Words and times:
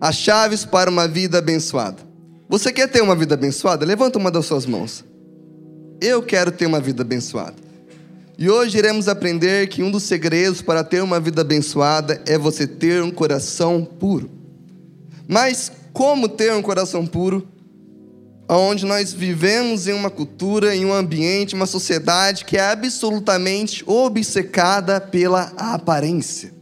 as 0.00 0.16
chaves 0.16 0.64
para 0.64 0.90
uma 0.90 1.08
vida 1.08 1.38
abençoada. 1.38 2.02
Você 2.48 2.72
quer 2.72 2.88
ter 2.88 3.02
uma 3.02 3.16
vida 3.16 3.34
abençoada? 3.34 3.84
Levanta 3.84 4.18
uma 4.18 4.30
das 4.30 4.46
suas 4.46 4.64
mãos. 4.64 5.04
Eu 6.00 6.22
quero 6.22 6.52
ter 6.52 6.66
uma 6.66 6.80
vida 6.80 7.02
abençoada. 7.02 7.56
E 8.38 8.48
hoje 8.48 8.78
iremos 8.78 9.08
aprender 9.08 9.68
que 9.68 9.82
um 9.82 9.90
dos 9.90 10.04
segredos 10.04 10.62
para 10.62 10.84
ter 10.84 11.02
uma 11.02 11.18
vida 11.18 11.42
abençoada 11.42 12.22
é 12.24 12.38
você 12.38 12.66
ter 12.66 13.02
um 13.02 13.10
coração 13.10 13.84
puro. 13.84 14.30
Mas 15.26 15.72
como 15.92 16.28
ter 16.28 16.52
um 16.52 16.62
coração 16.62 17.04
puro? 17.04 17.46
Onde 18.48 18.86
nós 18.86 19.12
vivemos 19.12 19.88
em 19.88 19.92
uma 19.92 20.08
cultura, 20.08 20.74
em 20.74 20.86
um 20.86 20.94
ambiente, 20.94 21.54
uma 21.54 21.66
sociedade 21.66 22.44
que 22.44 22.56
é 22.56 22.70
absolutamente 22.70 23.82
obcecada 23.86 25.00
pela 25.00 25.52
aparência 25.56 26.57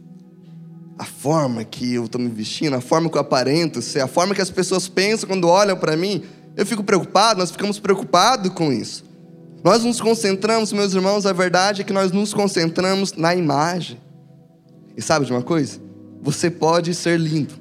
a 0.97 1.05
forma 1.05 1.63
que 1.63 1.93
eu 1.93 2.05
estou 2.05 2.19
me 2.19 2.29
vestindo, 2.29 2.75
a 2.75 2.81
forma 2.81 3.09
que 3.09 3.17
eu 3.17 3.21
aparento 3.21 3.81
ser, 3.81 4.01
a 4.01 4.07
forma 4.07 4.33
que 4.33 4.41
as 4.41 4.49
pessoas 4.49 4.87
pensam 4.87 5.29
quando 5.29 5.47
olham 5.47 5.77
para 5.77 5.95
mim, 5.95 6.23
eu 6.55 6.65
fico 6.65 6.83
preocupado, 6.83 7.39
nós 7.39 7.51
ficamos 7.51 7.79
preocupados 7.79 8.51
com 8.51 8.73
isso. 8.73 9.05
Nós 9.63 9.83
nos 9.83 10.01
concentramos, 10.01 10.73
meus 10.73 10.93
irmãos, 10.93 11.25
a 11.25 11.33
verdade 11.33 11.81
é 11.81 11.83
que 11.83 11.93
nós 11.93 12.11
nos 12.11 12.33
concentramos 12.33 13.13
na 13.13 13.35
imagem. 13.35 13.99
E 14.95 15.01
sabe 15.01 15.25
de 15.25 15.31
uma 15.31 15.43
coisa? 15.43 15.79
Você 16.21 16.49
pode 16.49 16.95
ser 16.95 17.19
lindo, 17.19 17.53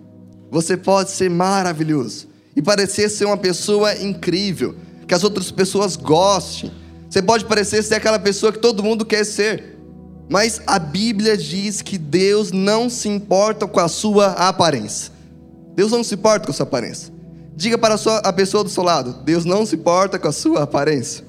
você 0.50 0.77
pode 0.77 1.10
ser 1.10 1.28
maravilhoso 1.28 2.28
e 2.55 2.62
parecer 2.62 3.10
ser 3.10 3.27
uma 3.27 3.36
pessoa 3.36 3.94
incrível, 3.94 4.75
que 5.06 5.14
as 5.14 5.22
outras 5.22 5.50
pessoas 5.50 5.94
gostem. 5.94 6.72
Você 7.10 7.20
pode 7.20 7.44
parecer 7.44 7.82
ser 7.82 7.97
aquela 7.97 8.19
pessoa 8.19 8.50
que 8.50 8.58
todo 8.58 8.82
mundo 8.82 9.05
quer 9.05 9.25
ser. 9.25 9.75
Mas 10.28 10.60
a 10.66 10.78
Bíblia 10.78 11.36
diz 11.36 11.80
que 11.80 11.96
Deus 11.96 12.50
não 12.50 12.91
se 12.91 13.08
importa 13.08 13.66
com 13.66 13.78
a 13.78 13.88
sua 13.88 14.32
aparência. 14.32 15.12
Deus 15.74 15.92
não 15.92 16.02
se 16.02 16.14
importa 16.14 16.46
com 16.46 16.50
a 16.50 16.55
sua 16.55 16.64
aparência. 16.64 17.12
Diga 17.55 17.78
para 17.78 17.94
a, 17.94 17.98
sua, 17.98 18.19
a 18.19 18.32
pessoa 18.32 18.64
do 18.64 18.70
seu 18.70 18.82
lado: 18.82 19.20
Deus 19.24 19.44
não 19.44 19.64
se 19.64 19.77
importa 19.77 20.19
com 20.19 20.27
a 20.27 20.32
sua 20.32 20.64
aparência. 20.64 21.24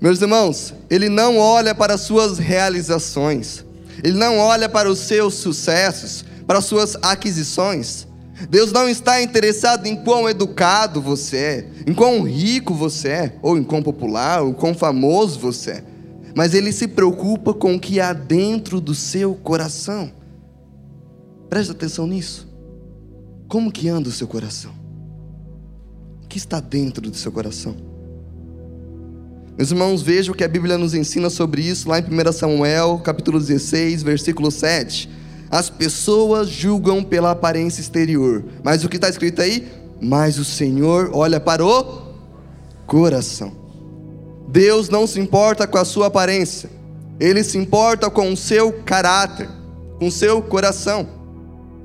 Meus 0.00 0.20
irmãos, 0.20 0.74
Ele 0.90 1.08
não 1.08 1.38
olha 1.38 1.74
para 1.74 1.94
as 1.94 2.02
suas 2.02 2.38
realizações, 2.38 3.64
Ele 4.04 4.18
não 4.18 4.36
olha 4.36 4.68
para 4.68 4.90
os 4.90 4.98
seus 4.98 5.34
sucessos, 5.34 6.24
para 6.46 6.58
as 6.58 6.66
suas 6.66 6.96
aquisições. 7.00 8.06
Deus 8.50 8.70
não 8.70 8.86
está 8.86 9.22
interessado 9.22 9.86
em 9.86 9.96
quão 9.96 10.28
educado 10.28 11.00
você 11.00 11.36
é, 11.38 11.66
em 11.86 11.94
quão 11.94 12.22
rico 12.22 12.74
você 12.74 13.08
é, 13.08 13.32
ou 13.40 13.56
em 13.56 13.64
quão 13.64 13.82
popular, 13.82 14.42
ou 14.42 14.52
quão 14.52 14.74
famoso 14.74 15.38
você 15.40 15.70
é 15.70 15.95
mas 16.36 16.52
ele 16.52 16.70
se 16.70 16.86
preocupa 16.86 17.54
com 17.54 17.76
o 17.76 17.80
que 17.80 17.98
há 17.98 18.12
dentro 18.12 18.78
do 18.78 18.94
seu 18.94 19.34
coração. 19.34 20.12
Preste 21.48 21.70
atenção 21.70 22.06
nisso. 22.06 22.46
Como 23.48 23.72
que 23.72 23.88
anda 23.88 24.10
o 24.10 24.12
seu 24.12 24.28
coração? 24.28 24.70
O 26.22 26.28
que 26.28 26.36
está 26.36 26.60
dentro 26.60 27.10
do 27.10 27.16
seu 27.16 27.32
coração? 27.32 27.74
Meus 29.56 29.70
irmãos, 29.70 30.02
vejam 30.02 30.34
o 30.34 30.36
que 30.36 30.44
a 30.44 30.48
Bíblia 30.48 30.76
nos 30.76 30.92
ensina 30.92 31.30
sobre 31.30 31.62
isso 31.62 31.88
lá 31.88 31.98
em 31.98 32.02
1 32.02 32.32
Samuel, 32.32 33.00
capítulo 33.02 33.40
16, 33.40 34.02
versículo 34.02 34.50
7. 34.50 35.08
As 35.50 35.70
pessoas 35.70 36.50
julgam 36.50 37.02
pela 37.02 37.30
aparência 37.30 37.80
exterior, 37.80 38.44
mas 38.62 38.84
o 38.84 38.90
que 38.90 38.96
está 38.96 39.08
escrito 39.08 39.40
aí? 39.40 39.66
Mas 40.02 40.38
o 40.38 40.44
Senhor 40.44 41.08
olha 41.14 41.40
para 41.40 41.64
o 41.64 42.12
coração. 42.86 43.65
Deus 44.48 44.88
não 44.88 45.06
se 45.06 45.20
importa 45.20 45.66
com 45.66 45.78
a 45.78 45.84
sua 45.84 46.06
aparência, 46.06 46.70
Ele 47.18 47.42
se 47.42 47.58
importa 47.58 48.08
com 48.08 48.32
o 48.32 48.36
seu 48.36 48.72
caráter, 48.72 49.48
com 49.98 50.08
o 50.08 50.12
seu 50.12 50.40
coração. 50.42 51.08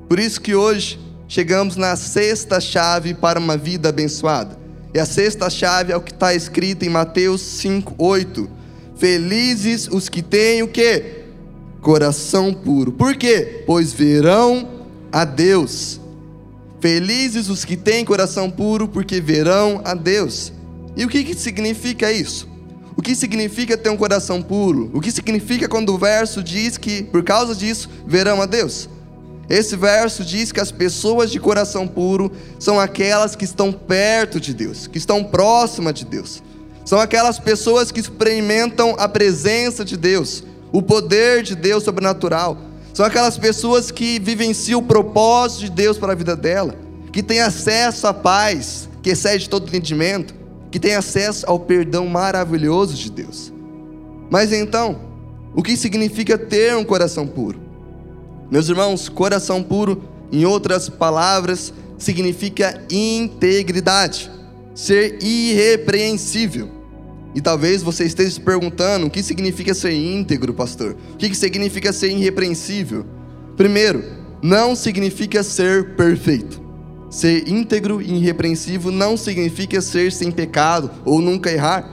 Por 0.08 0.18
isso 0.18 0.40
que 0.40 0.54
hoje 0.54 1.00
chegamos 1.26 1.76
na 1.76 1.96
sexta 1.96 2.60
chave 2.60 3.14
para 3.14 3.40
uma 3.40 3.56
vida 3.56 3.88
abençoada. 3.88 4.58
E 4.94 4.98
a 4.98 5.06
sexta 5.06 5.48
chave 5.48 5.92
é 5.92 5.96
o 5.96 6.02
que 6.02 6.12
está 6.12 6.34
escrito 6.34 6.84
em 6.84 6.90
Mateus 6.90 7.40
5, 7.40 7.94
8. 7.96 8.50
Felizes 8.96 9.88
os 9.88 10.08
que 10.10 10.20
têm 10.20 10.62
o 10.62 10.68
que? 10.68 11.22
Coração 11.80 12.52
puro. 12.52 12.92
Por 12.92 13.16
quê? 13.16 13.64
Pois 13.66 13.92
verão 13.92 14.68
a 15.10 15.24
Deus. 15.24 15.98
Felizes 16.80 17.48
os 17.48 17.64
que 17.64 17.76
têm 17.76 18.04
coração 18.04 18.50
puro, 18.50 18.86
porque 18.86 19.20
verão 19.20 19.80
a 19.82 19.94
Deus. 19.94 20.52
E 20.94 21.04
o 21.04 21.08
que, 21.08 21.24
que 21.24 21.34
significa 21.34 22.12
isso? 22.12 22.51
O 22.96 23.02
que 23.02 23.14
significa 23.14 23.76
ter 23.76 23.88
um 23.88 23.96
coração 23.96 24.42
puro? 24.42 24.90
O 24.92 25.00
que 25.00 25.10
significa 25.10 25.68
quando 25.68 25.94
o 25.94 25.98
verso 25.98 26.42
diz 26.42 26.76
que, 26.76 27.02
por 27.02 27.22
causa 27.22 27.54
disso, 27.54 27.88
verão 28.06 28.42
a 28.42 28.46
Deus? 28.46 28.88
Esse 29.48 29.76
verso 29.76 30.24
diz 30.24 30.52
que 30.52 30.60
as 30.60 30.70
pessoas 30.70 31.30
de 31.30 31.40
coração 31.40 31.86
puro 31.86 32.32
são 32.58 32.78
aquelas 32.78 33.34
que 33.34 33.44
estão 33.44 33.72
perto 33.72 34.40
de 34.40 34.54
Deus, 34.54 34.86
que 34.86 34.98
estão 34.98 35.24
próximas 35.24 35.94
de 35.94 36.04
Deus. 36.04 36.42
São 36.84 37.00
aquelas 37.00 37.38
pessoas 37.38 37.90
que 37.90 38.00
experimentam 38.00 38.94
a 38.98 39.08
presença 39.08 39.84
de 39.84 39.96
Deus, 39.96 40.44
o 40.72 40.82
poder 40.82 41.42
de 41.42 41.54
Deus 41.54 41.84
sobrenatural. 41.84 42.58
São 42.92 43.06
aquelas 43.06 43.38
pessoas 43.38 43.90
que 43.90 44.18
vivenciam 44.18 44.80
o 44.80 44.84
propósito 44.84 45.60
de 45.60 45.70
Deus 45.70 45.96
para 45.98 46.12
a 46.12 46.16
vida 46.16 46.36
dela, 46.36 46.74
que 47.12 47.22
têm 47.22 47.40
acesso 47.40 48.06
à 48.06 48.14
paz 48.14 48.88
que 49.02 49.10
excede 49.10 49.48
todo 49.48 49.66
entendimento, 49.66 50.34
que 50.72 50.80
tem 50.80 50.94
acesso 50.94 51.44
ao 51.46 51.60
perdão 51.60 52.06
maravilhoso 52.06 52.94
de 52.94 53.10
Deus. 53.10 53.52
Mas 54.30 54.52
então, 54.52 54.98
o 55.54 55.62
que 55.62 55.76
significa 55.76 56.38
ter 56.38 56.74
um 56.74 56.82
coração 56.82 57.26
puro? 57.26 57.60
Meus 58.50 58.70
irmãos, 58.70 59.06
coração 59.06 59.62
puro, 59.62 60.02
em 60.32 60.46
outras 60.46 60.88
palavras, 60.88 61.74
significa 61.98 62.82
integridade, 62.90 64.30
ser 64.74 65.22
irrepreensível. 65.22 66.70
E 67.34 67.40
talvez 67.42 67.82
você 67.82 68.04
esteja 68.04 68.30
se 68.30 68.40
perguntando 68.40 69.06
o 69.06 69.10
que 69.10 69.22
significa 69.22 69.74
ser 69.74 69.92
íntegro, 69.92 70.54
pastor? 70.54 70.96
O 71.12 71.16
que 71.18 71.34
significa 71.34 71.92
ser 71.92 72.10
irrepreensível? 72.10 73.04
Primeiro, 73.58 74.02
não 74.42 74.74
significa 74.74 75.42
ser 75.42 75.94
perfeito. 75.96 76.61
Ser 77.12 77.46
íntegro 77.46 78.00
e 78.00 78.14
irrepreensível 78.14 78.90
não 78.90 79.18
significa 79.18 79.82
ser 79.82 80.10
sem 80.10 80.30
pecado 80.30 80.90
ou 81.04 81.20
nunca 81.20 81.52
errar. 81.52 81.86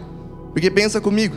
Porque 0.54 0.72
pensa 0.72 1.02
comigo, 1.02 1.36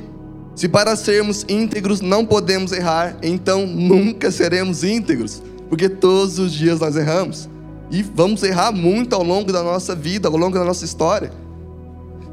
se 0.54 0.68
para 0.68 0.94
sermos 0.94 1.44
íntegros 1.48 2.00
não 2.00 2.24
podemos 2.24 2.70
errar, 2.70 3.16
então 3.20 3.66
nunca 3.66 4.30
seremos 4.30 4.84
íntegros, 4.84 5.42
porque 5.68 5.88
todos 5.88 6.38
os 6.38 6.52
dias 6.52 6.78
nós 6.78 6.94
erramos. 6.94 7.48
E 7.90 8.04
vamos 8.04 8.44
errar 8.44 8.70
muito 8.70 9.16
ao 9.16 9.24
longo 9.24 9.52
da 9.52 9.64
nossa 9.64 9.96
vida, 9.96 10.28
ao 10.28 10.36
longo 10.36 10.56
da 10.56 10.64
nossa 10.64 10.84
história. 10.84 11.32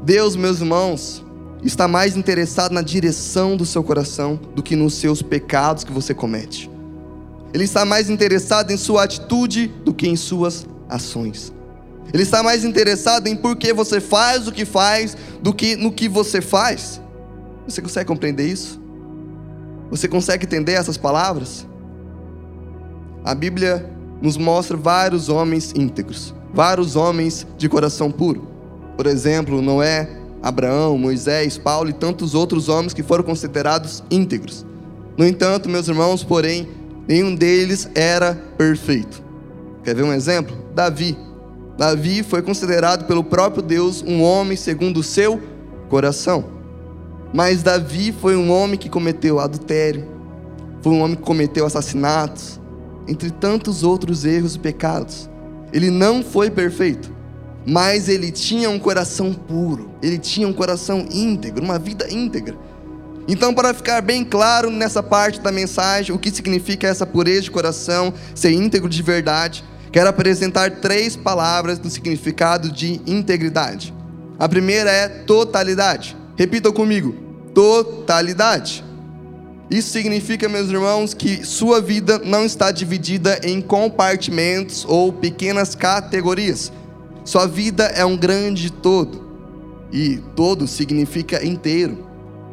Deus, 0.04 0.36
meus 0.36 0.60
irmãos, 0.60 1.24
está 1.64 1.88
mais 1.88 2.16
interessado 2.16 2.70
na 2.70 2.80
direção 2.80 3.56
do 3.56 3.66
seu 3.66 3.82
coração 3.82 4.38
do 4.54 4.62
que 4.62 4.76
nos 4.76 4.94
seus 4.94 5.20
pecados 5.20 5.82
que 5.82 5.90
você 5.90 6.14
comete. 6.14 6.70
Ele 7.52 7.64
está 7.64 7.84
mais 7.84 8.08
interessado 8.08 8.70
em 8.70 8.76
sua 8.76 9.02
atitude 9.02 9.66
do 9.84 9.92
que 9.92 10.06
em 10.06 10.14
suas 10.14 10.64
ações. 10.90 11.52
Ele 12.12 12.22
está 12.22 12.42
mais 12.42 12.64
interessado 12.64 13.28
em 13.28 13.36
por 13.36 13.56
que 13.56 13.72
você 13.72 14.00
faz 14.00 14.48
o 14.48 14.52
que 14.52 14.64
faz 14.64 15.16
do 15.40 15.54
que 15.54 15.76
no 15.76 15.92
que 15.92 16.08
você 16.08 16.40
faz. 16.40 17.00
Você 17.66 17.80
consegue 17.80 18.08
compreender 18.08 18.46
isso? 18.46 18.80
Você 19.90 20.08
consegue 20.08 20.44
entender 20.44 20.72
essas 20.72 20.96
palavras? 20.96 21.66
A 23.24 23.34
Bíblia 23.34 23.88
nos 24.20 24.36
mostra 24.36 24.76
vários 24.76 25.28
homens 25.28 25.72
íntegros, 25.74 26.34
vários 26.52 26.96
homens 26.96 27.46
de 27.56 27.68
coração 27.68 28.10
puro. 28.10 28.48
Por 28.96 29.06
exemplo, 29.06 29.62
Noé, 29.62 30.08
Abraão, 30.42 30.98
Moisés, 30.98 31.58
Paulo 31.58 31.90
e 31.90 31.92
tantos 31.92 32.34
outros 32.34 32.68
homens 32.68 32.92
que 32.92 33.02
foram 33.02 33.22
considerados 33.24 34.02
íntegros. 34.10 34.64
No 35.16 35.26
entanto, 35.26 35.68
meus 35.68 35.86
irmãos, 35.86 36.24
porém, 36.24 36.68
nenhum 37.06 37.34
deles 37.34 37.88
era 37.94 38.34
perfeito. 38.56 39.22
Quer 39.84 39.94
ver 39.94 40.02
um 40.02 40.12
exemplo? 40.12 40.56
Davi. 40.80 41.14
Davi 41.76 42.22
foi 42.22 42.40
considerado 42.40 43.04
pelo 43.04 43.22
próprio 43.22 43.62
Deus 43.62 44.02
um 44.02 44.22
homem 44.22 44.56
segundo 44.56 45.00
o 45.00 45.02
seu 45.02 45.38
coração. 45.90 46.42
Mas 47.34 47.62
Davi 47.62 48.12
foi 48.18 48.34
um 48.34 48.50
homem 48.50 48.78
que 48.78 48.88
cometeu 48.88 49.38
adultério, 49.38 50.08
foi 50.80 50.92
um 50.92 51.02
homem 51.02 51.16
que 51.16 51.22
cometeu 51.22 51.66
assassinatos, 51.66 52.58
entre 53.06 53.30
tantos 53.30 53.82
outros 53.82 54.24
erros 54.24 54.54
e 54.54 54.58
pecados. 54.58 55.28
Ele 55.70 55.90
não 55.90 56.22
foi 56.22 56.50
perfeito, 56.50 57.14
mas 57.66 58.08
ele 58.08 58.32
tinha 58.32 58.70
um 58.70 58.78
coração 58.78 59.34
puro, 59.34 59.90
ele 60.02 60.16
tinha 60.16 60.48
um 60.48 60.52
coração 60.54 61.06
íntegro, 61.12 61.62
uma 61.62 61.78
vida 61.78 62.10
íntegra. 62.10 62.56
Então, 63.28 63.52
para 63.52 63.74
ficar 63.74 64.00
bem 64.00 64.24
claro 64.24 64.70
nessa 64.70 65.02
parte 65.02 65.40
da 65.40 65.52
mensagem, 65.52 66.14
o 66.14 66.18
que 66.18 66.30
significa 66.30 66.88
essa 66.88 67.04
pureza 67.04 67.42
de 67.42 67.50
coração, 67.50 68.14
ser 68.34 68.52
íntegro 68.52 68.88
de 68.88 69.02
verdade, 69.02 69.62
quero 69.92 70.08
apresentar 70.08 70.70
três 70.80 71.16
palavras 71.16 71.78
do 71.78 71.90
significado 71.90 72.70
de 72.70 73.00
integridade. 73.06 73.94
A 74.38 74.48
primeira 74.48 74.90
é 74.90 75.08
totalidade. 75.08 76.16
Repitam 76.36 76.72
comigo: 76.72 77.14
totalidade. 77.54 78.84
Isso 79.70 79.90
significa, 79.90 80.48
meus 80.48 80.68
irmãos, 80.68 81.14
que 81.14 81.44
sua 81.46 81.80
vida 81.80 82.18
não 82.18 82.44
está 82.44 82.72
dividida 82.72 83.40
em 83.44 83.60
compartimentos 83.60 84.84
ou 84.88 85.12
pequenas 85.12 85.76
categorias. 85.76 86.72
Sua 87.24 87.46
vida 87.46 87.84
é 87.84 88.04
um 88.04 88.16
grande 88.16 88.70
todo. 88.72 89.30
E 89.92 90.18
todo 90.34 90.66
significa 90.66 91.44
inteiro. 91.44 92.04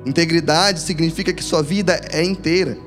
Integridade 0.05 0.79
significa 0.79 1.33
que 1.33 1.43
sua 1.43 1.63
vida 1.63 1.99
é 2.11 2.23
inteira. 2.23 2.77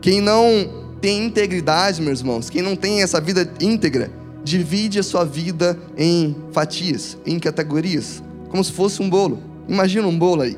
Quem 0.00 0.20
não 0.20 0.81
tem 1.02 1.26
integridade, 1.26 2.00
meus 2.00 2.20
irmãos, 2.20 2.48
quem 2.48 2.62
não 2.62 2.76
tem 2.76 3.02
essa 3.02 3.20
vida 3.20 3.52
íntegra, 3.60 4.08
divide 4.44 5.00
a 5.00 5.02
sua 5.02 5.24
vida 5.24 5.76
em 5.98 6.36
fatias, 6.52 7.18
em 7.26 7.40
categorias, 7.40 8.22
como 8.48 8.62
se 8.62 8.70
fosse 8.70 9.02
um 9.02 9.10
bolo. 9.10 9.42
Imagina 9.68 10.06
um 10.06 10.16
bolo 10.16 10.42
aí. 10.42 10.56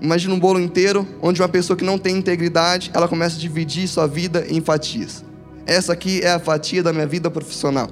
Imagina 0.00 0.34
um 0.34 0.38
bolo 0.38 0.60
inteiro, 0.60 1.06
onde 1.22 1.40
uma 1.40 1.48
pessoa 1.48 1.76
que 1.76 1.84
não 1.84 1.96
tem 1.96 2.16
integridade, 2.16 2.90
ela 2.92 3.06
começa 3.06 3.36
a 3.36 3.38
dividir 3.38 3.86
sua 3.86 4.08
vida 4.08 4.44
em 4.48 4.60
fatias. 4.60 5.24
Essa 5.64 5.92
aqui 5.92 6.20
é 6.22 6.32
a 6.32 6.40
fatia 6.40 6.82
da 6.82 6.92
minha 6.92 7.06
vida 7.06 7.30
profissional. 7.30 7.88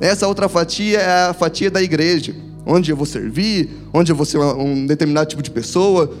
Essa 0.00 0.28
outra 0.28 0.48
fatia 0.48 1.00
é 1.00 1.28
a 1.28 1.34
fatia 1.34 1.70
da 1.70 1.82
igreja, 1.82 2.36
onde 2.64 2.92
eu 2.92 2.96
vou 2.96 3.06
servir, 3.06 3.70
onde 3.92 4.12
eu 4.12 4.16
vou 4.16 4.26
ser 4.26 4.38
um 4.38 4.86
determinado 4.86 5.28
tipo 5.28 5.42
de 5.42 5.50
pessoa. 5.50 6.12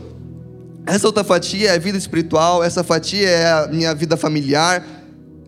Essa 0.84 1.06
outra 1.06 1.22
fatia 1.22 1.70
é 1.70 1.74
a 1.74 1.78
vida 1.78 1.98
espiritual, 1.98 2.62
essa 2.62 2.82
fatia 2.82 3.28
é 3.28 3.52
a 3.52 3.68
minha 3.68 3.94
vida 3.94 4.16
familiar. 4.16 4.95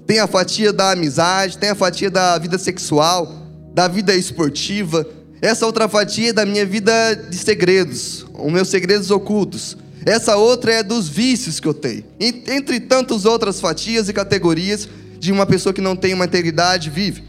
Tem 0.08 0.20
a 0.20 0.26
fatia 0.26 0.72
da 0.72 0.92
amizade, 0.92 1.58
tem 1.58 1.68
a 1.68 1.74
fatia 1.74 2.10
da 2.10 2.38
vida 2.38 2.56
sexual, 2.56 3.30
da 3.74 3.86
vida 3.86 4.16
esportiva. 4.16 5.06
Essa 5.42 5.66
outra 5.66 5.86
fatia 5.86 6.30
é 6.30 6.32
da 6.32 6.46
minha 6.46 6.64
vida 6.64 7.14
de 7.14 7.36
segredos, 7.36 8.24
os 8.32 8.50
meus 8.50 8.68
segredos 8.68 9.10
ocultos. 9.10 9.76
Essa 10.06 10.34
outra 10.36 10.72
é 10.72 10.82
dos 10.82 11.10
vícios 11.10 11.60
que 11.60 11.68
eu 11.68 11.74
tenho. 11.74 12.04
Entre 12.18 12.80
tantas 12.80 13.26
outras 13.26 13.60
fatias 13.60 14.08
e 14.08 14.14
categorias 14.14 14.88
de 15.18 15.30
uma 15.30 15.44
pessoa 15.44 15.74
que 15.74 15.82
não 15.82 15.94
tem 15.94 16.14
uma 16.14 16.24
integridade 16.24 16.88
vive. 16.88 17.24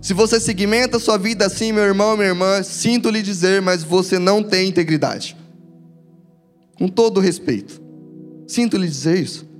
Se 0.00 0.14
você 0.14 0.40
segmenta 0.40 0.98
sua 0.98 1.18
vida 1.18 1.44
assim, 1.44 1.72
meu 1.72 1.84
irmão, 1.84 2.16
minha 2.16 2.30
irmã, 2.30 2.62
sinto 2.62 3.10
lhe 3.10 3.20
dizer, 3.20 3.60
mas 3.60 3.84
você 3.84 4.18
não 4.18 4.42
tem 4.42 4.70
integridade. 4.70 5.36
Com 6.78 6.88
todo 6.88 7.20
respeito. 7.20 7.82
Sinto 8.48 8.78
lhe 8.78 8.88
dizer 8.88 9.18
isso. 9.22 9.52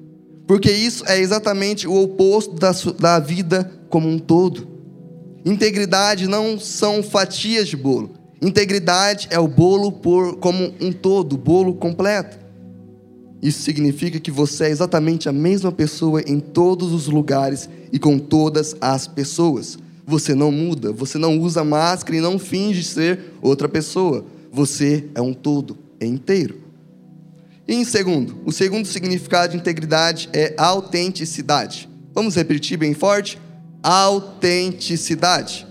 Porque 0.46 0.70
isso 0.70 1.04
é 1.06 1.18
exatamente 1.18 1.88
o 1.88 1.94
oposto 2.02 2.54
da, 2.54 2.72
da 2.98 3.18
vida 3.18 3.70
como 3.88 4.08
um 4.08 4.18
todo. 4.18 4.68
Integridade 5.44 6.26
não 6.26 6.58
são 6.58 7.02
fatias 7.02 7.68
de 7.68 7.76
bolo. 7.76 8.10
Integridade 8.42 9.26
é 9.30 9.38
o 9.38 9.48
bolo 9.48 9.90
por, 9.90 10.36
como 10.36 10.74
um 10.80 10.92
todo, 10.92 11.38
bolo 11.38 11.74
completo. 11.74 12.38
Isso 13.42 13.62
significa 13.62 14.18
que 14.18 14.30
você 14.30 14.64
é 14.64 14.70
exatamente 14.70 15.28
a 15.28 15.32
mesma 15.32 15.70
pessoa 15.70 16.22
em 16.26 16.40
todos 16.40 16.92
os 16.92 17.06
lugares 17.08 17.68
e 17.92 17.98
com 17.98 18.18
todas 18.18 18.74
as 18.80 19.06
pessoas. 19.06 19.78
Você 20.06 20.34
não 20.34 20.50
muda, 20.50 20.92
você 20.92 21.18
não 21.18 21.38
usa 21.38 21.64
máscara 21.64 22.16
e 22.16 22.20
não 22.20 22.38
finge 22.38 22.82
ser 22.82 23.20
outra 23.42 23.68
pessoa. 23.68 24.24
Você 24.50 25.04
é 25.14 25.20
um 25.20 25.32
todo, 25.34 25.76
é 26.00 26.06
inteiro. 26.06 26.63
E 27.66 27.74
em 27.74 27.84
segundo, 27.84 28.40
o 28.44 28.52
segundo 28.52 28.86
significado 28.86 29.52
de 29.52 29.58
integridade 29.58 30.28
é 30.32 30.54
autenticidade. 30.58 31.88
Vamos 32.12 32.34
repetir 32.36 32.76
bem 32.76 32.92
forte? 32.92 33.40
Autenticidade. 33.82 35.66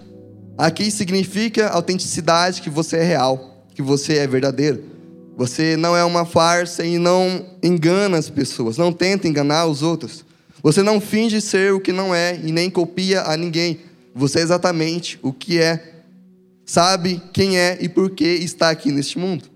Aqui 0.58 0.92
significa 0.92 1.70
autenticidade 1.70 2.62
que 2.62 2.70
você 2.70 2.98
é 2.98 3.04
real, 3.04 3.66
que 3.74 3.82
você 3.82 4.18
é 4.18 4.28
verdadeiro. 4.28 4.84
Você 5.36 5.76
não 5.76 5.96
é 5.96 6.04
uma 6.04 6.26
farsa 6.26 6.86
e 6.86 6.98
não 6.98 7.46
engana 7.62 8.18
as 8.18 8.30
pessoas, 8.30 8.78
não 8.78 8.92
tenta 8.92 9.28
enganar 9.28 9.66
os 9.66 9.82
outros. 9.82 10.24
Você 10.62 10.84
não 10.84 11.02
finge 11.02 11.42
ser 11.42 11.74
o 11.74 11.80
que 11.80 11.92
não 11.92 12.14
é 12.14 12.40
e 12.44 12.52
nem 12.52 12.70
copia 12.70 13.24
a 13.24 13.36
ninguém. 13.36 13.80
Você 14.16 14.40
é 14.40 14.44
exatamente 14.44 15.20
o 15.22 15.34
que 15.34 15.60
é, 15.60 16.04
sabe 16.66 17.22
quem 17.34 17.58
é 17.58 17.78
e 17.82 17.90
por 17.90 18.12
que 18.12 18.26
está 18.26 18.70
aqui 18.70 18.92
neste 18.92 19.18
mundo. 19.18 19.53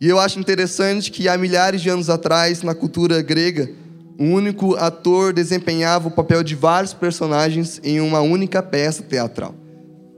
E 0.00 0.08
eu 0.08 0.18
acho 0.20 0.38
interessante 0.38 1.10
que 1.10 1.28
há 1.28 1.36
milhares 1.36 1.80
de 1.80 1.88
anos 1.88 2.08
atrás, 2.08 2.62
na 2.62 2.74
cultura 2.74 3.20
grega, 3.20 3.68
um 4.18 4.32
único 4.32 4.76
ator 4.76 5.32
desempenhava 5.32 6.08
o 6.08 6.10
papel 6.10 6.42
de 6.42 6.54
vários 6.54 6.94
personagens 6.94 7.80
em 7.82 8.00
uma 8.00 8.20
única 8.20 8.62
peça 8.62 9.02
teatral. 9.02 9.54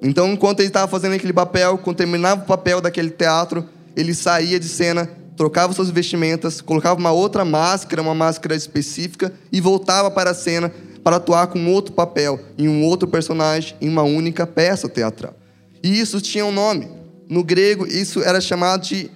Então, 0.02 0.32
enquanto 0.32 0.60
ele 0.60 0.68
estava 0.68 0.88
fazendo 0.88 1.14
aquele 1.14 1.32
papel, 1.32 1.78
quando 1.78 1.96
terminava 1.96 2.42
o 2.42 2.46
papel 2.46 2.80
daquele 2.80 3.10
teatro, 3.10 3.66
ele 3.96 4.14
saía 4.14 4.60
de 4.60 4.68
cena, 4.68 5.08
trocava 5.36 5.72
suas 5.72 5.90
vestimentas, 5.90 6.60
colocava 6.60 6.98
uma 6.98 7.12
outra 7.12 7.44
máscara, 7.44 8.02
uma 8.02 8.14
máscara 8.14 8.54
específica, 8.54 9.32
e 9.50 9.60
voltava 9.60 10.10
para 10.10 10.30
a 10.30 10.34
cena 10.34 10.72
para 11.02 11.16
atuar 11.16 11.46
com 11.46 11.72
outro 11.72 11.94
papel, 11.94 12.38
em 12.58 12.68
um 12.68 12.84
outro 12.84 13.08
personagem, 13.08 13.74
em 13.80 13.88
uma 13.88 14.02
única 14.02 14.46
peça 14.46 14.88
teatral. 14.88 15.34
E 15.82 15.98
isso 15.98 16.20
tinha 16.20 16.44
um 16.44 16.52
nome. 16.52 16.88
No 17.28 17.42
grego, 17.42 17.86
isso 17.86 18.22
era 18.22 18.40
chamado 18.40 18.82
de, 18.82 19.10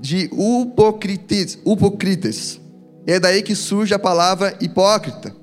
de, 0.00 0.28
upocrites, 0.32 1.58
upocrites. 1.64 2.60
É 3.06 3.20
daí 3.20 3.42
que 3.42 3.54
surge 3.54 3.94
a 3.94 3.98
palavra 3.98 4.56
hipócrita. 4.60 5.34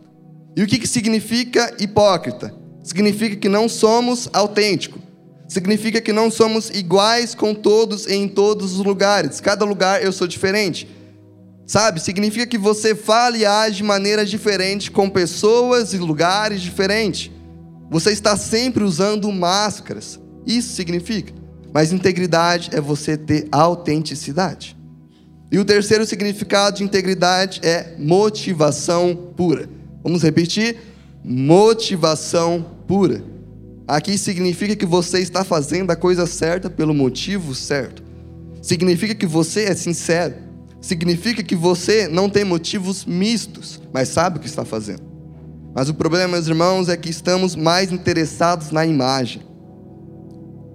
E 0.56 0.62
o 0.62 0.68
que, 0.68 0.78
que 0.78 0.88
significa 0.88 1.76
hipócrita? 1.80 2.64
significa 2.84 3.38
que 3.38 3.50
não 3.50 3.70
somos 3.70 4.30
autênticos. 4.34 5.02
Significa 5.48 6.02
que 6.02 6.12
não 6.12 6.30
somos 6.30 6.70
iguais 6.70 7.34
com 7.34 7.54
todos 7.54 8.08
em 8.08 8.28
todos 8.28 8.74
os 8.74 8.86
lugares. 8.86 9.40
Cada 9.40 9.66
lugar 9.66 10.04
eu 10.04 10.12
sou 10.12 10.28
diferente. 10.28 10.88
Sabe? 11.66 12.02
Significa 12.02 12.46
que 12.46 12.58
você 12.58 12.94
fala 12.94 13.38
e 13.38 13.46
age 13.46 13.78
de 13.78 13.84
maneira 13.84 14.26
diferente 14.26 14.92
com 14.92 15.10
pessoas 15.10 15.94
e 15.94 15.98
lugares 15.98 16.62
diferentes. 16.62 17.32
Você 17.90 18.12
está 18.12 18.36
sempre 18.36 18.84
usando 18.84 19.32
máscaras. 19.32 20.20
Isso 20.46 20.74
significa. 20.74 21.34
Mas 21.74 21.92
integridade 21.92 22.70
é 22.72 22.80
você 22.80 23.18
ter 23.18 23.48
autenticidade. 23.52 24.78
E 25.52 25.58
o 25.58 25.66
terceiro 25.66 26.06
significado 26.06 26.78
de 26.78 26.84
integridade 26.84 27.60
é 27.64 27.96
motivação 27.98 29.16
pura. 29.36 29.68
Vamos 30.04 30.22
repetir? 30.22 30.78
Motivação 31.24 32.66
pura. 32.88 33.24
Aqui 33.88 34.18
significa 34.18 34.76
que 34.76 34.86
você 34.86 35.20
está 35.20 35.44
fazendo 35.44 35.92
a 35.92 35.96
coisa 35.96 36.26
certa 36.26 36.70
pelo 36.70 36.94
motivo 36.94 37.54
certo. 37.56 38.04
Significa 38.62 39.14
que 39.14 39.26
você 39.26 39.66
é 39.66 39.76
sincero. 39.76 40.36
Significa 40.80 41.42
que 41.44 41.56
você 41.56 42.08
não 42.08 42.30
tem 42.30 42.44
motivos 42.44 43.06
mistos, 43.06 43.82
mas 43.94 44.10
sabe 44.10 44.38
o 44.38 44.40
que 44.40 44.48
está 44.48 44.66
fazendo. 44.66 45.04
Mas 45.74 45.90
o 45.90 45.94
problema, 45.94 46.34
meus 46.34 46.48
irmãos, 46.48 46.88
é 46.88 46.96
que 46.96 47.10
estamos 47.10 47.56
mais 47.56 47.92
interessados 47.92 48.72
na 48.72 48.86
imagem. 48.86 49.42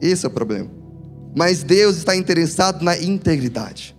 Esse 0.01 0.27
é 0.27 0.29
o 0.29 0.33
problema. 0.33 0.78
Mas 1.37 1.63
Deus 1.63 1.97
está 1.97 2.17
interessado 2.17 2.83
na 2.83 2.99
integridade. 2.99 3.97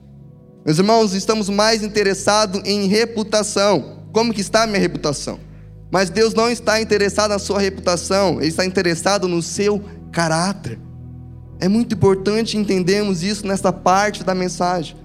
Meus 0.66 0.78
irmãos, 0.78 1.14
estamos 1.14 1.50
mais 1.50 1.84
interessados 1.84 2.62
em 2.66 2.88
reputação. 2.88 4.04
Como 4.12 4.34
que 4.34 4.42
está 4.42 4.64
a 4.64 4.68
minha 4.68 4.80
reputação? 4.80 5.40
Mas 5.92 6.10
Deus 6.10 6.34
não 6.34 6.50
está 6.50 6.80
interessado 6.80 7.32
na 7.32 7.40
sua 7.40 7.60
reputação, 7.60 8.40
Ele 8.40 8.50
está 8.50 8.66
interessado 8.66 9.28
no 9.28 9.42
seu 9.42 9.84
caráter. 10.12 10.80
É 11.60 11.68
muito 11.68 11.96
importante 11.96 12.58
entendermos 12.58 13.24
isso 13.24 13.46
nesta 13.46 13.74
parte 13.74 14.24
da 14.24 14.36
mensagem. 14.36 14.96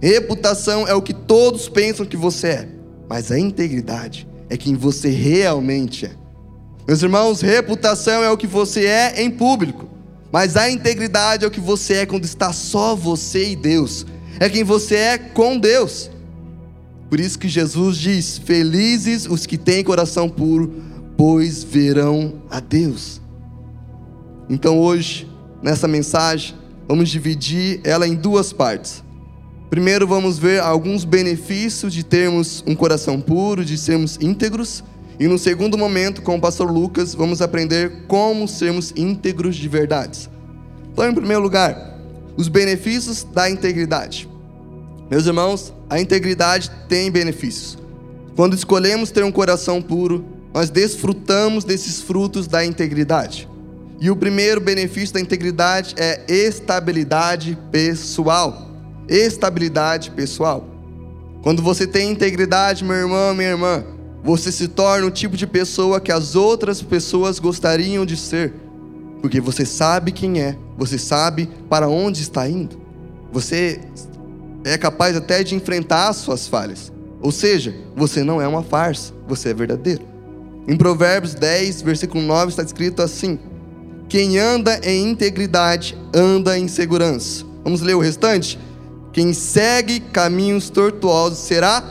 Reputação 0.00 0.86
é 0.86 0.94
o 0.94 1.02
que 1.02 1.14
todos 1.14 1.68
pensam 1.68 2.06
que 2.06 2.16
você 2.16 2.48
é, 2.48 2.68
mas 3.08 3.32
a 3.32 3.38
integridade 3.38 4.28
é 4.48 4.56
quem 4.56 4.74
você 4.74 5.08
realmente 5.08 6.06
é. 6.06 6.10
Meus 6.86 7.02
irmãos, 7.02 7.40
reputação 7.40 8.22
é 8.22 8.30
o 8.30 8.36
que 8.36 8.46
você 8.46 8.86
é 8.86 9.22
em 9.22 9.30
público, 9.30 9.88
mas 10.30 10.56
a 10.56 10.70
integridade 10.70 11.44
é 11.44 11.48
o 11.48 11.50
que 11.50 11.60
você 11.60 11.94
é 11.94 12.06
quando 12.06 12.24
está 12.24 12.52
só 12.52 12.94
você 12.94 13.50
e 13.50 13.56
Deus. 13.56 14.06
É 14.38 14.48
quem 14.48 14.62
você 14.62 14.94
é 14.94 15.18
com 15.18 15.58
Deus. 15.58 16.10
Por 17.08 17.18
isso 17.18 17.38
que 17.38 17.48
Jesus 17.48 17.96
diz: 17.96 18.38
Felizes 18.38 19.26
os 19.26 19.46
que 19.46 19.56
têm 19.56 19.82
coração 19.82 20.28
puro, 20.28 20.82
pois 21.16 21.64
verão 21.64 22.42
a 22.50 22.60
Deus. 22.60 23.20
Então 24.48 24.78
hoje, 24.78 25.28
nessa 25.62 25.88
mensagem, 25.88 26.54
vamos 26.86 27.08
dividir 27.08 27.80
ela 27.84 28.06
em 28.06 28.14
duas 28.14 28.52
partes. 28.52 29.02
Primeiro, 29.70 30.06
vamos 30.06 30.38
ver 30.38 30.60
alguns 30.62 31.04
benefícios 31.04 31.92
de 31.92 32.02
termos 32.02 32.64
um 32.66 32.74
coração 32.74 33.20
puro, 33.20 33.64
de 33.64 33.76
sermos 33.76 34.18
íntegros. 34.20 34.82
E 35.18 35.26
no 35.26 35.38
segundo 35.38 35.76
momento, 35.76 36.22
com 36.22 36.36
o 36.36 36.40
pastor 36.40 36.70
Lucas, 36.70 37.14
vamos 37.14 37.42
aprender 37.42 38.04
como 38.06 38.46
sermos 38.46 38.92
íntegros 38.96 39.56
de 39.56 39.68
verdade. 39.68 40.30
Então, 40.92 41.08
em 41.08 41.14
primeiro 41.14 41.42
lugar, 41.42 41.98
os 42.36 42.46
benefícios 42.46 43.24
da 43.24 43.50
integridade. 43.50 44.28
Meus 45.10 45.26
irmãos, 45.26 45.72
a 45.90 46.00
integridade 46.00 46.70
tem 46.88 47.10
benefícios. 47.10 47.78
Quando 48.36 48.54
escolhemos 48.54 49.10
ter 49.10 49.24
um 49.24 49.32
coração 49.32 49.82
puro, 49.82 50.24
nós 50.54 50.70
desfrutamos 50.70 51.64
desses 51.64 52.00
frutos 52.00 52.46
da 52.46 52.64
integridade. 52.64 53.48
E 54.00 54.10
o 54.10 54.16
primeiro 54.16 54.60
benefício 54.60 55.14
da 55.14 55.20
integridade 55.20 55.96
é 55.98 56.22
estabilidade 56.28 57.58
pessoal. 57.72 58.70
Estabilidade 59.08 60.12
pessoal. 60.12 60.64
Quando 61.42 61.62
você 61.62 61.86
tem 61.86 62.12
integridade, 62.12 62.84
meu 62.84 62.94
irmão, 62.94 63.34
minha 63.34 63.50
irmã, 63.50 63.84
você 64.22 64.50
se 64.50 64.68
torna 64.68 65.06
o 65.06 65.10
tipo 65.10 65.36
de 65.36 65.46
pessoa 65.46 66.00
que 66.00 66.12
as 66.12 66.34
outras 66.34 66.82
pessoas 66.82 67.38
gostariam 67.38 68.04
de 68.04 68.16
ser. 68.16 68.52
Porque 69.20 69.40
você 69.40 69.64
sabe 69.64 70.12
quem 70.12 70.40
é, 70.40 70.56
você 70.76 70.98
sabe 70.98 71.48
para 71.68 71.88
onde 71.88 72.22
está 72.22 72.48
indo. 72.48 72.80
Você 73.32 73.80
é 74.64 74.76
capaz 74.76 75.16
até 75.16 75.42
de 75.42 75.54
enfrentar 75.54 76.08
as 76.08 76.16
suas 76.16 76.46
falhas. 76.46 76.92
Ou 77.20 77.32
seja, 77.32 77.74
você 77.96 78.22
não 78.22 78.40
é 78.40 78.46
uma 78.46 78.62
farsa, 78.62 79.12
você 79.26 79.50
é 79.50 79.54
verdadeiro. 79.54 80.02
Em 80.68 80.76
Provérbios 80.76 81.34
10, 81.34 81.82
versículo 81.82 82.22
9 82.22 82.50
está 82.50 82.62
escrito 82.62 83.02
assim: 83.02 83.38
Quem 84.08 84.38
anda 84.38 84.78
em 84.84 85.10
integridade 85.10 85.96
anda 86.14 86.58
em 86.58 86.68
segurança. 86.68 87.44
Vamos 87.64 87.80
ler 87.80 87.94
o 87.94 88.00
restante? 88.00 88.58
Quem 89.12 89.32
segue 89.32 90.00
caminhos 90.00 90.70
tortuosos 90.70 91.38
será 91.38 91.82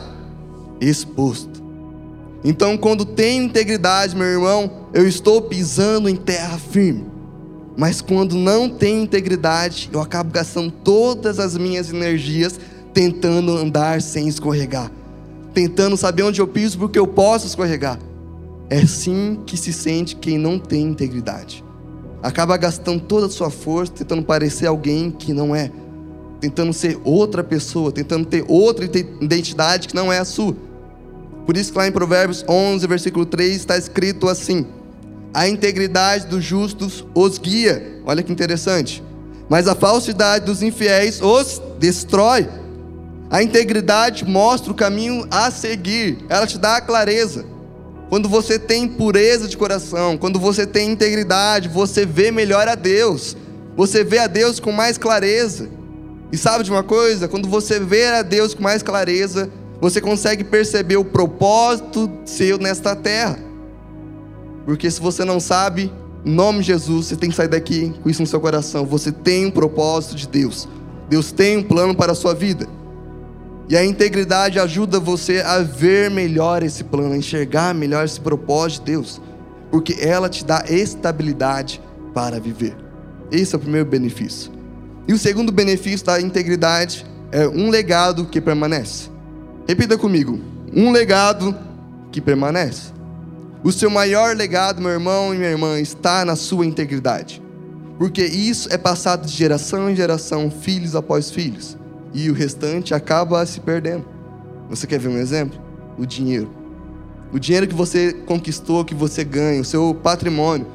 exposto. 0.80 1.57
Então, 2.44 2.78
quando 2.78 3.06
tenho 3.06 3.44
integridade, 3.44 4.16
meu 4.16 4.28
irmão, 4.28 4.88
eu 4.94 5.08
estou 5.08 5.42
pisando 5.42 6.08
em 6.08 6.16
terra 6.16 6.58
firme. 6.58 7.06
Mas 7.78 8.02
quando 8.02 8.36
não 8.36 8.70
tenho 8.70 9.04
integridade, 9.04 9.90
eu 9.94 10.02
acabo 10.02 10.32
gastando 10.32 10.72
todas 10.72 11.40
as 11.40 11.56
minhas 11.56 11.92
energias 11.92 12.60
tentando 12.92 13.56
andar 13.56 14.02
sem 14.02 14.28
escorregar, 14.28 14.92
tentando 15.54 15.96
saber 15.96 16.24
onde 16.24 16.42
eu 16.42 16.48
piso 16.48 16.80
porque 16.80 16.98
eu 16.98 17.06
posso 17.06 17.46
escorregar. 17.46 18.00
É 18.70 18.80
assim 18.80 19.40
que 19.46 19.56
se 19.56 19.72
sente 19.72 20.16
quem 20.16 20.40
não 20.40 20.58
tem 20.58 20.82
integridade. 20.82 21.64
Acaba 22.24 22.58
gastando 22.58 23.02
toda 23.02 23.28
a 23.28 23.30
sua 23.30 23.52
força 23.52 23.94
tentando 23.94 24.24
parecer 24.24 24.66
alguém 24.66 25.12
que 25.12 25.32
não 25.32 25.56
é, 25.56 25.72
tentando 26.42 26.74
ser 26.74 27.00
outra 27.04 27.44
pessoa, 27.44 27.92
tentando 27.92 28.26
ter 28.26 28.44
outra 28.48 28.86
identidade 29.22 29.88
que 29.88 29.96
não 29.96 30.12
é 30.12 30.18
a 30.18 30.26
sua. 30.26 30.56
Por 31.48 31.56
isso 31.56 31.72
que 31.72 31.78
lá 31.78 31.88
em 31.88 31.94
Provérbios 31.94 32.44
11, 32.46 32.86
versículo 32.86 33.26
3 33.26 33.56
está 33.56 33.78
escrito 33.78 34.28
assim: 34.28 34.68
A 35.34 35.48
integridade 35.48 36.28
dos 36.28 36.44
justos 36.44 37.06
os 37.16 37.38
guia. 37.38 38.02
Olha 38.06 38.22
que 38.22 38.34
interessante. 38.34 39.02
Mas 39.48 39.66
a 39.66 39.74
falsidade 39.74 40.46
dos 40.46 40.62
infiéis 40.62 41.22
os 41.22 41.62
destrói. 41.80 42.50
A 43.30 43.42
integridade 43.42 44.26
mostra 44.26 44.72
o 44.74 44.76
caminho 44.76 45.26
a 45.32 45.50
seguir, 45.50 46.18
ela 46.28 46.46
te 46.46 46.58
dá 46.58 46.78
a 46.78 46.82
clareza. 46.82 47.46
Quando 48.10 48.28
você 48.28 48.60
tem 48.60 48.88
pureza 48.88 49.48
de 49.48 49.56
coração, 49.58 50.18
quando 50.18 50.40
você 50.40 50.66
tem 50.66 50.92
integridade, 50.92 51.70
você 51.70 52.06
vê 52.06 52.30
melhor 52.30 52.68
a 52.68 52.76
Deus. 52.76 53.38
Você 53.78 54.04
vê 54.04 54.18
a 54.18 54.28
Deus 54.28 54.60
com 54.60 54.72
mais 54.74 54.98
clareza. 54.98 55.70
E 56.30 56.38
sabe 56.38 56.66
de 56.66 56.72
uma 56.72 56.84
coisa? 56.84 57.28
Quando 57.28 57.48
você 57.48 57.80
vê 57.80 58.08
a 58.08 58.22
Deus 58.22 58.54
com 58.54 58.64
mais 58.64 58.84
clareza, 58.84 59.50
você 59.80 60.02
consegue 60.02 60.44
perceber 60.44 60.98
o 60.98 61.06
propósito 61.06 62.10
seu 62.26 62.58
nesta 62.58 62.96
terra. 62.96 63.38
Porque 64.66 64.90
se 64.90 65.00
você 65.00 65.24
não 65.24 65.40
sabe, 65.40 65.92
em 66.26 66.32
nome 66.32 66.60
de 66.60 66.68
Jesus, 66.68 67.08
você 67.08 67.16
tem 67.16 67.30
que 67.30 67.36
sair 67.36 67.48
daqui 67.48 67.94
com 68.02 68.10
isso 68.10 68.22
no 68.22 68.28
seu 68.28 68.40
coração. 68.40 68.86
Você 68.86 69.12
tem 69.12 69.46
um 69.46 69.52
propósito 69.52 70.16
de 70.16 70.28
Deus. 70.28 70.68
Deus 71.10 71.32
tem 71.32 71.58
um 71.58 71.64
plano 71.64 71.96
para 71.96 72.12
a 72.12 72.16
sua 72.16 72.34
vida. 72.34 72.68
E 73.70 73.76
a 73.76 73.86
integridade 73.86 74.60
ajuda 74.60 75.00
você 75.00 75.42
a 75.42 75.60
ver 75.60 76.10
melhor 76.10 76.64
esse 76.64 76.84
plano, 76.84 77.14
a 77.14 77.18
enxergar 77.18 77.74
melhor 77.74 78.06
esse 78.06 78.20
propósito 78.20 78.86
de 78.86 78.92
Deus, 78.92 79.22
porque 79.70 79.98
ela 80.00 80.30
te 80.30 80.46
dá 80.46 80.64
estabilidade 80.70 81.82
para 82.14 82.40
viver. 82.40 82.76
Esse 83.30 83.56
é 83.56 83.58
o 83.58 83.62
primeiro 83.62 83.88
benefício. 83.88 84.52
E 85.06 85.14
o 85.14 85.18
segundo 85.18 85.52
benefício 85.52 86.06
da 86.06 86.20
integridade 86.20 87.06
é 87.32 87.48
um 87.48 87.70
legado 87.70 88.26
que 88.26 88.40
permanece. 88.40 89.10
Repita 89.68 89.98
comigo: 89.98 90.40
um 90.74 90.92
legado 90.92 91.56
que 92.12 92.22
permanece. 92.22 92.94
O 93.64 93.72
seu 93.72 93.90
maior 93.90 94.36
legado, 94.36 94.82
meu 94.82 94.92
irmão 94.92 95.34
e 95.34 95.38
minha 95.38 95.50
irmã, 95.50 95.80
está 95.80 96.24
na 96.24 96.36
sua 96.36 96.66
integridade. 96.66 97.42
Porque 97.98 98.24
isso 98.24 98.72
é 98.72 98.78
passado 98.78 99.26
de 99.26 99.34
geração 99.34 99.90
em 99.90 99.96
geração, 99.96 100.52
filhos 100.52 100.96
após 100.96 101.32
filhos 101.32 101.78
e 102.14 102.30
o 102.30 102.34
restante 102.34 102.94
acaba 102.94 103.46
se 103.46 103.60
perdendo. 103.60 104.06
Você 104.70 104.88
quer 104.88 105.00
ver 105.00 105.10
um 105.10 105.18
exemplo? 105.18 105.60
O 105.98 106.06
dinheiro. 106.06 106.50
O 107.32 107.40
dinheiro 107.40 107.68
que 107.68 107.76
você 107.76 108.14
conquistou, 108.26 108.86
que 108.86 108.96
você 108.96 109.24
ganha, 109.24 109.62
o 109.62 109.66
seu 109.66 109.94
patrimônio. 109.94 110.66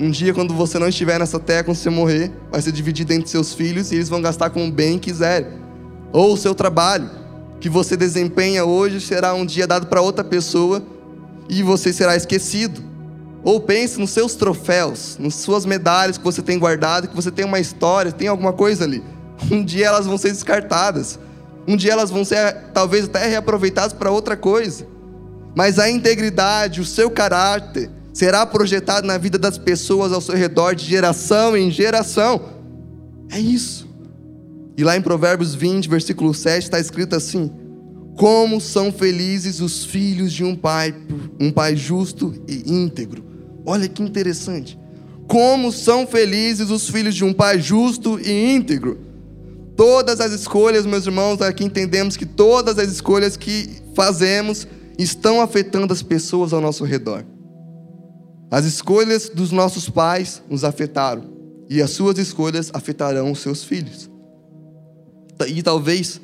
Um 0.00 0.10
dia, 0.10 0.34
quando 0.34 0.52
você 0.52 0.78
não 0.78 0.88
estiver 0.88 1.18
nessa 1.18 1.38
terra, 1.38 1.64
quando 1.64 1.76
você 1.76 1.90
morrer, 1.90 2.32
vai 2.50 2.60
ser 2.60 2.72
dividido 2.72 3.12
entre 3.12 3.30
seus 3.30 3.54
filhos 3.54 3.92
e 3.92 3.96
eles 3.96 4.08
vão 4.08 4.20
gastar 4.20 4.50
com 4.50 4.66
o 4.66 4.70
bem 4.70 4.98
que 4.98 5.10
quiserem. 5.10 5.48
Ou 6.12 6.34
o 6.34 6.36
seu 6.36 6.54
trabalho, 6.54 7.08
que 7.62 7.68
você 7.68 7.96
desempenha 7.96 8.64
hoje, 8.64 9.00
será 9.00 9.32
um 9.34 9.46
dia 9.46 9.68
dado 9.68 9.86
para 9.86 10.02
outra 10.02 10.24
pessoa 10.24 10.82
e 11.48 11.62
você 11.62 11.92
será 11.92 12.16
esquecido. 12.16 12.82
Ou 13.44 13.60
pense 13.60 14.00
nos 14.00 14.10
seus 14.10 14.34
troféus, 14.34 15.16
nas 15.16 15.36
suas 15.36 15.64
medalhas 15.64 16.18
que 16.18 16.24
você 16.24 16.42
tem 16.42 16.58
guardado, 16.58 17.06
que 17.06 17.14
você 17.14 17.30
tem 17.30 17.44
uma 17.44 17.60
história, 17.60 18.10
tem 18.10 18.26
alguma 18.26 18.52
coisa 18.52 18.82
ali. 18.82 19.00
Um 19.48 19.64
dia 19.64 19.86
elas 19.86 20.06
vão 20.06 20.18
ser 20.18 20.30
descartadas. 20.30 21.20
Um 21.66 21.76
dia 21.76 21.92
elas 21.92 22.10
vão 22.10 22.24
ser 22.24 22.52
talvez 22.74 23.04
até 23.04 23.28
reaproveitadas 23.28 23.92
para 23.92 24.10
outra 24.10 24.36
coisa. 24.36 24.84
Mas 25.54 25.78
a 25.78 25.88
integridade, 25.88 26.80
o 26.80 26.84
seu 26.84 27.12
caráter, 27.12 27.88
será 28.12 28.44
projetado 28.44 29.06
na 29.06 29.16
vida 29.18 29.38
das 29.38 29.56
pessoas 29.56 30.12
ao 30.12 30.20
seu 30.20 30.34
redor 30.34 30.74
de 30.74 30.84
geração 30.84 31.56
em 31.56 31.70
geração. 31.70 32.42
É 33.30 33.38
isso. 33.38 33.88
E 34.76 34.84
lá 34.84 34.96
em 34.96 35.02
Provérbios 35.02 35.54
20, 35.54 35.88
versículo 35.88 36.32
7, 36.32 36.64
está 36.64 36.80
escrito 36.80 37.14
assim: 37.14 37.50
Como 38.16 38.60
são 38.60 38.92
felizes 38.92 39.60
os 39.60 39.84
filhos 39.84 40.32
de 40.32 40.44
um 40.44 40.56
pai, 40.56 40.94
um 41.38 41.50
pai 41.50 41.76
justo 41.76 42.34
e 42.48 42.72
íntegro. 42.72 43.24
Olha 43.66 43.88
que 43.88 44.02
interessante. 44.02 44.78
Como 45.28 45.70
são 45.70 46.06
felizes 46.06 46.70
os 46.70 46.88
filhos 46.88 47.14
de 47.14 47.24
um 47.24 47.32
pai 47.32 47.60
justo 47.60 48.18
e 48.18 48.54
íntegro. 48.54 48.98
Todas 49.76 50.20
as 50.20 50.32
escolhas, 50.32 50.84
meus 50.84 51.06
irmãos, 51.06 51.40
aqui 51.40 51.64
entendemos 51.64 52.16
que 52.16 52.26
todas 52.26 52.78
as 52.78 52.90
escolhas 52.90 53.36
que 53.36 53.70
fazemos 53.94 54.66
estão 54.98 55.40
afetando 55.40 55.92
as 55.92 56.02
pessoas 56.02 56.52
ao 56.52 56.60
nosso 56.60 56.84
redor. 56.84 57.24
As 58.50 58.66
escolhas 58.66 59.30
dos 59.30 59.50
nossos 59.50 59.88
pais 59.88 60.42
nos 60.48 60.62
afetaram 60.62 61.24
e 61.70 61.80
as 61.80 61.90
suas 61.90 62.18
escolhas 62.18 62.70
afetarão 62.74 63.32
os 63.32 63.38
seus 63.38 63.64
filhos. 63.64 64.11
E 65.48 65.62
talvez 65.62 66.20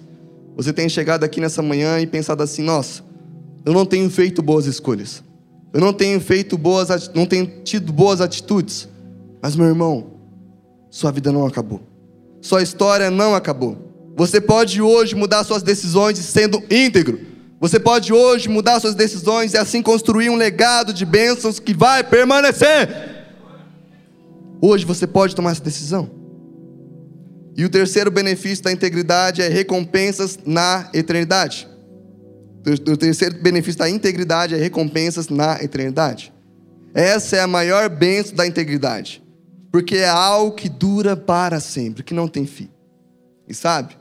você 0.56 0.72
tenha 0.72 0.88
chegado 0.88 1.24
aqui 1.24 1.40
nessa 1.40 1.62
manhã 1.62 2.00
e 2.00 2.06
pensado 2.06 2.42
assim: 2.42 2.62
nossa, 2.62 3.02
eu 3.64 3.72
não 3.72 3.86
tenho 3.86 4.08
feito 4.10 4.42
boas 4.42 4.66
escolhas, 4.66 5.22
eu 5.72 5.80
não 5.80 5.92
tenho 5.92 6.20
feito 6.20 6.56
boas, 6.58 7.10
não 7.14 7.26
tenho 7.26 7.46
tido 7.64 7.92
boas 7.92 8.20
atitudes. 8.20 8.88
Mas 9.40 9.54
meu 9.54 9.66
irmão, 9.66 10.06
sua 10.90 11.12
vida 11.12 11.30
não 11.30 11.46
acabou 11.46 11.80
sua 12.40 12.62
história 12.62 13.10
não 13.10 13.34
acabou. 13.34 13.76
Você 14.16 14.40
pode 14.40 14.80
hoje 14.80 15.14
mudar 15.14 15.44
suas 15.44 15.62
decisões 15.62 16.18
sendo 16.18 16.62
íntegro. 16.70 17.20
Você 17.60 17.78
pode 17.78 18.12
hoje 18.12 18.48
mudar 18.48 18.80
suas 18.80 18.94
decisões 18.94 19.52
e 19.52 19.58
assim 19.58 19.82
construir 19.82 20.30
um 20.30 20.36
legado 20.36 20.92
de 20.92 21.04
bênçãos 21.04 21.58
que 21.58 21.74
vai 21.74 22.04
permanecer. 22.04 23.26
Hoje 24.60 24.84
você 24.84 25.06
pode 25.06 25.34
tomar 25.34 25.52
essa 25.52 25.62
decisão. 25.62 26.10
E 27.58 27.64
o 27.64 27.68
terceiro 27.68 28.10
benefício 28.10 28.64
da 28.64 28.72
integridade 28.72 29.42
é 29.42 29.48
recompensas 29.48 30.38
na 30.46 30.88
eternidade. 30.94 31.68
O 32.90 32.96
terceiro 32.96 33.42
benefício 33.42 33.78
da 33.78 33.90
integridade 33.90 34.54
é 34.54 34.58
recompensas 34.58 35.28
na 35.28 35.62
eternidade. 35.62 36.32
Essa 36.94 37.36
é 37.36 37.40
a 37.40 37.46
maior 37.46 37.90
bênção 37.90 38.34
da 38.34 38.46
integridade 38.46 39.22
porque 39.70 39.96
é 39.96 40.08
algo 40.08 40.56
que 40.56 40.68
dura 40.68 41.16
para 41.16 41.60
sempre, 41.60 42.02
que 42.02 42.14
não 42.14 42.28
tem 42.28 42.46
fim. 42.46 42.68
E 43.46 43.54
sabe, 43.54 43.96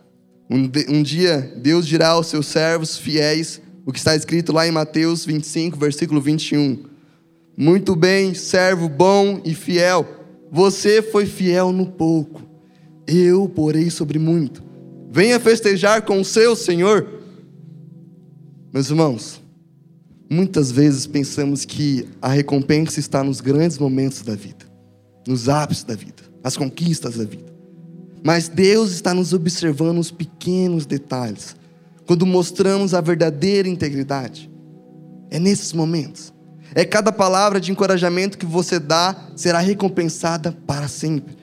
um, 0.49 0.69
um 0.89 1.03
dia 1.03 1.53
Deus 1.57 1.87
dirá 1.87 2.09
aos 2.09 2.27
seus 2.27 2.47
servos 2.47 2.97
fiéis 2.97 3.61
o 3.85 3.91
que 3.91 3.99
está 3.99 4.15
escrito 4.15 4.51
lá 4.51 4.67
em 4.67 4.71
Mateus 4.71 5.25
25, 5.25 5.77
versículo 5.77 6.21
21. 6.21 6.83
Muito 7.55 7.95
bem, 7.95 8.33
servo 8.33 8.87
bom 8.87 9.41
e 9.43 9.53
fiel, 9.53 10.05
você 10.51 11.01
foi 11.01 11.25
fiel 11.25 11.71
no 11.71 11.85
pouco, 11.85 12.41
eu 13.07 13.47
porei 13.47 13.89
sobre 13.89 14.19
muito. 14.19 14.63
Venha 15.11 15.39
festejar 15.39 16.03
com 16.03 16.19
o 16.19 16.25
seu 16.25 16.55
Senhor. 16.55 17.07
Meus 18.73 18.89
irmãos, 18.89 19.41
muitas 20.29 20.71
vezes 20.71 21.07
pensamos 21.07 21.65
que 21.65 22.07
a 22.21 22.27
recompensa 22.29 22.99
está 22.99 23.23
nos 23.23 23.41
grandes 23.41 23.77
momentos 23.77 24.21
da 24.21 24.35
vida 24.35 24.67
nos 25.27 25.49
ápices 25.49 25.83
da 25.83 25.93
vida, 25.93 26.23
as 26.43 26.55
conquistas 26.55 27.17
da 27.17 27.25
vida. 27.25 27.53
Mas 28.23 28.47
Deus 28.47 28.91
está 28.91 29.13
nos 29.13 29.33
observando 29.33 29.99
os 29.99 30.09
pequenos 30.09 30.85
detalhes, 30.85 31.55
quando 32.05 32.25
mostramos 32.25 32.93
a 32.93 33.01
verdadeira 33.01 33.67
integridade. 33.67 34.49
É 35.29 35.39
nesses 35.39 35.73
momentos. 35.73 36.33
É 36.73 36.85
cada 36.85 37.11
palavra 37.11 37.59
de 37.59 37.71
encorajamento 37.71 38.37
que 38.37 38.45
você 38.45 38.79
dá 38.79 39.15
será 39.35 39.59
recompensada 39.59 40.51
para 40.65 40.87
sempre. 40.87 41.36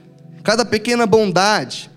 Cada 0.45 0.65
pequena 0.65 1.07
bondade, 1.07 1.91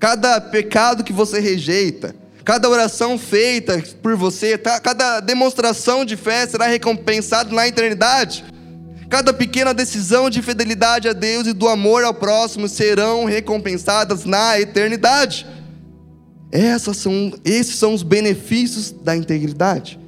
cada 0.00 0.40
pecado 0.40 1.04
que 1.04 1.12
você 1.12 1.38
rejeita, 1.38 2.16
Cada 2.50 2.68
oração 2.68 3.18
feita 3.18 3.82
por 4.02 4.16
você, 4.16 4.56
tá? 4.56 4.80
cada 4.80 5.20
demonstração 5.20 6.04
de 6.04 6.16
fé 6.16 6.46
será 6.46 6.66
recompensada 6.66 7.54
na 7.54 7.68
eternidade. 7.68 8.44
Cada 9.08 9.32
pequena 9.32 9.74
decisão 9.74 10.30
de 10.30 10.40
fidelidade 10.40 11.08
a 11.08 11.12
Deus 11.12 11.46
e 11.46 11.52
do 11.52 11.68
amor 11.68 12.02
ao 12.02 12.14
próximo 12.14 12.68
serão 12.68 13.24
recompensadas 13.24 14.24
na 14.24 14.58
eternidade. 14.58 15.46
Essas 16.50 16.96
são, 16.96 17.32
esses 17.44 17.76
são 17.76 17.92
os 17.92 18.02
benefícios 18.02 18.90
da 18.90 19.14
integridade. 19.14 20.00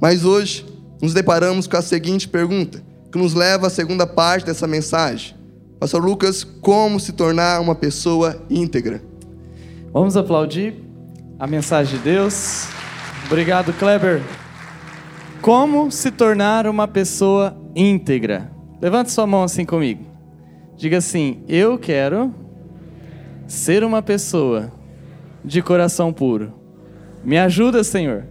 Mas 0.00 0.24
hoje 0.24 0.66
nos 1.00 1.14
deparamos 1.14 1.66
com 1.66 1.76
a 1.76 1.82
seguinte 1.82 2.28
pergunta, 2.28 2.82
que 3.12 3.18
nos 3.18 3.32
leva 3.32 3.68
à 3.68 3.70
segunda 3.70 4.06
parte 4.06 4.46
dessa 4.46 4.66
mensagem. 4.66 5.37
Pastor 5.78 6.04
Lucas, 6.04 6.42
como 6.42 6.98
se 6.98 7.12
tornar 7.12 7.60
uma 7.60 7.74
pessoa 7.74 8.44
íntegra? 8.50 9.00
Vamos 9.92 10.16
aplaudir 10.16 10.74
a 11.38 11.46
mensagem 11.46 11.98
de 11.98 12.02
Deus. 12.02 12.66
Obrigado, 13.26 13.72
Kleber. 13.72 14.20
Como 15.40 15.88
se 15.92 16.10
tornar 16.10 16.66
uma 16.66 16.88
pessoa 16.88 17.56
íntegra? 17.76 18.50
Levante 18.82 19.12
sua 19.12 19.24
mão 19.24 19.44
assim 19.44 19.64
comigo. 19.64 20.04
Diga 20.76 20.98
assim: 20.98 21.44
Eu 21.46 21.78
quero 21.78 22.34
ser 23.46 23.84
uma 23.84 24.02
pessoa 24.02 24.72
de 25.44 25.62
coração 25.62 26.12
puro. 26.12 26.52
Me 27.22 27.38
ajuda, 27.38 27.84
Senhor. 27.84 28.24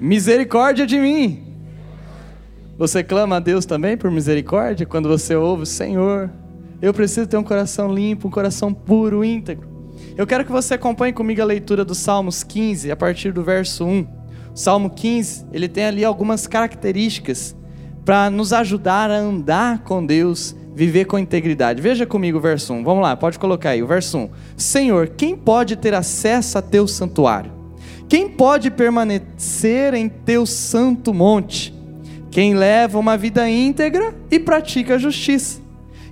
Misericórdia 0.00 0.86
de 0.86 0.98
mim. 0.98 1.54
Você 2.78 3.04
clama 3.04 3.36
a 3.36 3.40
Deus 3.40 3.66
também 3.66 3.94
por 3.94 4.10
misericórdia 4.10 4.86
quando 4.86 5.08
você 5.08 5.36
ouve, 5.36 5.66
Senhor, 5.66 6.30
eu 6.84 6.92
preciso 6.92 7.26
ter 7.26 7.38
um 7.38 7.42
coração 7.42 7.90
limpo, 7.90 8.28
um 8.28 8.30
coração 8.30 8.74
puro, 8.74 9.24
íntegro. 9.24 9.66
Eu 10.14 10.26
quero 10.26 10.44
que 10.44 10.52
você 10.52 10.74
acompanhe 10.74 11.14
comigo 11.14 11.40
a 11.40 11.44
leitura 11.44 11.82
do 11.82 11.94
Salmos 11.94 12.44
15, 12.44 12.90
a 12.90 12.96
partir 12.96 13.32
do 13.32 13.42
verso 13.42 13.86
1. 13.86 14.00
O 14.00 14.06
Salmo 14.54 14.90
15, 14.90 15.46
ele 15.50 15.66
tem 15.66 15.86
ali 15.86 16.04
algumas 16.04 16.46
características 16.46 17.56
para 18.04 18.28
nos 18.28 18.52
ajudar 18.52 19.10
a 19.10 19.16
andar 19.16 19.78
com 19.78 20.04
Deus, 20.04 20.54
viver 20.74 21.06
com 21.06 21.18
integridade. 21.18 21.80
Veja 21.80 22.04
comigo 22.04 22.36
o 22.36 22.40
verso 22.40 22.74
1. 22.74 22.84
Vamos 22.84 23.02
lá, 23.02 23.16
pode 23.16 23.38
colocar 23.38 23.70
aí 23.70 23.82
o 23.82 23.86
verso 23.86 24.18
1. 24.18 24.30
Senhor, 24.54 25.08
quem 25.08 25.34
pode 25.34 25.76
ter 25.76 25.94
acesso 25.94 26.58
a 26.58 26.62
teu 26.62 26.86
santuário? 26.86 27.50
Quem 28.10 28.28
pode 28.28 28.70
permanecer 28.70 29.94
em 29.94 30.06
teu 30.06 30.44
santo 30.44 31.14
monte? 31.14 31.72
Quem 32.30 32.54
leva 32.54 32.98
uma 32.98 33.16
vida 33.16 33.48
íntegra 33.48 34.14
e 34.30 34.38
pratica 34.38 34.96
a 34.96 34.98
justiça. 34.98 35.63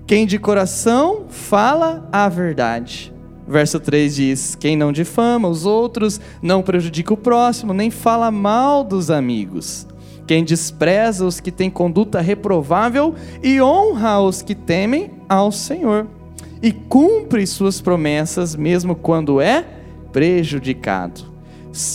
Quem 0.07 0.27
de 0.27 0.39
coração 0.39 1.27
fala 1.29 2.09
a 2.13 2.29
verdade. 2.29 3.13
Verso 3.47 3.79
3 3.79 4.15
diz: 4.15 4.55
Quem 4.55 4.77
não 4.77 4.93
difama 4.93 5.49
os 5.49 5.65
outros, 5.65 6.21
não 6.43 6.63
prejudica 6.63 7.15
o 7.15 7.17
próximo, 7.17 7.73
nem 7.73 7.91
fala 7.91 8.31
mal 8.31 8.83
dos 8.83 9.11
amigos. 9.11 9.87
Quem 10.27 10.45
despreza 10.45 11.25
os 11.25 11.41
que 11.41 11.51
têm 11.51 11.71
conduta 11.71 12.21
reprovável 12.21 13.15
e 13.43 13.61
honra 13.61 14.21
os 14.21 14.43
que 14.43 14.55
temem 14.55 15.11
ao 15.29 15.51
Senhor. 15.51 16.07
E 16.61 16.73
cumpre 16.73 17.47
suas 17.47 17.81
promessas, 17.81 18.55
mesmo 18.55 18.95
quando 18.95 19.41
é 19.41 19.65
prejudicado. 20.13 21.33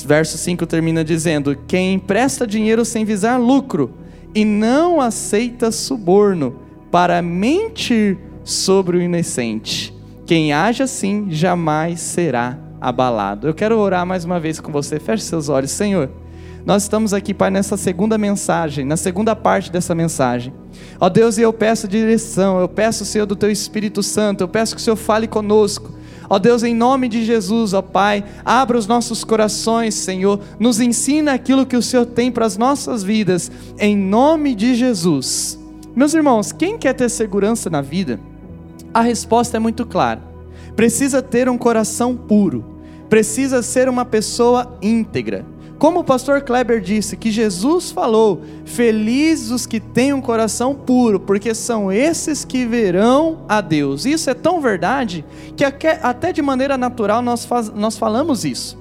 Verso 0.05 0.37
5 0.37 0.65
termina 0.65 1.03
dizendo: 1.03 1.57
Quem 1.67 1.93
empresta 1.93 2.47
dinheiro 2.47 2.83
sem 2.83 3.05
visar 3.05 3.37
lucro 3.37 3.93
e 4.33 4.43
não 4.43 4.99
aceita 4.99 5.71
suborno 5.71 6.66
para 6.91 7.21
mentir 7.21 8.17
sobre 8.43 8.97
o 8.97 9.01
inocente. 9.01 9.93
Quem 10.25 10.53
age 10.53 10.83
assim 10.83 11.27
jamais 11.29 11.99
será 11.99 12.57
abalado. 12.79 13.47
Eu 13.47 13.53
quero 13.53 13.77
orar 13.77 14.05
mais 14.05 14.25
uma 14.25 14.39
vez 14.39 14.59
com 14.59 14.71
você. 14.71 14.99
Feche 14.99 15.23
seus 15.23 15.49
olhos, 15.49 15.71
Senhor. 15.71 16.09
Nós 16.65 16.83
estamos 16.83 17.13
aqui, 17.13 17.33
Pai, 17.33 17.49
nessa 17.49 17.77
segunda 17.77 18.17
mensagem, 18.17 18.83
na 18.83 18.97
segunda 18.97 19.33
parte 19.33 19.71
dessa 19.71 19.95
mensagem. 19.95 20.53
Ó 20.99 21.07
Deus, 21.07 21.37
e 21.37 21.41
eu 21.41 21.53
peço 21.53 21.87
direção, 21.87 22.59
eu 22.59 22.67
peço, 22.67 23.05
Senhor, 23.05 23.25
do 23.25 23.37
Teu 23.37 23.49
Espírito 23.49 24.03
Santo, 24.03 24.41
eu 24.41 24.49
peço 24.49 24.75
que 24.75 24.81
o 24.81 24.83
Senhor 24.83 24.97
fale 24.97 25.27
conosco. 25.27 25.93
Ó 26.29 26.37
Deus, 26.37 26.63
em 26.63 26.75
nome 26.75 27.07
de 27.07 27.23
Jesus, 27.23 27.73
ó 27.73 27.81
Pai, 27.81 28.21
abra 28.43 28.77
os 28.77 28.85
nossos 28.85 29.23
corações, 29.23 29.93
Senhor, 29.95 30.41
nos 30.59 30.81
ensina 30.81 31.31
aquilo 31.31 31.65
que 31.65 31.77
o 31.77 31.81
Senhor 31.81 32.05
tem 32.05 32.29
para 32.29 32.45
as 32.45 32.57
nossas 32.57 33.01
vidas, 33.01 33.49
em 33.79 33.95
nome 33.95 34.53
de 34.53 34.75
Jesus. 34.75 35.57
Meus 35.97 36.13
irmãos, 36.13 36.51
quem 36.51 36.77
quer 36.77 36.93
ter 36.93 37.09
segurança 37.09 37.71
na 37.71 37.81
vida? 37.81 38.19
A 38.93 39.01
resposta 39.01 39.57
é 39.57 39.59
muito 39.59 39.83
clara. 39.83 40.21
Precisa 40.75 41.23
ter 41.23 41.49
um 41.49 41.57
coração 41.57 42.15
puro, 42.15 42.63
precisa 43.09 43.63
ser 43.63 43.89
uma 43.89 44.05
pessoa 44.05 44.77
íntegra. 44.79 45.43
Como 45.79 46.01
o 46.01 46.03
pastor 46.03 46.41
Kleber 46.41 46.81
disse, 46.81 47.17
que 47.17 47.31
Jesus 47.31 47.89
falou: 47.89 48.43
Felizes 48.63 49.49
os 49.49 49.65
que 49.65 49.79
têm 49.79 50.13
um 50.13 50.21
coração 50.21 50.75
puro, 50.75 51.19
porque 51.19 51.55
são 51.55 51.91
esses 51.91 52.45
que 52.45 52.63
verão 52.63 53.39
a 53.49 53.59
Deus. 53.59 54.05
Isso 54.05 54.29
é 54.29 54.35
tão 54.35 54.61
verdade 54.61 55.25
que 55.55 55.65
até 55.65 56.31
de 56.31 56.43
maneira 56.43 56.77
natural 56.77 57.23
nós, 57.23 57.43
faz, 57.43 57.73
nós 57.73 57.97
falamos 57.97 58.45
isso. 58.45 58.77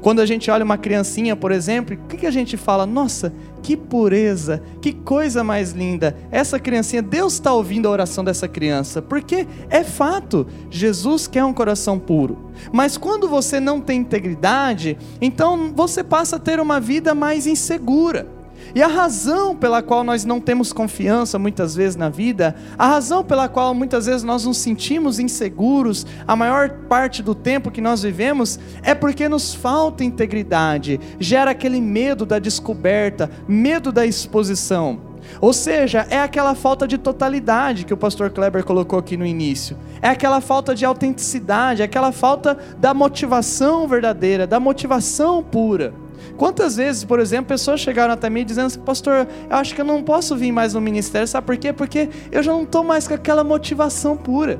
Quando 0.00 0.20
a 0.20 0.26
gente 0.26 0.48
olha 0.48 0.64
uma 0.64 0.78
criancinha, 0.78 1.34
por 1.34 1.50
exemplo, 1.50 1.96
o 1.96 2.08
que, 2.08 2.18
que 2.18 2.26
a 2.26 2.30
gente 2.30 2.56
fala? 2.56 2.86
Nossa, 2.86 3.32
que 3.62 3.76
pureza, 3.76 4.62
que 4.80 4.92
coisa 4.92 5.44
mais 5.44 5.72
linda. 5.72 6.16
Essa 6.30 6.58
criancinha, 6.58 7.00
Deus 7.00 7.34
está 7.34 7.52
ouvindo 7.52 7.86
a 7.86 7.90
oração 7.90 8.24
dessa 8.24 8.48
criança, 8.48 9.00
porque 9.00 9.46
é 9.70 9.84
fato, 9.84 10.46
Jesus 10.70 11.26
quer 11.26 11.44
um 11.44 11.52
coração 11.52 11.98
puro. 11.98 12.50
Mas 12.72 12.96
quando 12.96 13.28
você 13.28 13.60
não 13.60 13.80
tem 13.80 14.00
integridade, 14.00 14.98
então 15.20 15.72
você 15.74 16.02
passa 16.02 16.36
a 16.36 16.38
ter 16.38 16.60
uma 16.60 16.80
vida 16.80 17.14
mais 17.14 17.46
insegura. 17.46 18.41
E 18.74 18.82
a 18.82 18.86
razão 18.86 19.54
pela 19.54 19.82
qual 19.82 20.02
nós 20.02 20.24
não 20.24 20.40
temos 20.40 20.72
confiança 20.72 21.38
muitas 21.38 21.74
vezes 21.74 21.94
na 21.94 22.08
vida, 22.08 22.56
a 22.78 22.86
razão 22.86 23.22
pela 23.22 23.48
qual 23.48 23.74
muitas 23.74 24.06
vezes 24.06 24.22
nós 24.22 24.46
nos 24.46 24.56
sentimos 24.58 25.18
inseguros, 25.18 26.06
a 26.26 26.34
maior 26.34 26.70
parte 26.88 27.22
do 27.22 27.34
tempo 27.34 27.70
que 27.70 27.80
nós 27.80 28.02
vivemos, 28.02 28.58
é 28.82 28.94
porque 28.94 29.28
nos 29.28 29.54
falta 29.54 30.04
integridade, 30.04 30.98
gera 31.20 31.50
aquele 31.50 31.80
medo 31.80 32.24
da 32.24 32.38
descoberta, 32.38 33.30
medo 33.46 33.92
da 33.92 34.06
exposição. 34.06 35.12
Ou 35.40 35.52
seja, 35.52 36.06
é 36.10 36.20
aquela 36.20 36.54
falta 36.54 36.86
de 36.86 36.98
totalidade 36.98 37.84
que 37.84 37.94
o 37.94 37.96
pastor 37.96 38.30
Kleber 38.30 38.64
colocou 38.64 38.98
aqui 38.98 39.16
no 39.16 39.24
início. 39.24 39.76
É 40.00 40.08
aquela 40.08 40.40
falta 40.40 40.74
de 40.74 40.84
autenticidade, 40.84 41.82
é 41.82 41.84
aquela 41.84 42.10
falta 42.10 42.58
da 42.78 42.92
motivação 42.92 43.86
verdadeira, 43.86 44.46
da 44.46 44.58
motivação 44.58 45.42
pura. 45.42 45.94
Quantas 46.42 46.74
vezes, 46.74 47.04
por 47.04 47.20
exemplo, 47.20 47.46
pessoas 47.46 47.78
chegaram 47.78 48.14
até 48.14 48.28
mim 48.28 48.44
dizendo 48.44 48.66
assim, 48.66 48.80
pastor, 48.80 49.28
eu 49.48 49.56
acho 49.56 49.76
que 49.76 49.80
eu 49.80 49.84
não 49.84 50.02
posso 50.02 50.34
vir 50.34 50.50
mais 50.50 50.74
no 50.74 50.80
ministério, 50.80 51.28
sabe 51.28 51.46
por 51.46 51.56
quê? 51.56 51.72
Porque 51.72 52.08
eu 52.32 52.42
já 52.42 52.50
não 52.50 52.64
estou 52.64 52.82
mais 52.82 53.06
com 53.06 53.14
aquela 53.14 53.44
motivação 53.44 54.16
pura. 54.16 54.58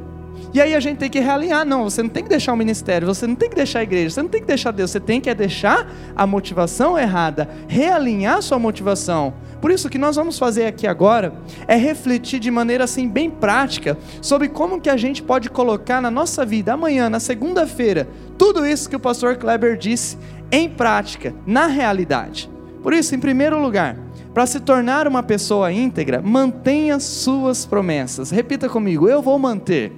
E 0.54 0.60
aí 0.60 0.76
a 0.76 0.78
gente 0.78 0.98
tem 0.98 1.10
que 1.10 1.18
realinhar, 1.18 1.66
não, 1.66 1.82
você 1.82 2.00
não 2.00 2.08
tem 2.08 2.22
que 2.22 2.28
deixar 2.28 2.52
o 2.52 2.56
ministério, 2.56 3.04
você 3.04 3.26
não 3.26 3.34
tem 3.34 3.50
que 3.50 3.56
deixar 3.56 3.80
a 3.80 3.82
igreja, 3.82 4.10
você 4.10 4.22
não 4.22 4.28
tem 4.28 4.40
que 4.40 4.46
deixar 4.46 4.70
Deus, 4.70 4.92
você 4.92 5.00
tem 5.00 5.20
que 5.20 5.28
é 5.28 5.34
deixar 5.34 5.84
a 6.14 6.24
motivação 6.24 6.96
errada, 6.96 7.48
realinhar 7.66 8.40
sua 8.42 8.60
motivação. 8.60 9.34
Por 9.62 9.70
isso 9.70 9.86
o 9.86 9.90
que 9.90 9.96
nós 9.96 10.16
vamos 10.16 10.40
fazer 10.40 10.66
aqui 10.66 10.88
agora 10.88 11.32
é 11.68 11.76
refletir 11.76 12.40
de 12.40 12.50
maneira 12.50 12.82
assim 12.82 13.08
bem 13.08 13.30
prática 13.30 13.96
sobre 14.20 14.48
como 14.48 14.80
que 14.80 14.90
a 14.90 14.96
gente 14.96 15.22
pode 15.22 15.48
colocar 15.48 16.02
na 16.02 16.10
nossa 16.10 16.44
vida 16.44 16.72
amanhã, 16.72 17.08
na 17.08 17.20
segunda-feira, 17.20 18.08
tudo 18.36 18.66
isso 18.66 18.90
que 18.90 18.96
o 18.96 19.00
pastor 19.00 19.36
Kleber 19.36 19.78
disse 19.78 20.18
em 20.50 20.68
prática, 20.68 21.32
na 21.46 21.68
realidade. 21.68 22.50
Por 22.82 22.92
isso, 22.92 23.14
em 23.14 23.20
primeiro 23.20 23.62
lugar, 23.62 23.96
para 24.34 24.46
se 24.46 24.58
tornar 24.58 25.06
uma 25.06 25.22
pessoa 25.22 25.72
íntegra, 25.72 26.20
mantenha 26.20 26.98
suas 26.98 27.64
promessas. 27.64 28.32
Repita 28.32 28.68
comigo: 28.68 29.08
eu 29.08 29.22
vou 29.22 29.38
manter 29.38 29.92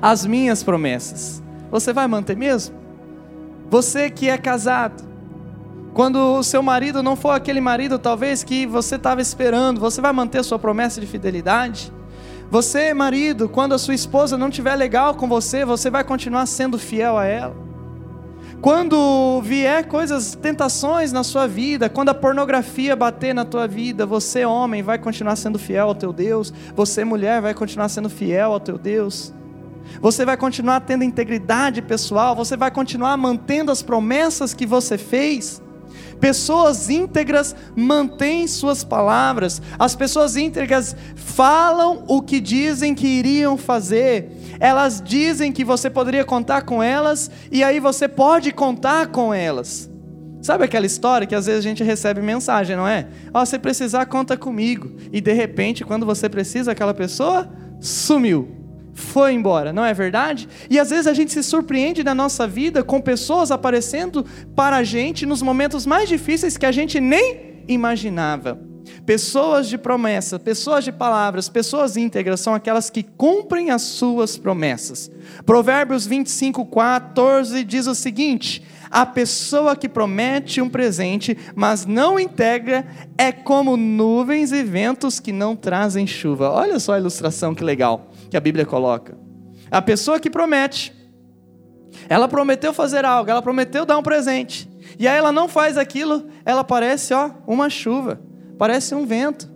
as 0.00 0.24
minhas 0.24 0.62
promessas. 0.62 1.42
Você 1.72 1.92
vai 1.92 2.06
manter 2.06 2.36
mesmo? 2.36 2.76
Você 3.68 4.10
que 4.10 4.28
é 4.28 4.38
casado, 4.38 5.09
quando 5.92 6.16
o 6.16 6.42
seu 6.42 6.62
marido 6.62 7.02
não 7.02 7.16
for 7.16 7.30
aquele 7.30 7.60
marido, 7.60 7.98
talvez 7.98 8.44
que 8.44 8.66
você 8.66 8.96
estava 8.96 9.20
esperando, 9.20 9.80
você 9.80 10.00
vai 10.00 10.12
manter 10.12 10.44
sua 10.44 10.58
promessa 10.58 11.00
de 11.00 11.06
fidelidade? 11.06 11.92
Você, 12.50 12.92
marido, 12.94 13.48
quando 13.48 13.74
a 13.74 13.78
sua 13.78 13.94
esposa 13.94 14.36
não 14.36 14.48
estiver 14.48 14.74
legal 14.74 15.14
com 15.14 15.28
você, 15.28 15.64
você 15.64 15.90
vai 15.90 16.02
continuar 16.02 16.46
sendo 16.46 16.78
fiel 16.78 17.16
a 17.16 17.24
ela? 17.24 17.54
Quando 18.60 19.40
vier 19.42 19.86
coisas, 19.86 20.34
tentações 20.34 21.12
na 21.12 21.24
sua 21.24 21.46
vida, 21.46 21.88
quando 21.88 22.10
a 22.10 22.14
pornografia 22.14 22.94
bater 22.94 23.34
na 23.34 23.44
tua 23.44 23.66
vida, 23.66 24.04
você, 24.04 24.44
homem, 24.44 24.82
vai 24.82 24.98
continuar 24.98 25.36
sendo 25.36 25.58
fiel 25.58 25.88
ao 25.88 25.94
teu 25.94 26.12
Deus, 26.12 26.52
você, 26.76 27.02
mulher, 27.04 27.40
vai 27.40 27.54
continuar 27.54 27.88
sendo 27.88 28.10
fiel 28.10 28.52
ao 28.52 28.60
teu 28.60 28.76
Deus. 28.76 29.32
Você 30.00 30.26
vai 30.26 30.36
continuar 30.36 30.80
tendo 30.80 31.04
integridade 31.04 31.80
pessoal, 31.80 32.36
você 32.36 32.56
vai 32.56 32.70
continuar 32.70 33.16
mantendo 33.16 33.72
as 33.72 33.80
promessas 33.80 34.52
que 34.52 34.66
você 34.66 34.98
fez. 34.98 35.62
Pessoas 36.20 36.90
íntegras 36.90 37.56
mantêm 37.74 38.46
suas 38.46 38.84
palavras. 38.84 39.60
As 39.78 39.96
pessoas 39.96 40.36
íntegras 40.36 40.94
falam 41.16 42.04
o 42.06 42.20
que 42.20 42.40
dizem 42.40 42.94
que 42.94 43.06
iriam 43.06 43.56
fazer. 43.56 44.30
Elas 44.60 45.02
dizem 45.04 45.50
que 45.50 45.64
você 45.64 45.88
poderia 45.88 46.24
contar 46.24 46.62
com 46.62 46.82
elas 46.82 47.30
e 47.50 47.64
aí 47.64 47.80
você 47.80 48.06
pode 48.06 48.52
contar 48.52 49.06
com 49.06 49.32
elas. 49.32 49.90
Sabe 50.42 50.64
aquela 50.64 50.86
história 50.86 51.26
que 51.26 51.34
às 51.34 51.46
vezes 51.46 51.60
a 51.60 51.68
gente 51.68 51.82
recebe 51.82 52.20
mensagem, 52.20 52.76
não 52.76 52.86
é? 52.86 53.06
Ó, 53.32 53.42
oh, 53.42 53.46
se 53.46 53.58
precisar, 53.58 54.06
conta 54.06 54.36
comigo. 54.36 54.92
E 55.12 55.20
de 55.20 55.32
repente, 55.32 55.84
quando 55.84 56.04
você 56.04 56.28
precisa, 56.28 56.72
aquela 56.72 56.94
pessoa 56.94 57.50
sumiu 57.80 58.59
foi 59.00 59.32
embora, 59.32 59.72
não 59.72 59.84
é 59.84 59.92
verdade? 59.92 60.48
E 60.68 60.78
às 60.78 60.90
vezes 60.90 61.06
a 61.06 61.14
gente 61.14 61.32
se 61.32 61.42
surpreende 61.42 62.04
na 62.04 62.14
nossa 62.14 62.46
vida 62.46 62.84
com 62.84 63.00
pessoas 63.00 63.50
aparecendo 63.50 64.24
para 64.54 64.76
a 64.76 64.84
gente 64.84 65.26
nos 65.26 65.42
momentos 65.42 65.86
mais 65.86 66.08
difíceis 66.08 66.56
que 66.56 66.66
a 66.66 66.72
gente 66.72 67.00
nem 67.00 67.64
imaginava. 67.66 68.70
Pessoas 69.04 69.68
de 69.68 69.78
promessa, 69.78 70.38
pessoas 70.38 70.84
de 70.84 70.92
palavras, 70.92 71.48
pessoas 71.48 71.96
íntegras 71.96 72.40
são 72.40 72.54
aquelas 72.54 72.90
que 72.90 73.02
cumprem 73.02 73.70
as 73.70 73.82
suas 73.82 74.36
promessas. 74.36 75.10
Provérbios 75.44 76.06
25, 76.06 76.64
14 76.66 77.64
diz 77.64 77.86
o 77.86 77.94
seguinte: 77.94 78.62
A 78.90 79.06
pessoa 79.06 79.76
que 79.76 79.88
promete 79.88 80.60
um 80.60 80.68
presente, 80.68 81.36
mas 81.54 81.86
não 81.86 82.18
integra, 82.18 82.86
é 83.16 83.32
como 83.32 83.76
nuvens 83.76 84.52
e 84.52 84.62
ventos 84.62 85.20
que 85.20 85.32
não 85.32 85.54
trazem 85.56 86.06
chuva. 86.06 86.50
Olha 86.50 86.78
só 86.78 86.94
a 86.94 86.98
ilustração 86.98 87.54
que 87.54 87.64
legal 87.64 88.09
que 88.30 88.36
a 88.36 88.40
Bíblia 88.40 88.64
coloca. 88.64 89.18
A 89.70 89.82
pessoa 89.82 90.20
que 90.20 90.30
promete, 90.30 90.94
ela 92.08 92.28
prometeu 92.28 92.72
fazer 92.72 93.04
algo, 93.04 93.30
ela 93.30 93.42
prometeu 93.42 93.84
dar 93.84 93.98
um 93.98 94.02
presente, 94.02 94.70
e 94.98 95.06
aí 95.06 95.18
ela 95.18 95.32
não 95.32 95.48
faz 95.48 95.76
aquilo, 95.76 96.26
ela 96.44 96.64
parece, 96.64 97.12
ó, 97.12 97.30
uma 97.46 97.68
chuva, 97.68 98.20
parece 98.58 98.94
um 98.94 99.04
vento, 99.04 99.50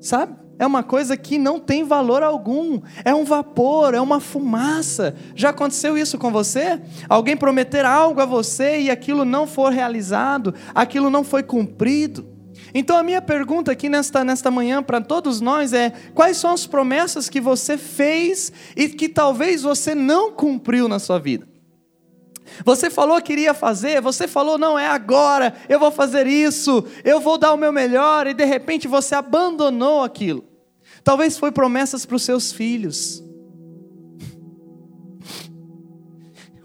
sabe? 0.00 0.34
É 0.58 0.66
uma 0.66 0.82
coisa 0.82 1.16
que 1.16 1.36
não 1.36 1.60
tem 1.60 1.84
valor 1.84 2.22
algum, 2.22 2.80
é 3.04 3.14
um 3.14 3.24
vapor, 3.24 3.94
é 3.94 4.00
uma 4.00 4.20
fumaça. 4.20 5.14
Já 5.34 5.50
aconteceu 5.50 5.98
isso 5.98 6.16
com 6.16 6.32
você? 6.32 6.80
Alguém 7.08 7.36
prometer 7.36 7.84
algo 7.84 8.22
a 8.22 8.24
você 8.24 8.80
e 8.80 8.90
aquilo 8.90 9.24
não 9.24 9.46
for 9.46 9.70
realizado, 9.70 10.54
aquilo 10.74 11.10
não 11.10 11.22
foi 11.22 11.42
cumprido. 11.42 12.35
Então 12.74 12.96
a 12.96 13.02
minha 13.02 13.22
pergunta 13.22 13.72
aqui 13.72 13.88
nesta, 13.88 14.24
nesta 14.24 14.50
manhã 14.50 14.82
para 14.82 15.00
todos 15.00 15.40
nós 15.40 15.72
é: 15.72 15.90
quais 16.14 16.36
são 16.36 16.52
as 16.52 16.66
promessas 16.66 17.28
que 17.28 17.40
você 17.40 17.78
fez 17.78 18.52
e 18.76 18.88
que 18.88 19.08
talvez 19.08 19.62
você 19.62 19.94
não 19.94 20.32
cumpriu 20.32 20.88
na 20.88 20.98
sua 20.98 21.18
vida? 21.18 21.48
Você 22.64 22.88
falou 22.88 23.20
que 23.20 23.32
iria 23.32 23.52
fazer, 23.52 24.00
você 24.00 24.28
falou, 24.28 24.56
não, 24.56 24.78
é 24.78 24.86
agora, 24.86 25.54
eu 25.68 25.80
vou 25.80 25.90
fazer 25.90 26.28
isso, 26.28 26.84
eu 27.04 27.18
vou 27.18 27.36
dar 27.36 27.52
o 27.52 27.56
meu 27.56 27.72
melhor, 27.72 28.26
e 28.26 28.34
de 28.34 28.44
repente 28.44 28.86
você 28.86 29.16
abandonou 29.16 30.04
aquilo. 30.04 30.44
Talvez 31.02 31.36
foi 31.36 31.50
promessas 31.50 32.06
para 32.06 32.14
os 32.14 32.22
seus 32.22 32.52
filhos. 32.52 33.22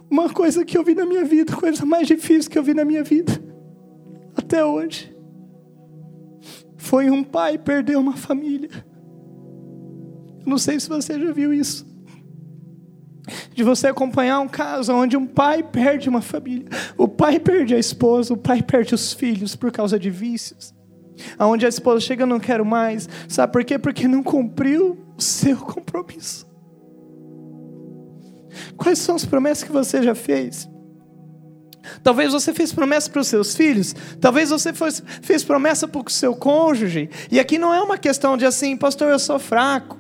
Uma 0.10 0.30
coisa 0.30 0.64
que 0.64 0.78
eu 0.78 0.84
vi 0.84 0.94
na 0.94 1.06
minha 1.06 1.26
vida, 1.26 1.56
coisa 1.56 1.84
mais 1.84 2.08
difícil 2.08 2.52
que 2.52 2.60
eu 2.60 2.64
vi 2.64 2.76
na 2.76 2.86
minha 2.86 3.04
vida, 3.04 3.42
até 4.38 4.64
hoje 4.64 5.11
foi 6.82 7.12
um 7.12 7.24
pai 7.24 7.60
perder 7.60 7.96
uma 7.96 8.18
família. 8.18 8.84
Não 10.44 10.58
sei 10.58 10.80
se 10.80 10.90
você 10.90 11.18
já 11.20 11.32
viu 11.32 11.54
isso. 11.54 11.86
De 13.54 13.64
você 13.64 13.88
acompanhar 13.88 14.40
um 14.40 14.48
caso 14.48 14.92
onde 14.92 15.16
um 15.16 15.28
pai 15.28 15.62
perde 15.62 16.10
uma 16.10 16.24
família. 16.24 16.68
O 16.98 17.08
pai 17.08 17.40
perde 17.40 17.76
a 17.76 17.78
esposa, 17.78 18.34
o 18.34 18.38
pai 18.38 18.64
perde 18.64 18.96
os 18.96 19.14
filhos 19.14 19.56
por 19.56 19.72
causa 19.72 20.00
de 20.00 20.10
vícios. 20.10 20.74
Aonde 21.38 21.68
a 21.68 21.70
esposa 21.70 22.02
chega, 22.02 22.26
não 22.26 22.40
quero 22.40 22.66
mais. 22.66 23.08
Sabe 23.30 23.54
por 23.54 23.64
quê? 23.64 23.78
Porque 23.78 24.08
não 24.08 24.24
cumpriu 24.24 24.98
o 25.16 25.22
seu 25.22 25.58
compromisso. 25.58 26.50
Quais 28.76 28.98
são 28.98 29.16
as 29.16 29.24
promessas 29.24 29.64
que 29.64 29.72
você 29.72 30.02
já 30.02 30.16
fez? 30.16 30.68
Talvez 32.04 32.32
você 32.32 32.54
fez 32.54 32.72
promessa 32.72 33.10
para 33.10 33.22
os 33.22 33.28
seus 33.28 33.56
filhos, 33.56 33.96
talvez 34.20 34.50
você 34.50 34.72
fez, 34.72 35.04
fez 35.22 35.44
promessa 35.44 35.88
para 35.88 36.02
o 36.02 36.10
seu 36.10 36.36
cônjuge, 36.36 37.10
e 37.32 37.40
aqui 37.40 37.58
não 37.58 37.74
é 37.74 37.82
uma 37.82 37.98
questão 37.98 38.38
de 38.38 38.46
assim, 38.46 38.78
pastor, 38.78 39.10
eu 39.10 39.20
sou 39.20 39.40
fraco, 39.40 39.98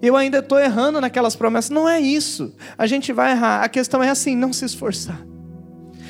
eu 0.00 0.16
ainda 0.16 0.38
estou 0.38 0.58
errando 0.58 1.00
naquelas 1.00 1.36
promessas. 1.36 1.70
Não 1.70 1.88
é 1.88 2.00
isso, 2.00 2.54
a 2.78 2.86
gente 2.86 3.12
vai 3.12 3.32
errar. 3.32 3.62
A 3.62 3.68
questão 3.68 4.02
é 4.02 4.08
assim: 4.08 4.34
não 4.34 4.52
se 4.52 4.64
esforçar, 4.64 5.20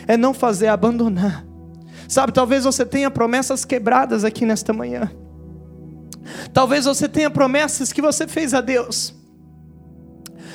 é 0.07 0.17
não 0.17 0.33
fazer, 0.33 0.69
abandonar. 0.69 1.45
Sabe, 2.09 2.33
talvez 2.33 2.65
você 2.65 2.85
tenha 2.85 3.11
promessas 3.11 3.65
quebradas 3.65 4.25
aqui 4.25 4.45
nesta 4.45 4.73
manhã, 4.73 5.11
talvez 6.53 6.85
você 6.85 7.09
tenha 7.09 7.31
promessas 7.31 7.93
que 7.93 8.03
você 8.03 8.27
fez 8.27 8.53
a 8.53 8.61
Deus 8.61 9.20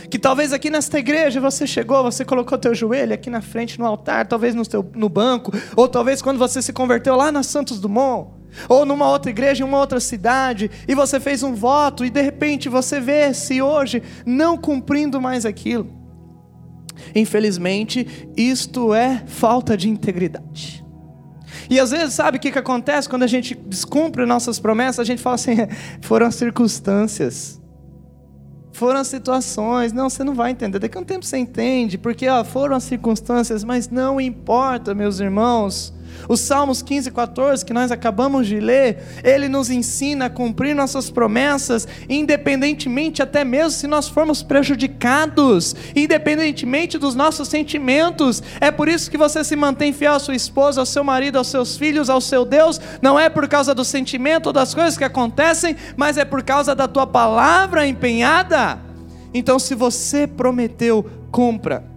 que 0.10 0.20
talvez 0.20 0.54
aqui 0.54 0.70
nesta 0.70 1.00
igreja 1.00 1.42
você 1.42 1.66
chegou, 1.66 2.04
você 2.04 2.24
colocou 2.24 2.58
teu 2.58 2.74
joelho 2.76 3.14
aqui 3.14 3.30
na 3.30 3.42
frente 3.42 3.80
no 3.80 3.86
altar, 3.86 4.28
talvez 4.28 4.54
no, 4.54 4.66
teu, 4.66 4.90
no 4.96 5.10
banco, 5.10 5.52
ou 5.76 5.88
talvez 5.88 6.22
quando 6.22 6.38
você 6.38 6.62
se 6.62 6.74
converteu 6.74 7.16
lá 7.16 7.32
na 7.32 7.44
Santos 7.44 7.80
Dumont, 7.80 8.30
ou 8.70 8.86
numa 8.86 9.10
outra 9.10 9.32
igreja 9.32 9.64
em 9.64 9.68
uma 9.68 9.80
outra 9.80 10.00
cidade, 10.00 10.70
e 10.88 10.96
você 10.96 11.20
fez 11.20 11.44
um 11.44 11.54
voto, 11.54 12.06
e 12.06 12.10
de 12.10 12.22
repente 12.22 12.70
você 12.70 13.00
vê-se 13.00 13.62
hoje 13.62 14.02
não 14.26 14.58
cumprindo 14.58 15.20
mais 15.20 15.46
aquilo. 15.46 15.90
Infelizmente, 17.14 18.30
isto 18.38 18.94
é 18.94 19.24
falta 19.28 19.76
de 19.76 19.90
integridade. 19.90 20.84
E 21.70 21.80
às 21.80 21.92
vezes, 21.92 22.14
sabe 22.14 22.38
o 22.38 22.40
que, 22.40 22.52
que 22.52 22.60
acontece 22.60 23.10
quando 23.10 23.24
a 23.24 23.28
gente 23.28 23.56
descumpre 23.56 24.26
nossas 24.26 24.60
promessas? 24.60 25.00
A 25.00 25.04
gente 25.04 25.22
fala 25.22 25.36
assim: 25.36 25.56
foram 26.02 26.28
as 26.28 26.36
circunstâncias 26.36 27.62
foram 28.76 29.00
as 29.00 29.08
situações. 29.08 29.94
Não, 29.94 30.10
você 30.10 30.24
não 30.24 30.36
vai 30.36 30.52
entender. 30.52 30.80
Daqui 30.80 30.98
a 30.98 31.02
um 31.02 31.04
tempo 31.04 31.26
você 31.26 31.38
entende, 31.38 31.98
porque 31.98 32.28
ó, 32.28 32.44
foram 32.44 32.76
as 32.76 32.84
circunstâncias, 32.84 33.64
mas 33.64 33.90
não 33.90 34.20
importa, 34.20 34.94
meus 34.94 35.20
irmãos. 35.20 35.94
Os 36.28 36.40
Salmos 36.40 36.82
15 36.82 37.10
e 37.10 37.12
14, 37.12 37.66
que 37.66 37.74
nós 37.74 37.92
acabamos 37.92 38.48
de 38.48 38.60
ler, 38.60 39.04
ele 39.24 39.48
nos 39.48 39.70
ensina 39.70 40.26
a 40.26 40.30
cumprir 40.30 40.76
nossas 40.76 41.10
promessas, 41.10 41.88
independentemente 42.10 43.22
até 43.22 43.44
mesmo 43.44 43.72
se 43.72 43.88
nós 43.88 44.08
formos 44.08 44.44
prejudicados, 44.44 45.76
independentemente 45.96 46.98
dos 46.98 47.16
nossos 47.16 47.48
sentimentos. 47.48 48.42
É 48.60 48.72
por 48.72 48.88
isso 48.88 49.10
que 49.10 49.18
você 49.18 49.44
se 49.44 49.56
mantém 49.56 49.94
fiel 49.94 50.14
à 50.14 50.20
sua 50.20 50.36
esposa, 50.36 50.82
ao 50.82 50.86
seu 50.86 51.04
marido, 51.04 51.38
aos 51.38 51.48
seus 51.48 51.78
filhos, 51.78 52.10
ao 52.10 52.22
seu 52.22 52.46
Deus, 52.46 52.80
não 53.02 53.20
é 53.20 53.30
por 53.30 53.48
causa 53.48 53.74
do 53.74 53.84
sentimento 53.86 54.48
ou 54.48 54.54
das 54.54 54.74
coisas 54.74 54.98
que 54.98 55.04
acontecem, 55.04 55.76
mas 55.96 56.18
é 56.18 56.26
por 56.26 56.44
causa 56.44 56.76
da 56.76 56.88
tua 56.88 57.08
palavra 57.08 57.88
empenhada. 57.88 58.80
Então, 59.34 59.60
se 59.60 59.76
você 59.76 60.26
prometeu, 60.26 61.06
cumpra 61.32 61.95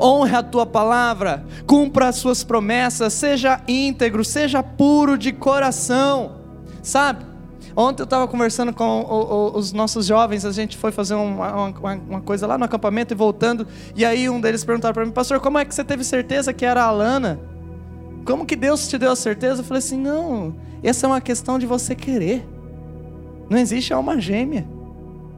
honre 0.00 0.34
a 0.34 0.42
tua 0.42 0.66
palavra, 0.66 1.44
cumpra 1.66 2.08
as 2.08 2.16
suas 2.16 2.44
promessas, 2.44 3.12
seja 3.12 3.60
íntegro, 3.66 4.24
seja 4.24 4.62
puro 4.62 5.16
de 5.16 5.32
coração, 5.32 6.32
sabe? 6.82 7.24
Ontem 7.74 8.02
eu 8.02 8.04
estava 8.04 8.28
conversando 8.28 8.72
com 8.72 9.00
o, 9.00 9.54
o, 9.54 9.58
os 9.58 9.72
nossos 9.72 10.04
jovens, 10.04 10.44
a 10.44 10.52
gente 10.52 10.76
foi 10.76 10.92
fazer 10.92 11.14
uma, 11.14 11.68
uma, 11.68 11.94
uma, 11.94 12.20
coisa 12.20 12.46
lá 12.46 12.58
no 12.58 12.64
acampamento 12.64 13.14
e 13.14 13.16
voltando, 13.16 13.66
e 13.96 14.04
aí 14.04 14.28
um 14.28 14.40
deles 14.40 14.62
perguntaram 14.62 14.92
para 14.92 15.06
mim, 15.06 15.10
pastor, 15.10 15.40
como 15.40 15.58
é 15.58 15.64
que 15.64 15.74
você 15.74 15.82
teve 15.82 16.04
certeza 16.04 16.52
que 16.52 16.64
era 16.64 16.82
a 16.82 16.86
Alana? 16.88 17.40
Como 18.26 18.44
que 18.44 18.54
Deus 18.54 18.86
te 18.88 18.98
deu 18.98 19.12
a 19.12 19.16
certeza? 19.16 19.62
Eu 19.62 19.64
falei 19.64 19.78
assim, 19.78 19.98
não, 19.98 20.54
essa 20.82 21.06
é 21.06 21.08
uma 21.08 21.20
questão 21.20 21.58
de 21.58 21.64
você 21.64 21.94
querer, 21.94 22.46
não 23.48 23.56
existe 23.58 23.92
alma 23.92 24.20
gêmea. 24.20 24.66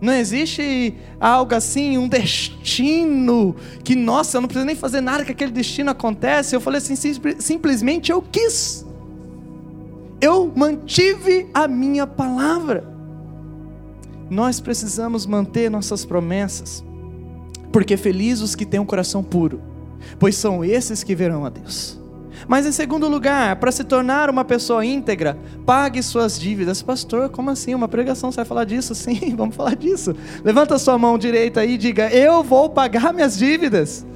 Não 0.04 0.12
existe 0.12 0.94
algo 1.18 1.54
assim, 1.54 1.96
um 1.96 2.06
destino 2.06 3.56
que, 3.82 3.96
nossa, 3.96 4.36
eu 4.36 4.42
não 4.42 4.48
preciso 4.48 4.66
nem 4.66 4.76
fazer 4.76 5.00
nada 5.00 5.24
que 5.24 5.32
aquele 5.32 5.50
destino 5.50 5.90
acontece. 5.90 6.54
Eu 6.54 6.60
falei 6.60 6.76
assim, 6.76 6.94
simplesmente 7.38 8.12
eu 8.12 8.20
quis. 8.20 8.84
Eu 10.20 10.52
mantive 10.54 11.48
a 11.54 11.66
minha 11.66 12.06
palavra. 12.06 12.86
Nós 14.28 14.60
precisamos 14.60 15.24
manter 15.24 15.70
nossas 15.70 16.04
promessas, 16.04 16.84
porque 17.72 17.96
felizes 17.96 18.42
os 18.42 18.54
que 18.54 18.66
têm 18.66 18.80
um 18.80 18.84
coração 18.84 19.22
puro, 19.22 19.62
pois 20.18 20.36
são 20.36 20.62
esses 20.62 21.02
que 21.02 21.14
verão 21.14 21.46
a 21.46 21.48
Deus. 21.48 21.98
Mas 22.46 22.66
em 22.66 22.72
segundo 22.72 23.08
lugar, 23.08 23.56
para 23.56 23.72
se 23.72 23.84
tornar 23.84 24.28
uma 24.28 24.44
pessoa 24.44 24.84
íntegra, 24.84 25.38
pague 25.64 26.02
suas 26.02 26.38
dívidas. 26.38 26.82
Pastor, 26.82 27.28
como 27.28 27.50
assim? 27.50 27.74
Uma 27.74 27.88
pregação, 27.88 28.30
você 28.30 28.36
vai 28.36 28.44
falar 28.44 28.64
disso? 28.64 28.94
Sim, 28.96 29.34
vamos 29.36 29.56
falar 29.56 29.76
disso. 29.76 30.14
Levanta 30.44 30.78
sua 30.78 30.98
mão 30.98 31.18
direita 31.18 31.60
aí 31.60 31.74
e 31.74 31.78
diga: 31.78 32.10
Eu 32.10 32.42
vou 32.42 32.68
pagar 32.70 33.12
minhas 33.12 33.36
dívidas. 33.36 34.06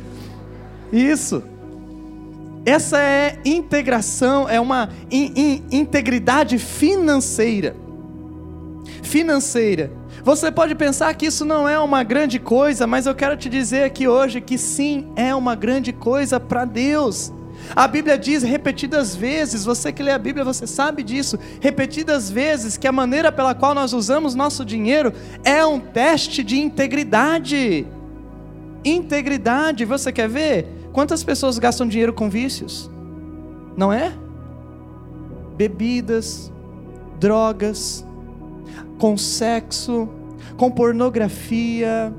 Isso. 0.93 1.43
Essa 2.65 3.01
é 3.01 3.39
integração, 3.45 4.49
é 4.49 4.61
uma 4.61 4.91
in, 5.11 5.33
in, 5.35 5.65
integridade 5.79 6.59
financeira. 6.59 7.75
Financeira. 9.03 9.91
Você 10.23 10.51
pode 10.51 10.75
pensar 10.75 11.15
que 11.15 11.27
isso 11.27 11.45
não 11.45 11.67
é 11.67 11.79
uma 11.79 12.03
grande 12.03 12.39
coisa, 12.39 12.87
mas 12.87 13.07
eu 13.07 13.15
quero 13.15 13.37
te 13.37 13.49
dizer 13.49 13.85
aqui 13.85 14.07
hoje 14.07 14.41
que 14.41 14.59
sim, 14.59 15.11
é 15.17 15.35
uma 15.35 15.55
grande 15.55 15.93
coisa 15.93 16.39
para 16.39 16.67
Deus. 16.67 17.33
A 17.75 17.87
Bíblia 17.87 18.19
diz 18.19 18.43
repetidas 18.43 19.15
vezes, 19.15 19.65
você 19.65 19.93
que 19.93 20.03
lê 20.03 20.11
a 20.11 20.19
Bíblia, 20.19 20.45
você 20.45 20.67
sabe 20.67 21.03
disso, 21.03 21.39
repetidas 21.61 22.31
vezes 22.31 22.77
que 22.77 22.87
a 22.87 22.93
maneira 22.93 23.31
pela 23.31 23.55
qual 23.55 23.75
nós 23.75 23.93
usamos 23.93 24.35
nosso 24.35 24.65
dinheiro 24.65 25.13
é 25.45 25.65
um 25.65 25.79
teste 25.79 26.43
de 26.43 26.59
integridade. 26.59 27.87
Integridade, 28.85 29.85
você 29.85 30.11
quer 30.11 30.29
ver? 30.29 30.67
Quantas 30.93 31.23
pessoas 31.23 31.59
gastam 31.59 31.87
dinheiro 31.87 32.13
com 32.13 32.31
vícios? 32.31 32.91
Não 33.77 33.93
é? 33.93 34.13
Bebidas, 35.57 36.53
drogas, 37.21 38.05
com 38.99 39.17
sexo, 39.17 40.09
com 40.57 40.71
pornografia, 40.71 42.13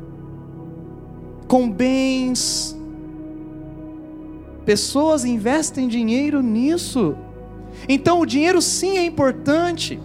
com 1.47 1.69
bens. 1.69 2.78
Pessoas 4.69 5.25
investem 5.25 5.87
dinheiro 5.87 6.43
nisso. 6.43 7.17
Então 7.87 8.19
o 8.19 8.25
dinheiro 8.25 8.61
sim 8.61 8.99
é 8.99 9.03
importante. 9.03 9.99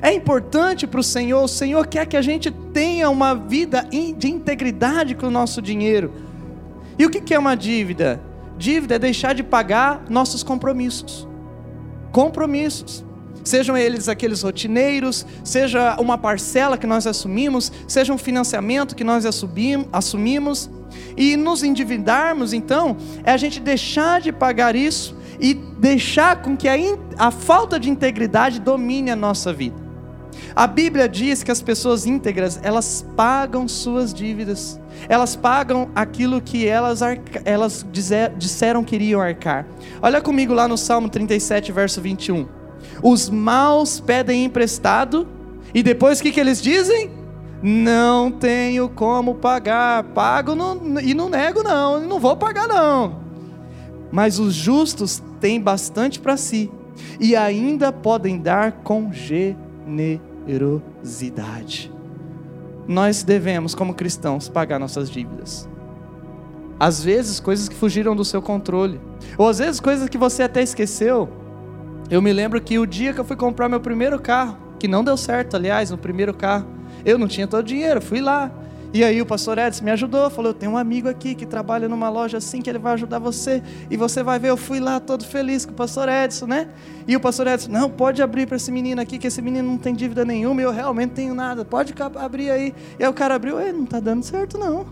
É 0.00 0.14
importante 0.14 0.86
para 0.86 1.00
o 1.00 1.02
Senhor. 1.02 1.44
O 1.44 1.46
Senhor 1.46 1.86
quer 1.86 2.06
que 2.06 2.16
a 2.16 2.22
gente 2.22 2.50
tenha 2.50 3.10
uma 3.10 3.34
vida 3.34 3.86
de 4.16 4.30
integridade 4.30 5.14
com 5.14 5.26
o 5.26 5.30
nosso 5.30 5.60
dinheiro. 5.60 6.10
E 6.98 7.04
o 7.04 7.10
que 7.10 7.34
é 7.34 7.38
uma 7.38 7.54
dívida? 7.54 8.18
Dívida 8.56 8.94
é 8.94 8.98
deixar 8.98 9.34
de 9.34 9.42
pagar 9.42 10.06
nossos 10.08 10.42
compromissos. 10.42 11.28
Compromissos 12.12 13.04
sejam 13.44 13.76
eles 13.76 14.08
aqueles 14.08 14.42
rotineiros, 14.42 15.26
seja 15.44 15.96
uma 15.98 16.18
parcela 16.18 16.76
que 16.78 16.86
nós 16.86 17.06
assumimos, 17.06 17.72
seja 17.86 18.12
um 18.12 18.18
financiamento 18.18 18.94
que 18.94 19.04
nós 19.04 19.24
assumimos, 19.24 20.70
e 21.16 21.36
nos 21.36 21.62
endividarmos, 21.62 22.52
então, 22.52 22.96
é 23.24 23.32
a 23.32 23.36
gente 23.36 23.60
deixar 23.60 24.20
de 24.20 24.32
pagar 24.32 24.74
isso 24.74 25.16
e 25.40 25.54
deixar 25.54 26.42
com 26.42 26.56
que 26.56 26.68
a, 26.68 26.74
a 27.18 27.30
falta 27.30 27.78
de 27.78 27.88
integridade 27.88 28.60
domine 28.60 29.10
a 29.10 29.16
nossa 29.16 29.52
vida. 29.52 29.90
A 30.54 30.66
Bíblia 30.66 31.08
diz 31.08 31.42
que 31.42 31.50
as 31.50 31.62
pessoas 31.62 32.06
íntegras, 32.06 32.58
elas 32.62 33.06
pagam 33.16 33.68
suas 33.68 34.12
dívidas, 34.12 34.80
elas 35.08 35.36
pagam 35.36 35.90
aquilo 35.94 36.40
que 36.40 36.66
elas, 36.66 37.00
elas 37.44 37.86
dizer, 37.90 38.32
disseram 38.36 38.82
que 38.84 38.96
iriam 38.96 39.20
arcar. 39.20 39.66
Olha 40.02 40.20
comigo 40.20 40.52
lá 40.52 40.66
no 40.66 40.76
Salmo 40.76 41.08
37, 41.08 41.72
verso 41.72 42.00
21. 42.00 42.59
Os 43.02 43.30
maus 43.30 44.00
pedem 44.00 44.44
emprestado 44.44 45.26
e 45.74 45.82
depois 45.82 46.20
o 46.20 46.22
que, 46.22 46.32
que 46.32 46.40
eles 46.40 46.62
dizem? 46.62 47.10
Não 47.62 48.30
tenho 48.30 48.88
como 48.88 49.34
pagar, 49.34 50.02
pago 50.04 50.52
e 51.02 51.14
não 51.14 51.28
nego 51.28 51.62
não, 51.62 52.00
não 52.00 52.18
vou 52.18 52.36
pagar 52.36 52.66
não. 52.66 53.20
Mas 54.10 54.38
os 54.38 54.54
justos 54.54 55.22
têm 55.40 55.60
bastante 55.60 56.18
para 56.18 56.36
si 56.36 56.70
e 57.20 57.36
ainda 57.36 57.92
podem 57.92 58.38
dar 58.38 58.72
com 58.82 59.12
generosidade. 59.12 61.92
Nós 62.88 63.22
devemos, 63.22 63.74
como 63.74 63.92
cristãos, 63.94 64.48
pagar 64.48 64.78
nossas 64.78 65.10
dívidas. 65.10 65.68
Às 66.78 67.04
vezes, 67.04 67.38
coisas 67.38 67.68
que 67.68 67.74
fugiram 67.74 68.16
do 68.16 68.24
seu 68.24 68.40
controle, 68.40 68.98
ou 69.36 69.46
às 69.48 69.58
vezes, 69.58 69.80
coisas 69.80 70.08
que 70.08 70.16
você 70.16 70.42
até 70.42 70.62
esqueceu. 70.62 71.28
Eu 72.10 72.20
me 72.20 72.32
lembro 72.32 72.60
que 72.60 72.76
o 72.76 72.84
dia 72.84 73.12
que 73.12 73.20
eu 73.20 73.24
fui 73.24 73.36
comprar 73.36 73.68
meu 73.68 73.78
primeiro 73.78 74.18
carro, 74.18 74.58
que 74.80 74.88
não 74.88 75.04
deu 75.04 75.16
certo, 75.16 75.54
aliás, 75.54 75.92
no 75.92 75.96
primeiro 75.96 76.34
carro, 76.34 76.66
eu 77.04 77.16
não 77.16 77.28
tinha 77.28 77.46
todo 77.46 77.60
o 77.60 77.64
dinheiro, 77.64 78.00
fui 78.02 78.20
lá. 78.20 78.50
E 78.92 79.04
aí 79.04 79.22
o 79.22 79.26
pastor 79.26 79.56
Edson 79.58 79.84
me 79.84 79.92
ajudou, 79.92 80.28
falou: 80.28 80.50
Eu 80.50 80.54
tenho 80.54 80.72
um 80.72 80.76
amigo 80.76 81.08
aqui 81.08 81.36
que 81.36 81.46
trabalha 81.46 81.88
numa 81.88 82.08
loja 82.08 82.38
assim, 82.38 82.60
que 82.60 82.68
ele 82.68 82.80
vai 82.80 82.94
ajudar 82.94 83.20
você. 83.20 83.62
E 83.88 83.96
você 83.96 84.24
vai 84.24 84.40
ver, 84.40 84.48
eu 84.48 84.56
fui 84.56 84.80
lá 84.80 84.98
todo 84.98 85.24
feliz 85.24 85.64
com 85.64 85.70
o 85.70 85.74
pastor 85.76 86.08
Edson, 86.08 86.46
né? 86.46 86.68
E 87.06 87.14
o 87.14 87.20
pastor 87.20 87.46
Edson, 87.46 87.70
não, 87.70 87.88
pode 87.88 88.20
abrir 88.20 88.48
para 88.48 88.56
esse 88.56 88.72
menino 88.72 89.00
aqui, 89.00 89.16
que 89.16 89.28
esse 89.28 89.40
menino 89.40 89.70
não 89.70 89.78
tem 89.78 89.94
dívida 89.94 90.24
nenhuma, 90.24 90.60
eu 90.60 90.72
realmente 90.72 91.12
tenho 91.12 91.32
nada, 91.32 91.64
pode 91.64 91.94
abrir 92.16 92.50
aí. 92.50 92.74
E 92.98 93.04
aí 93.04 93.08
o 93.08 93.14
cara 93.14 93.36
abriu, 93.36 93.60
não 93.72 93.84
está 93.84 94.00
dando 94.00 94.24
certo 94.24 94.58
não. 94.58 94.84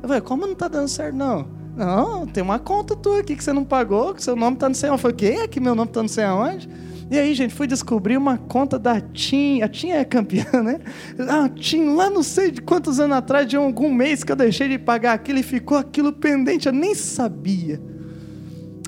Eu 0.00 0.08
falei, 0.08 0.20
como 0.20 0.42
não 0.46 0.52
está 0.52 0.68
dando 0.68 0.86
certo 0.86 1.16
não? 1.16 1.63
Não, 1.76 2.26
tem 2.26 2.42
uma 2.42 2.58
conta 2.58 2.94
tua 2.94 3.20
aqui 3.20 3.34
que 3.34 3.42
você 3.42 3.52
não 3.52 3.64
pagou, 3.64 4.14
que 4.14 4.22
seu 4.22 4.36
nome 4.36 4.54
está 4.54 4.68
não 4.68 4.74
sei 4.74 4.90
onde. 4.90 4.98
Eu 4.98 5.02
falei, 5.02 5.16
quem 5.16 5.40
é 5.40 5.48
que 5.48 5.58
meu 5.58 5.74
nome 5.74 5.88
está 5.88 6.00
não 6.02 6.08
sei 6.08 6.24
aonde? 6.24 6.68
E 7.10 7.18
aí, 7.18 7.34
gente, 7.34 7.54
fui 7.54 7.66
descobrir 7.66 8.16
uma 8.16 8.38
conta 8.38 8.78
da 8.78 9.00
TIM. 9.00 9.62
A 9.62 9.68
TIM 9.68 9.90
é 9.90 10.04
campeã, 10.04 10.46
né? 10.62 10.80
A 11.28 11.48
TIM, 11.48 11.94
lá 11.94 12.08
não 12.08 12.22
sei 12.22 12.50
de 12.50 12.62
quantos 12.62 13.00
anos 13.00 13.16
atrás, 13.16 13.46
de 13.46 13.56
algum 13.56 13.92
mês 13.92 14.22
que 14.22 14.30
eu 14.30 14.36
deixei 14.36 14.68
de 14.68 14.78
pagar 14.78 15.14
aquilo 15.14 15.38
e 15.38 15.42
ficou 15.42 15.76
aquilo 15.76 16.12
pendente. 16.12 16.66
Eu 16.66 16.72
nem 16.72 16.94
sabia. 16.94 17.80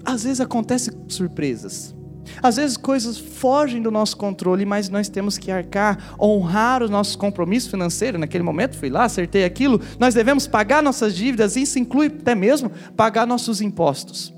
Às 0.04 0.22
vezes 0.22 0.40
acontecem 0.40 0.94
surpresas. 1.08 1.95
Às 2.42 2.56
vezes 2.56 2.76
coisas 2.76 3.18
fogem 3.18 3.80
do 3.82 3.90
nosso 3.90 4.16
controle, 4.16 4.64
mas 4.64 4.88
nós 4.88 5.08
temos 5.08 5.38
que 5.38 5.50
arcar, 5.50 6.14
honrar 6.20 6.82
os 6.82 6.90
nossos 6.90 7.16
compromissos 7.16 7.70
financeiros. 7.70 8.20
Naquele 8.20 8.44
momento 8.44 8.76
fui 8.76 8.90
lá, 8.90 9.04
acertei 9.04 9.44
aquilo. 9.44 9.80
Nós 9.98 10.14
devemos 10.14 10.46
pagar 10.46 10.82
nossas 10.82 11.14
dívidas, 11.14 11.56
isso 11.56 11.78
inclui 11.78 12.06
até 12.06 12.34
mesmo 12.34 12.70
pagar 12.96 13.26
nossos 13.26 13.60
impostos, 13.60 14.34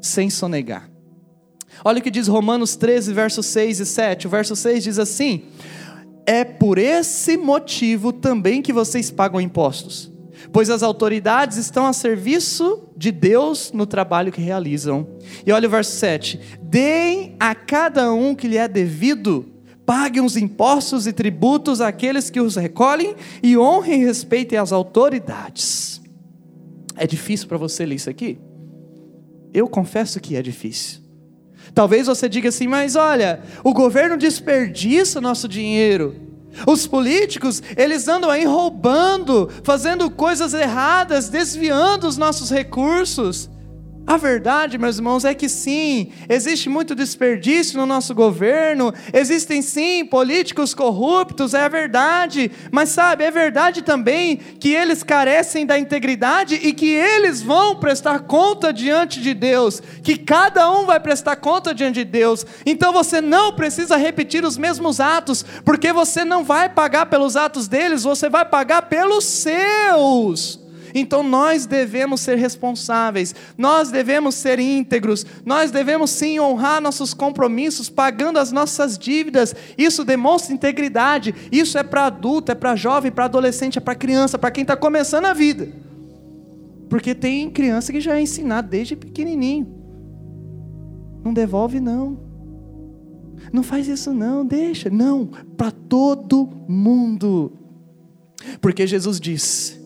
sem 0.00 0.30
sonegar. 0.30 0.88
Olha 1.84 1.98
o 1.98 2.02
que 2.02 2.10
diz 2.10 2.28
Romanos 2.28 2.76
13, 2.76 3.12
versos 3.12 3.46
6 3.46 3.80
e 3.80 3.86
7. 3.86 4.26
O 4.26 4.30
verso 4.30 4.54
6 4.54 4.84
diz 4.84 4.98
assim: 4.98 5.44
É 6.26 6.44
por 6.44 6.78
esse 6.78 7.36
motivo 7.36 8.12
também 8.12 8.60
que 8.60 8.72
vocês 8.72 9.10
pagam 9.10 9.40
impostos 9.40 10.10
pois 10.52 10.70
as 10.70 10.82
autoridades 10.82 11.56
estão 11.56 11.86
a 11.86 11.92
serviço 11.92 12.88
de 12.96 13.10
Deus 13.10 13.72
no 13.72 13.86
trabalho 13.86 14.32
que 14.32 14.40
realizam. 14.40 15.06
E 15.46 15.52
olha 15.52 15.68
o 15.68 15.70
verso 15.70 15.92
7: 15.92 16.40
Deem 16.62 17.36
a 17.38 17.54
cada 17.54 18.12
um 18.12 18.34
que 18.34 18.48
lhe 18.48 18.56
é 18.56 18.68
devido, 18.68 19.46
paguem 19.84 20.22
os 20.22 20.36
impostos 20.36 21.06
e 21.06 21.12
tributos 21.12 21.80
àqueles 21.80 22.30
que 22.30 22.40
os 22.40 22.56
recolhem 22.56 23.14
e 23.42 23.58
honrem 23.58 24.02
e 24.02 24.04
respeitem 24.04 24.58
as 24.58 24.72
autoridades. 24.72 26.00
É 26.96 27.06
difícil 27.06 27.48
para 27.48 27.58
você 27.58 27.84
ler 27.86 27.96
isso 27.96 28.10
aqui? 28.10 28.38
Eu 29.52 29.68
confesso 29.68 30.20
que 30.20 30.36
é 30.36 30.42
difícil. 30.42 31.00
Talvez 31.74 32.06
você 32.06 32.28
diga 32.28 32.48
assim, 32.48 32.66
mas 32.66 32.96
olha, 32.96 33.40
o 33.62 33.72
governo 33.72 34.16
desperdiça 34.16 35.20
nosso 35.20 35.48
dinheiro. 35.48 36.29
Os 36.66 36.86
políticos, 36.86 37.62
eles 37.76 38.08
andam 38.08 38.30
aí 38.30 38.44
roubando, 38.44 39.50
fazendo 39.64 40.10
coisas 40.10 40.52
erradas, 40.54 41.28
desviando 41.28 42.06
os 42.06 42.16
nossos 42.16 42.50
recursos. 42.50 43.48
A 44.06 44.16
verdade, 44.16 44.76
meus 44.76 44.96
irmãos, 44.96 45.24
é 45.24 45.34
que 45.34 45.48
sim, 45.48 46.10
existe 46.28 46.68
muito 46.68 46.96
desperdício 46.96 47.78
no 47.78 47.86
nosso 47.86 48.14
governo, 48.14 48.92
existem 49.12 49.62
sim 49.62 50.04
políticos 50.04 50.74
corruptos, 50.74 51.54
é 51.54 51.68
verdade, 51.68 52.50
mas 52.72 52.88
sabe, 52.88 53.22
é 53.22 53.30
verdade 53.30 53.82
também 53.82 54.36
que 54.36 54.70
eles 54.70 55.04
carecem 55.04 55.64
da 55.64 55.78
integridade 55.78 56.56
e 56.56 56.72
que 56.72 56.88
eles 56.88 57.40
vão 57.40 57.76
prestar 57.76 58.20
conta 58.20 58.72
diante 58.72 59.20
de 59.20 59.32
Deus, 59.32 59.80
que 60.02 60.16
cada 60.16 60.68
um 60.72 60.86
vai 60.86 60.98
prestar 60.98 61.36
conta 61.36 61.72
diante 61.72 62.00
de 62.00 62.04
Deus. 62.04 62.44
Então 62.66 62.92
você 62.92 63.20
não 63.20 63.52
precisa 63.54 63.96
repetir 63.96 64.44
os 64.44 64.58
mesmos 64.58 64.98
atos, 64.98 65.44
porque 65.64 65.92
você 65.92 66.24
não 66.24 66.42
vai 66.42 66.68
pagar 66.68 67.06
pelos 67.06 67.36
atos 67.36 67.68
deles, 67.68 68.02
você 68.02 68.28
vai 68.28 68.44
pagar 68.44 68.82
pelos 68.82 69.24
seus. 69.24 70.59
Então 70.94 71.22
nós 71.22 71.66
devemos 71.66 72.20
ser 72.20 72.36
responsáveis, 72.36 73.34
nós 73.56 73.90
devemos 73.90 74.34
ser 74.34 74.58
íntegros, 74.58 75.24
nós 75.44 75.70
devemos 75.70 76.10
sim 76.10 76.40
honrar 76.40 76.80
nossos 76.80 77.14
compromissos, 77.14 77.88
pagando 77.88 78.38
as 78.38 78.52
nossas 78.52 78.98
dívidas. 78.98 79.54
Isso 79.76 80.04
demonstra 80.04 80.54
integridade. 80.54 81.34
Isso 81.50 81.78
é 81.78 81.82
para 81.82 82.06
adulto, 82.06 82.52
é 82.52 82.54
para 82.54 82.76
jovem, 82.76 83.10
para 83.10 83.26
adolescente, 83.26 83.78
é 83.78 83.80
para 83.80 83.94
criança, 83.94 84.38
para 84.38 84.50
quem 84.50 84.62
está 84.62 84.76
começando 84.76 85.26
a 85.26 85.32
vida. 85.32 85.68
Porque 86.88 87.14
tem 87.14 87.48
criança 87.48 87.92
que 87.92 88.00
já 88.00 88.16
é 88.16 88.22
ensinada 88.22 88.66
desde 88.66 88.96
pequenininho. 88.96 89.80
Não 91.24 91.32
devolve 91.32 91.80
não. 91.80 92.18
Não 93.52 93.62
faz 93.62 93.88
isso 93.88 94.12
não, 94.12 94.44
deixa. 94.44 94.90
Não, 94.90 95.26
para 95.56 95.70
todo 95.70 96.48
mundo. 96.68 97.52
Porque 98.60 98.86
Jesus 98.86 99.20
disse: 99.20 99.79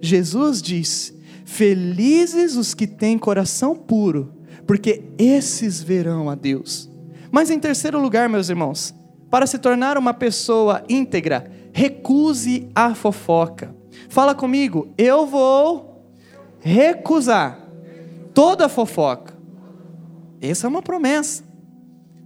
Jesus 0.00 0.62
diz: 0.62 1.14
Felizes 1.44 2.56
os 2.56 2.74
que 2.74 2.86
têm 2.86 3.18
coração 3.18 3.74
puro, 3.74 4.32
porque 4.66 5.02
esses 5.18 5.82
verão 5.82 6.30
a 6.30 6.34
Deus. 6.34 6.88
Mas 7.30 7.50
em 7.50 7.58
terceiro 7.58 8.00
lugar, 8.00 8.28
meus 8.28 8.48
irmãos, 8.48 8.94
para 9.30 9.46
se 9.46 9.58
tornar 9.58 9.96
uma 9.98 10.12
pessoa 10.12 10.82
íntegra, 10.88 11.50
recuse 11.72 12.68
a 12.74 12.94
fofoca. 12.94 13.74
Fala 14.08 14.34
comigo, 14.34 14.92
eu 14.98 15.26
vou 15.26 16.04
recusar 16.60 17.60
toda 18.34 18.68
fofoca. 18.68 19.34
Essa 20.40 20.66
é 20.66 20.68
uma 20.68 20.82
promessa. 20.82 21.44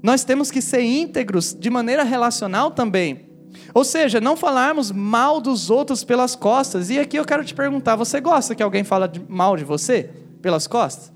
Nós 0.02 0.22
temos 0.22 0.50
que 0.50 0.60
ser 0.60 0.82
íntegros 0.82 1.54
de 1.54 1.70
maneira 1.70 2.02
relacional 2.02 2.70
também. 2.70 3.23
Ou 3.72 3.84
seja, 3.84 4.20
não 4.20 4.36
falarmos 4.36 4.90
mal 4.90 5.40
dos 5.40 5.70
outros 5.70 6.04
pelas 6.04 6.36
costas. 6.36 6.90
E 6.90 6.98
aqui 6.98 7.16
eu 7.16 7.24
quero 7.24 7.44
te 7.44 7.54
perguntar: 7.54 7.96
você 7.96 8.20
gosta 8.20 8.54
que 8.54 8.62
alguém 8.62 8.84
fale 8.84 9.10
mal 9.28 9.56
de 9.56 9.64
você 9.64 10.10
pelas 10.40 10.66
costas? 10.66 11.14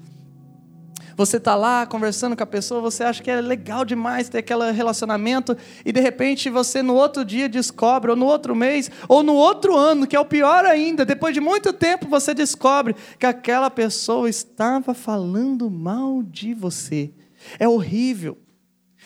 Você 1.18 1.40
tá 1.40 1.56
lá 1.56 1.84
conversando 1.84 2.36
com 2.36 2.44
a 2.44 2.46
pessoa, 2.46 2.80
você 2.80 3.02
acha 3.02 3.20
que 3.20 3.28
é 3.28 3.40
legal 3.40 3.84
demais 3.84 4.28
ter 4.28 4.38
aquele 4.38 4.70
relacionamento 4.70 5.56
e 5.84 5.90
de 5.90 6.00
repente 6.00 6.48
você 6.48 6.80
no 6.80 6.94
outro 6.94 7.24
dia 7.24 7.48
descobre, 7.48 8.12
ou 8.12 8.16
no 8.16 8.24
outro 8.24 8.54
mês, 8.54 8.88
ou 9.08 9.24
no 9.24 9.34
outro 9.34 9.76
ano, 9.76 10.06
que 10.06 10.14
é 10.14 10.20
o 10.20 10.24
pior 10.24 10.64
ainda, 10.64 11.04
depois 11.04 11.34
de 11.34 11.40
muito 11.40 11.72
tempo 11.72 12.06
você 12.06 12.32
descobre 12.32 12.94
que 13.18 13.26
aquela 13.26 13.68
pessoa 13.68 14.30
estava 14.30 14.94
falando 14.94 15.68
mal 15.68 16.22
de 16.22 16.54
você. 16.54 17.12
É 17.58 17.66
horrível. 17.66 18.38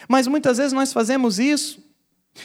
Mas 0.07 0.27
muitas 0.27 0.59
vezes 0.59 0.75
nós 0.75 0.93
fazemos 0.93 1.39
isso 1.39 1.82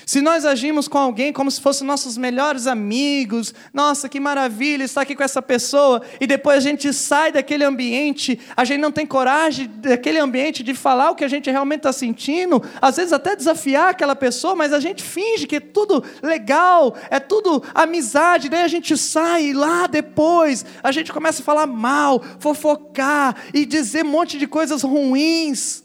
se 0.05 0.19
nós 0.19 0.45
agimos 0.45 0.87
com 0.87 0.97
alguém 0.97 1.31
como 1.31 1.49
se 1.49 1.61
fossem 1.61 1.87
nossos 1.87 2.17
melhores 2.17 2.67
amigos, 2.67 3.53
nossa, 3.73 4.09
que 4.09 4.19
maravilha 4.19 4.83
estar 4.83 5.01
aqui 5.01 5.15
com 5.15 5.23
essa 5.23 5.41
pessoa, 5.41 6.01
e 6.19 6.27
depois 6.27 6.57
a 6.57 6.59
gente 6.59 6.91
sai 6.93 7.31
daquele 7.31 7.63
ambiente, 7.63 8.37
a 8.55 8.65
gente 8.65 8.81
não 8.81 8.91
tem 8.91 9.05
coragem 9.05 9.67
daquele 9.67 10.19
ambiente 10.19 10.61
de 10.61 10.73
falar 10.73 11.11
o 11.11 11.15
que 11.15 11.23
a 11.23 11.27
gente 11.27 11.49
realmente 11.49 11.79
está 11.79 11.93
sentindo, 11.93 12.61
às 12.81 12.97
vezes 12.97 13.13
até 13.13 13.33
desafiar 13.35 13.89
aquela 13.89 14.15
pessoa, 14.15 14.55
mas 14.55 14.73
a 14.73 14.79
gente 14.79 15.01
finge 15.01 15.47
que 15.47 15.55
é 15.55 15.61
tudo 15.61 16.03
legal, 16.21 16.93
é 17.09 17.19
tudo 17.19 17.63
amizade, 17.73 18.49
daí 18.49 18.63
a 18.63 18.67
gente 18.67 18.97
sai 18.97 19.47
e 19.47 19.53
lá 19.53 19.87
depois 19.87 20.65
a 20.83 20.91
gente 20.91 21.13
começa 21.13 21.41
a 21.41 21.45
falar 21.45 21.65
mal, 21.65 22.21
fofocar 22.39 23.35
e 23.53 23.65
dizer 23.65 24.03
um 24.03 24.09
monte 24.09 24.37
de 24.37 24.47
coisas 24.47 24.83
ruins. 24.83 25.83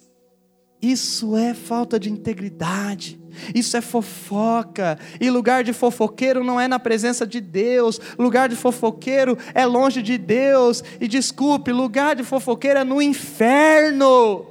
Isso 0.81 1.37
é 1.37 1.55
falta 1.55 2.01
de 2.01 2.11
integridade. 2.11 3.22
Isso 3.55 3.77
é 3.77 3.81
fofoca. 3.81 4.99
E 5.21 5.31
lugar 5.31 5.65
de 5.65 5.73
fofoqueiro 5.73 6.45
não 6.45 6.61
é 6.61 6.69
na 6.69 6.79
presença 6.79 7.27
de 7.27 7.41
Deus. 7.41 8.01
Lugar 8.19 8.49
de 8.49 8.57
fofoqueiro 8.57 9.37
é 9.55 9.67
longe 9.67 10.03
de 10.03 10.19
Deus. 10.19 10.83
E 11.01 11.09
desculpe, 11.09 11.73
lugar 11.73 12.17
de 12.17 12.25
fofoqueiro 12.25 12.81
é 12.81 12.85
no 12.85 13.01
inferno. 13.01 14.47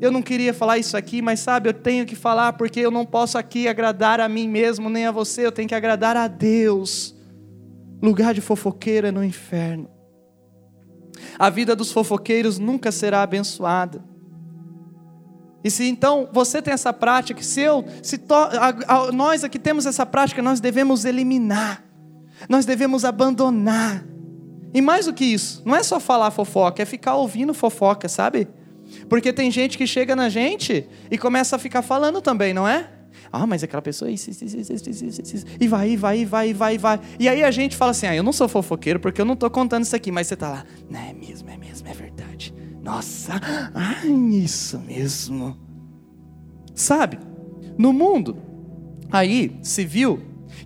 Eu 0.00 0.10
não 0.10 0.20
queria 0.20 0.52
falar 0.52 0.78
isso 0.78 0.96
aqui, 0.96 1.22
mas 1.22 1.40
sabe, 1.40 1.68
eu 1.68 1.72
tenho 1.72 2.04
que 2.04 2.16
falar 2.16 2.54
porque 2.54 2.80
eu 2.80 2.90
não 2.90 3.06
posso 3.06 3.38
aqui 3.38 3.68
agradar 3.68 4.20
a 4.20 4.28
mim 4.28 4.48
mesmo, 4.48 4.90
nem 4.90 5.06
a 5.06 5.12
você, 5.12 5.46
eu 5.46 5.52
tenho 5.52 5.68
que 5.68 5.74
agradar 5.74 6.16
a 6.16 6.26
Deus. 6.26 7.14
Lugar 8.02 8.34
de 8.34 8.40
fofoqueiro 8.40 9.06
é 9.06 9.10
no 9.10 9.24
inferno. 9.24 9.88
A 11.38 11.48
vida 11.48 11.74
dos 11.74 11.90
fofoqueiros 11.90 12.58
nunca 12.58 12.92
será 12.92 13.22
abençoada. 13.22 14.04
E 15.64 15.70
se 15.70 15.88
então 15.88 16.28
você 16.30 16.60
tem 16.60 16.74
essa 16.74 16.92
prática, 16.92 17.42
se 17.42 17.62
eu, 17.62 17.82
se 18.02 18.18
to, 18.18 18.34
a, 18.34 18.74
a, 18.86 19.12
nós 19.12 19.42
aqui 19.42 19.58
temos 19.58 19.86
essa 19.86 20.04
prática, 20.04 20.42
nós 20.42 20.60
devemos 20.60 21.06
eliminar, 21.06 21.82
nós 22.48 22.66
devemos 22.66 23.02
abandonar. 23.02 24.04
E 24.74 24.82
mais 24.82 25.06
do 25.06 25.14
que 25.14 25.24
isso, 25.24 25.62
não 25.64 25.74
é 25.74 25.82
só 25.82 25.98
falar 25.98 26.30
fofoca, 26.30 26.82
é 26.82 26.84
ficar 26.84 27.14
ouvindo 27.14 27.54
fofoca, 27.54 28.08
sabe? 28.10 28.46
Porque 29.08 29.32
tem 29.32 29.50
gente 29.50 29.78
que 29.78 29.86
chega 29.86 30.14
na 30.14 30.28
gente 30.28 30.86
e 31.10 31.16
começa 31.16 31.56
a 31.56 31.58
ficar 31.58 31.80
falando 31.80 32.20
também, 32.20 32.52
não 32.52 32.68
é? 32.68 32.90
Ah, 33.32 33.46
mas 33.46 33.64
aquela 33.64 33.82
pessoa 33.82 34.10
isso, 34.10 34.30
isso, 34.30 34.44
isso, 34.44 34.72
isso, 34.72 34.90
isso, 35.06 35.36
isso, 35.36 35.46
e 35.58 35.66
vai, 35.66 35.90
e 35.90 35.96
vai, 35.96 36.18
e 36.18 36.24
vai, 36.24 36.50
e 36.50 36.52
vai, 36.52 36.74
e 36.74 36.78
vai. 36.78 37.00
E 37.18 37.28
aí 37.28 37.42
a 37.42 37.50
gente 37.50 37.74
fala 37.74 37.92
assim: 37.92 38.06
ah, 38.06 38.14
eu 38.14 38.22
não 38.22 38.32
sou 38.32 38.48
fofoqueiro 38.48 39.00
porque 39.00 39.20
eu 39.20 39.24
não 39.24 39.34
estou 39.34 39.50
contando 39.50 39.82
isso 39.82 39.96
aqui, 39.96 40.12
mas 40.12 40.26
você 40.26 40.34
está 40.34 40.50
lá, 40.50 40.64
não 40.90 41.00
é 41.00 41.12
mesmo, 41.12 41.48
é 41.48 41.56
mesmo, 41.56 41.88
é 41.88 41.92
verdade. 41.94 42.13
Nossa, 42.84 43.40
ai, 43.74 44.10
isso 44.10 44.78
mesmo. 44.78 45.56
Sabe, 46.74 47.18
no 47.78 47.94
mundo 47.94 48.36
aí, 49.10 49.58
civil, 49.62 50.20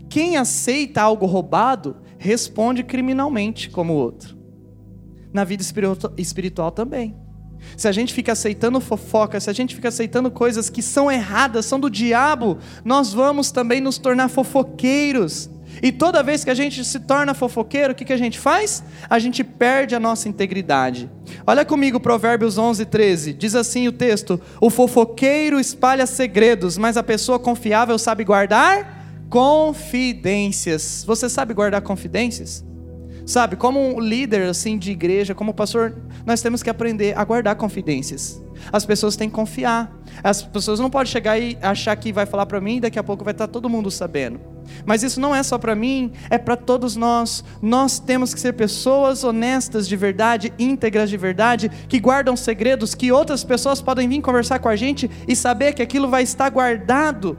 quem 0.09 0.37
aceita 0.37 1.00
algo 1.00 1.26
roubado 1.26 1.96
responde 2.18 2.83
criminalmente 2.83 3.70
como 3.70 3.92
o 3.92 3.96
outro. 3.96 4.37
Na 5.33 5.44
vida 5.44 5.62
espiritual 6.16 6.72
também. 6.72 7.14
Se 7.76 7.87
a 7.87 7.92
gente 7.92 8.12
fica 8.12 8.33
aceitando 8.33 8.81
fofoca, 8.81 9.38
se 9.38 9.48
a 9.48 9.52
gente 9.52 9.76
fica 9.76 9.88
aceitando 9.88 10.28
coisas 10.28 10.68
que 10.68 10.83
são 10.83 11.09
erradas, 11.09 11.66
são 11.66 11.78
do 11.78 11.88
diabo, 11.88 12.59
nós 12.85 13.12
vamos 13.12 13.52
também 13.52 13.81
nos 13.81 13.96
tornar 13.96 14.28
fofoqueiros. 14.28 15.48
E 15.82 15.92
toda 15.92 16.22
vez 16.22 16.44
que 16.44 16.50
a 16.50 16.54
gente 16.54 16.84
se 16.84 17.00
torna 17.00 17.34
fofoqueiro, 17.34 17.92
o 17.92 17.94
que, 17.94 18.04
que 18.04 18.12
a 18.12 18.16
gente 18.16 18.38
faz? 18.38 18.82
A 19.08 19.18
gente 19.18 19.44
perde 19.44 19.94
a 19.94 20.00
nossa 20.00 20.28
integridade. 20.28 21.10
Olha 21.46 21.64
comigo 21.64 22.00
Provérbios 22.00 22.58
11, 22.58 22.86
13. 22.86 23.32
Diz 23.32 23.54
assim 23.54 23.88
o 23.88 23.92
texto: 23.92 24.40
O 24.60 24.70
fofoqueiro 24.70 25.60
espalha 25.60 26.06
segredos, 26.06 26.76
mas 26.76 26.96
a 26.96 27.02
pessoa 27.02 27.38
confiável 27.38 27.98
sabe 27.98 28.24
guardar 28.24 28.98
confidências. 29.28 31.04
Você 31.06 31.28
sabe 31.28 31.54
guardar 31.54 31.82
confidências? 31.82 32.64
Sabe, 33.26 33.56
como 33.56 33.78
um 33.78 34.00
líder 34.00 34.48
assim 34.48 34.78
de 34.78 34.90
igreja, 34.90 35.34
como 35.34 35.52
pastor, 35.52 35.94
nós 36.24 36.40
temos 36.40 36.62
que 36.62 36.70
aprender 36.70 37.16
a 37.16 37.22
guardar 37.24 37.56
confidências. 37.56 38.42
As 38.72 38.84
pessoas 38.84 39.16
têm 39.16 39.28
que 39.28 39.34
confiar. 39.34 39.90
As 40.22 40.42
pessoas 40.42 40.80
não 40.80 40.90
podem 40.90 41.10
chegar 41.10 41.38
e 41.38 41.58
achar 41.62 41.94
que 41.96 42.12
vai 42.12 42.26
falar 42.26 42.46
para 42.46 42.60
mim 42.60 42.76
e 42.76 42.80
daqui 42.80 42.98
a 42.98 43.02
pouco 43.02 43.24
vai 43.24 43.32
estar 43.32 43.46
todo 43.46 43.68
mundo 43.68 43.90
sabendo. 43.90 44.40
Mas 44.84 45.02
isso 45.02 45.20
não 45.20 45.34
é 45.34 45.42
só 45.42 45.58
para 45.58 45.74
mim, 45.74 46.12
é 46.30 46.38
para 46.38 46.56
todos 46.56 46.96
nós. 46.96 47.44
Nós 47.62 47.98
temos 47.98 48.34
que 48.34 48.40
ser 48.40 48.52
pessoas 48.52 49.24
honestas 49.24 49.88
de 49.88 49.96
verdade, 49.96 50.52
íntegras 50.58 51.10
de 51.10 51.16
verdade, 51.16 51.70
que 51.88 51.98
guardam 51.98 52.36
segredos 52.36 52.94
que 52.94 53.10
outras 53.12 53.44
pessoas 53.44 53.80
podem 53.80 54.08
vir 54.08 54.20
conversar 54.20 54.58
com 54.58 54.68
a 54.68 54.76
gente 54.76 55.10
e 55.26 55.34
saber 55.34 55.72
que 55.74 55.82
aquilo 55.82 56.08
vai 56.08 56.22
estar 56.22 56.48
guardado. 56.50 57.38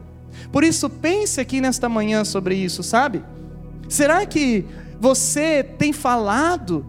Por 0.51 0.63
isso, 0.63 0.89
pense 0.89 1.39
aqui 1.39 1.61
nesta 1.61 1.89
manhã 1.89 2.23
sobre 2.23 2.55
isso, 2.55 2.81
sabe? 2.83 3.23
Será 3.87 4.25
que 4.25 4.65
você 4.99 5.63
tem 5.63 5.93
falado 5.93 6.85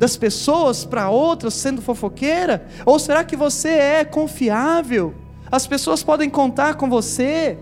das 0.00 0.16
pessoas 0.16 0.82
para 0.82 1.10
outras 1.10 1.52
sendo 1.52 1.82
fofoqueira? 1.82 2.66
Ou 2.86 2.98
será 2.98 3.22
que 3.22 3.36
você 3.36 3.68
é 3.68 4.04
confiável? 4.04 5.14
As 5.52 5.66
pessoas 5.66 6.02
podem 6.02 6.30
contar 6.30 6.76
com 6.76 6.88
você? 6.88 7.58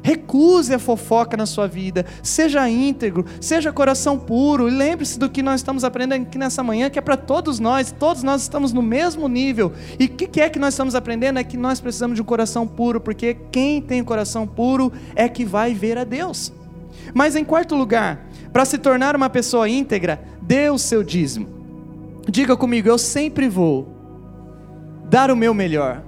Recuse 0.00 0.72
a 0.72 0.78
fofoca 0.78 1.36
na 1.36 1.46
sua 1.46 1.66
vida, 1.66 2.06
seja 2.22 2.68
íntegro, 2.68 3.24
seja 3.40 3.72
coração 3.72 4.18
puro, 4.18 4.68
e 4.68 4.70
lembre-se 4.70 5.18
do 5.18 5.28
que 5.28 5.42
nós 5.42 5.60
estamos 5.60 5.82
aprendendo 5.84 6.22
aqui 6.22 6.38
nessa 6.38 6.62
manhã, 6.62 6.88
que 6.88 6.98
é 6.98 7.02
para 7.02 7.16
todos 7.16 7.58
nós, 7.58 7.92
todos 7.92 8.22
nós 8.22 8.42
estamos 8.42 8.72
no 8.72 8.82
mesmo 8.82 9.28
nível. 9.28 9.72
E 9.98 10.04
o 10.04 10.08
que, 10.08 10.26
que 10.26 10.40
é 10.40 10.48
que 10.48 10.58
nós 10.58 10.74
estamos 10.74 10.94
aprendendo? 10.94 11.38
É 11.38 11.44
que 11.44 11.56
nós 11.56 11.80
precisamos 11.80 12.14
de 12.14 12.22
um 12.22 12.24
coração 12.24 12.66
puro, 12.66 13.00
porque 13.00 13.36
quem 13.50 13.80
tem 13.80 14.04
coração 14.04 14.46
puro 14.46 14.92
é 15.16 15.28
que 15.28 15.44
vai 15.44 15.74
ver 15.74 15.98
a 15.98 16.04
Deus. 16.04 16.52
Mas 17.12 17.34
em 17.34 17.44
quarto 17.44 17.74
lugar, 17.74 18.26
para 18.52 18.64
se 18.64 18.78
tornar 18.78 19.16
uma 19.16 19.30
pessoa 19.30 19.68
íntegra, 19.68 20.22
dê 20.40 20.68
o 20.68 20.78
seu 20.78 21.02
dízimo. 21.02 21.61
Diga 22.28 22.56
comigo, 22.56 22.88
eu 22.88 22.98
sempre 22.98 23.48
vou 23.48 23.88
dar 25.08 25.30
o 25.30 25.36
meu 25.36 25.52
melhor. 25.52 26.02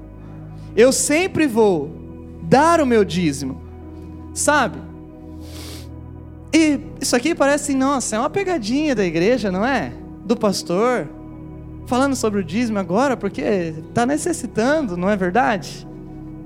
Eu 0.77 0.92
sempre 0.92 1.46
vou 1.46 1.90
dar 2.42 2.81
o 2.81 2.87
meu 2.87 3.05
dízimo. 3.05 3.61
Sabe? 4.33 4.79
E 6.53 6.81
isso 7.00 7.16
aqui 7.16 7.35
parece, 7.35 7.74
nossa, 7.74 8.16
é 8.16 8.18
uma 8.18 8.31
pegadinha 8.31 8.94
da 8.94 9.05
igreja, 9.05 9.50
não 9.50 9.64
é? 9.64 9.92
Do 10.24 10.37
pastor. 10.37 11.09
Falando 11.87 12.16
sobre 12.16 12.40
o 12.40 12.44
dízimo 12.44 12.79
agora, 12.79 13.16
porque 13.16 13.42
está 13.88 14.07
necessitando, 14.07 14.96
não 14.96 15.11
é 15.11 15.16
verdade? 15.16 15.87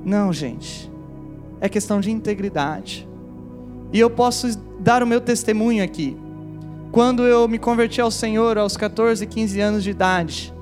Não, 0.04 0.33
gente. 0.33 0.90
É 1.61 1.68
questão 1.68 2.00
de 2.00 2.11
integridade. 2.11 3.09
E 3.92 4.00
eu 4.00 4.11
posso 4.11 4.59
dar 4.81 5.02
o 5.02 5.07
meu 5.07 5.20
testemunho 5.20 5.85
aqui. 5.85 6.16
Quando 6.90 7.22
eu 7.22 7.46
me 7.46 7.59
converti 7.59 8.01
ao 8.01 8.11
Senhor 8.11 8.57
aos 8.57 8.77
14, 8.77 9.27
15 9.27 9.61
anos 9.61 9.85
de 9.85 9.90
idade, 9.90 10.55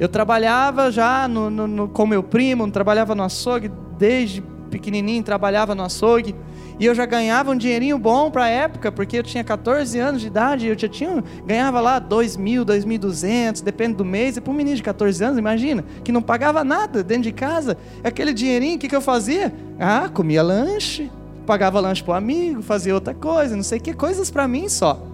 eu 0.00 0.08
trabalhava 0.08 0.90
já 0.90 1.28
no, 1.28 1.50
no, 1.50 1.66
no, 1.66 1.88
com 1.88 2.06
meu 2.06 2.22
primo, 2.22 2.68
trabalhava 2.70 3.14
no 3.14 3.22
açougue, 3.22 3.70
desde 3.98 4.42
pequenininho 4.70 5.22
trabalhava 5.22 5.74
no 5.74 5.84
açougue, 5.84 6.34
e 6.80 6.86
eu 6.86 6.94
já 6.94 7.06
ganhava 7.06 7.52
um 7.52 7.56
dinheirinho 7.56 7.96
bom 7.96 8.30
para 8.30 8.44
a 8.44 8.48
época, 8.48 8.90
porque 8.90 9.18
eu 9.18 9.22
tinha 9.22 9.44
14 9.44 9.96
anos 9.98 10.20
de 10.22 10.26
idade, 10.26 10.66
eu 10.66 10.76
já 10.76 10.88
tinha, 10.88 11.22
ganhava 11.46 11.80
lá 11.80 11.98
2 12.00 12.36
mil, 12.36 12.64
2.200, 12.64 13.62
depende 13.62 13.94
do 13.94 14.04
mês, 14.04 14.36
e 14.36 14.40
para 14.40 14.52
um 14.52 14.56
menino 14.56 14.76
de 14.76 14.82
14 14.82 15.22
anos, 15.22 15.38
imagina, 15.38 15.84
que 16.02 16.10
não 16.10 16.22
pagava 16.22 16.64
nada 16.64 17.04
dentro 17.04 17.24
de 17.24 17.32
casa, 17.32 17.76
aquele 18.02 18.32
dinheirinho, 18.32 18.76
o 18.76 18.78
que, 18.78 18.88
que 18.88 18.96
eu 18.96 19.02
fazia? 19.02 19.54
Ah, 19.78 20.10
comia 20.12 20.42
lanche, 20.42 21.08
pagava 21.46 21.78
lanche 21.78 22.02
para 22.02 22.14
o 22.14 22.16
amigo, 22.16 22.62
fazia 22.62 22.94
outra 22.94 23.14
coisa, 23.14 23.54
não 23.54 23.62
sei 23.62 23.78
o 23.78 23.82
que, 23.82 23.92
coisas 23.92 24.30
para 24.30 24.48
mim 24.48 24.68
só. 24.68 25.13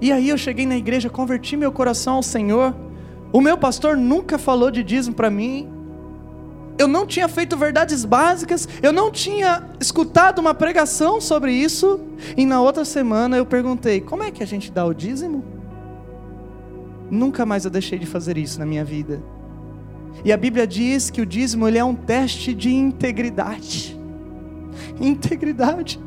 E 0.00 0.12
aí 0.12 0.28
eu 0.28 0.38
cheguei 0.38 0.66
na 0.66 0.76
igreja, 0.76 1.08
converti 1.08 1.56
meu 1.56 1.72
coração 1.72 2.14
ao 2.14 2.22
Senhor. 2.22 2.74
O 3.32 3.40
meu 3.40 3.58
pastor 3.58 3.96
nunca 3.96 4.38
falou 4.38 4.70
de 4.70 4.82
dízimo 4.82 5.14
para 5.14 5.30
mim. 5.30 5.68
Eu 6.78 6.86
não 6.86 7.06
tinha 7.06 7.26
feito 7.26 7.56
verdades 7.56 8.04
básicas, 8.04 8.68
eu 8.82 8.92
não 8.92 9.10
tinha 9.10 9.66
escutado 9.80 10.38
uma 10.38 10.52
pregação 10.52 11.20
sobre 11.20 11.52
isso. 11.52 12.00
E 12.36 12.44
na 12.44 12.60
outra 12.60 12.84
semana 12.84 13.36
eu 13.36 13.46
perguntei: 13.46 14.00
como 14.00 14.22
é 14.22 14.30
que 14.30 14.42
a 14.42 14.46
gente 14.46 14.70
dá 14.70 14.84
o 14.84 14.92
dízimo? 14.92 15.44
Nunca 17.10 17.46
mais 17.46 17.64
eu 17.64 17.70
deixei 17.70 17.98
de 17.98 18.06
fazer 18.06 18.36
isso 18.36 18.58
na 18.58 18.66
minha 18.66 18.84
vida. 18.84 19.22
E 20.24 20.32
a 20.32 20.36
Bíblia 20.36 20.66
diz 20.66 21.08
que 21.08 21.20
o 21.20 21.26
dízimo 21.26 21.66
ele 21.68 21.78
é 21.78 21.84
um 21.84 21.94
teste 21.94 22.54
de 22.54 22.72
integridade 22.72 23.96
integridade. 25.00 26.00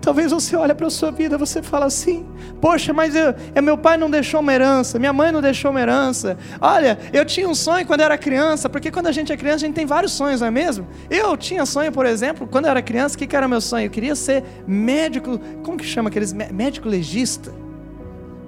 Talvez 0.00 0.32
você 0.32 0.56
olhe 0.56 0.74
para 0.74 0.86
a 0.86 0.90
sua 0.90 1.10
vida, 1.10 1.36
você 1.36 1.62
fala 1.62 1.86
assim: 1.86 2.26
Poxa, 2.60 2.92
mas 2.92 3.14
eu, 3.14 3.34
é, 3.54 3.60
meu 3.60 3.76
pai 3.76 3.96
não 3.96 4.10
deixou 4.10 4.40
uma 4.40 4.52
herança, 4.52 4.98
minha 4.98 5.12
mãe 5.12 5.32
não 5.32 5.40
deixou 5.40 5.70
uma 5.70 5.80
herança. 5.80 6.36
Olha, 6.60 6.98
eu 7.12 7.24
tinha 7.24 7.48
um 7.48 7.54
sonho 7.54 7.86
quando 7.86 8.00
eu 8.00 8.06
era 8.06 8.18
criança, 8.18 8.68
porque 8.68 8.90
quando 8.90 9.06
a 9.06 9.12
gente 9.12 9.32
é 9.32 9.36
criança 9.36 9.56
a 9.56 9.68
gente 9.68 9.74
tem 9.74 9.86
vários 9.86 10.12
sonhos, 10.12 10.40
não 10.40 10.48
é 10.48 10.50
mesmo? 10.50 10.86
Eu 11.08 11.36
tinha 11.36 11.64
sonho, 11.66 11.92
por 11.92 12.06
exemplo, 12.06 12.46
quando 12.46 12.66
eu 12.66 12.70
era 12.70 12.82
criança, 12.82 13.14
o 13.14 13.18
que, 13.18 13.26
que 13.26 13.36
era 13.36 13.48
meu 13.48 13.60
sonho? 13.60 13.86
Eu 13.86 13.90
queria 13.90 14.14
ser 14.14 14.44
médico, 14.66 15.38
como 15.62 15.76
que 15.76 15.84
chama 15.84 16.08
aqueles 16.08 16.32
médico 16.32 16.88
legista? 16.88 17.52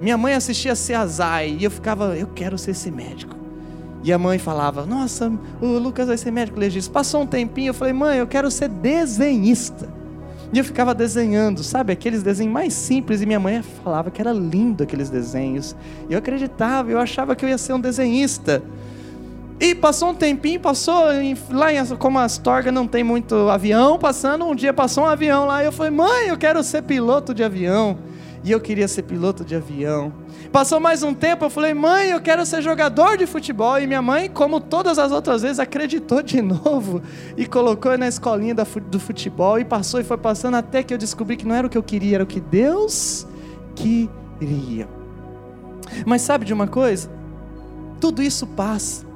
Minha 0.01 0.17
mãe 0.17 0.33
assistia 0.33 0.75
Ceasai 0.75 1.57
e 1.59 1.63
eu 1.63 1.71
ficava, 1.71 2.17
eu 2.17 2.27
quero 2.27 2.57
ser 2.57 2.71
esse 2.71 2.91
médico. 2.91 3.43
E 4.03 4.11
a 4.11 4.17
mãe 4.17 4.37
falava, 4.37 4.85
nossa, 4.85 5.31
o 5.61 5.65
Lucas 5.65 6.07
vai 6.07 6.17
ser 6.17 6.29
médico 6.29 6.59
legista. 6.59 6.91
Passou 6.91 7.21
um 7.21 7.25
tempinho, 7.25 7.69
eu 7.69 7.73
falei, 7.73 7.93
mãe, 7.93 8.17
eu 8.17 8.27
quero 8.27 8.51
ser 8.51 8.67
desenhista. 8.67 10.02
E 10.53 10.59
eu 10.59 10.63
ficava 10.63 10.93
desenhando, 10.93 11.63
sabe, 11.63 11.91
aqueles 11.91 12.21
desenhos 12.21 12.53
mais 12.53 12.73
simples. 12.73 13.21
E 13.21 13.25
minha 13.25 13.39
mãe 13.39 13.63
falava 13.83 14.11
que 14.11 14.21
era 14.21 14.31
lindo 14.31 14.83
aqueles 14.83 15.09
desenhos. 15.09 15.75
E 16.07 16.13
eu 16.13 16.19
acreditava, 16.19 16.91
eu 16.91 16.99
achava 16.99 17.35
que 17.35 17.43
eu 17.43 17.49
ia 17.49 17.57
ser 17.57 17.73
um 17.73 17.79
desenhista. 17.79 18.61
E 19.59 19.73
passou 19.73 20.09
um 20.09 20.13
tempinho, 20.13 20.59
passou 20.59 21.05
lá 21.49 21.73
em, 21.73 21.85
como 21.97 22.19
Astorga 22.19 22.71
não 22.71 22.87
tem 22.87 23.03
muito 23.03 23.49
avião 23.49 23.97
passando, 23.97 24.45
um 24.45 24.53
dia 24.53 24.73
passou 24.73 25.05
um 25.05 25.07
avião 25.07 25.45
lá 25.45 25.63
e 25.63 25.65
eu 25.65 25.71
falei: 25.71 25.91
"Mãe, 25.91 26.27
eu 26.27 26.37
quero 26.37 26.61
ser 26.63 26.83
piloto 26.83 27.33
de 27.33 27.43
avião". 27.43 27.97
E 28.43 28.51
eu 28.51 28.59
queria 28.59 28.87
ser 28.87 29.03
piloto 29.03 29.45
de 29.45 29.55
avião. 29.55 30.11
Passou 30.51 30.79
mais 30.79 31.01
um 31.01 31.13
tempo, 31.13 31.45
eu 31.45 31.49
falei: 31.49 31.73
"Mãe, 31.73 32.09
eu 32.09 32.19
quero 32.19 32.45
ser 32.45 32.61
jogador 32.61 33.17
de 33.17 33.25
futebol". 33.25 33.79
E 33.79 33.87
minha 33.87 34.01
mãe, 34.01 34.29
como 34.29 34.59
todas 34.59 34.99
as 34.99 35.11
outras 35.11 35.41
vezes, 35.41 35.59
acreditou 35.59 36.21
de 36.21 36.41
novo 36.43 37.01
e 37.37 37.45
colocou 37.45 37.97
na 37.97 38.07
escolinha 38.07 38.53
do 38.53 38.99
futebol 38.99 39.57
e 39.57 39.63
passou 39.63 39.99
e 39.99 40.03
foi 40.03 40.17
passando 40.17 40.55
até 40.55 40.83
que 40.83 40.93
eu 40.93 40.97
descobri 40.97 41.37
que 41.37 41.47
não 41.47 41.55
era 41.55 41.67
o 41.67 41.69
que 41.69 41.77
eu 41.77 41.83
queria, 41.83 42.15
era 42.15 42.23
o 42.23 42.27
que 42.27 42.41
Deus 42.41 43.25
queria. 43.75 44.87
Mas 46.05 46.21
sabe 46.21 46.43
de 46.45 46.53
uma 46.53 46.67
coisa? 46.67 47.09
Tudo 47.99 48.21
isso 48.21 48.45
passa. 48.47 49.12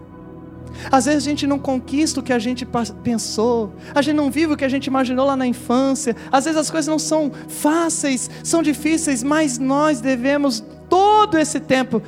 Às 0.91 1.05
vezes 1.05 1.23
a 1.25 1.29
gente 1.29 1.47
não 1.47 1.59
conquista 1.59 2.19
o 2.19 2.23
que 2.23 2.33
a 2.33 2.39
gente 2.39 2.67
pensou, 3.03 3.73
a 3.93 4.01
gente 4.01 4.15
não 4.15 4.31
vive 4.31 4.53
o 4.53 4.57
que 4.57 4.65
a 4.65 4.69
gente 4.69 4.87
imaginou 4.87 5.25
lá 5.25 5.35
na 5.35 5.47
infância, 5.47 6.15
às 6.31 6.45
vezes 6.45 6.59
as 6.59 6.69
coisas 6.69 6.87
não 6.87 6.99
são 6.99 7.31
fáceis, 7.47 8.29
são 8.43 8.61
difíceis, 8.61 9.23
mas 9.23 9.57
nós 9.57 10.01
devemos 10.01 10.63
todo 10.89 11.37
esse 11.37 11.59
tempo 11.59 12.01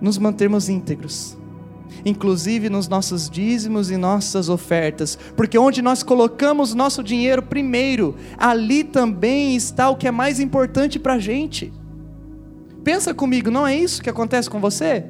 nos 0.00 0.18
mantermos 0.18 0.68
íntegros, 0.68 1.36
inclusive 2.04 2.68
nos 2.68 2.88
nossos 2.88 3.30
dízimos 3.30 3.90
e 3.90 3.96
nossas 3.96 4.48
ofertas, 4.48 5.18
porque 5.36 5.58
onde 5.58 5.80
nós 5.82 6.02
colocamos 6.02 6.74
nosso 6.74 7.02
dinheiro 7.02 7.42
primeiro, 7.42 8.16
ali 8.36 8.84
também 8.84 9.56
está 9.56 9.88
o 9.88 9.96
que 9.96 10.08
é 10.08 10.10
mais 10.10 10.40
importante 10.40 10.98
para 10.98 11.14
a 11.14 11.18
gente. 11.18 11.72
Pensa 12.84 13.12
comigo, 13.12 13.50
não 13.50 13.66
é 13.66 13.74
isso 13.74 14.02
que 14.02 14.10
acontece 14.10 14.48
com 14.48 14.60
você? 14.60 15.04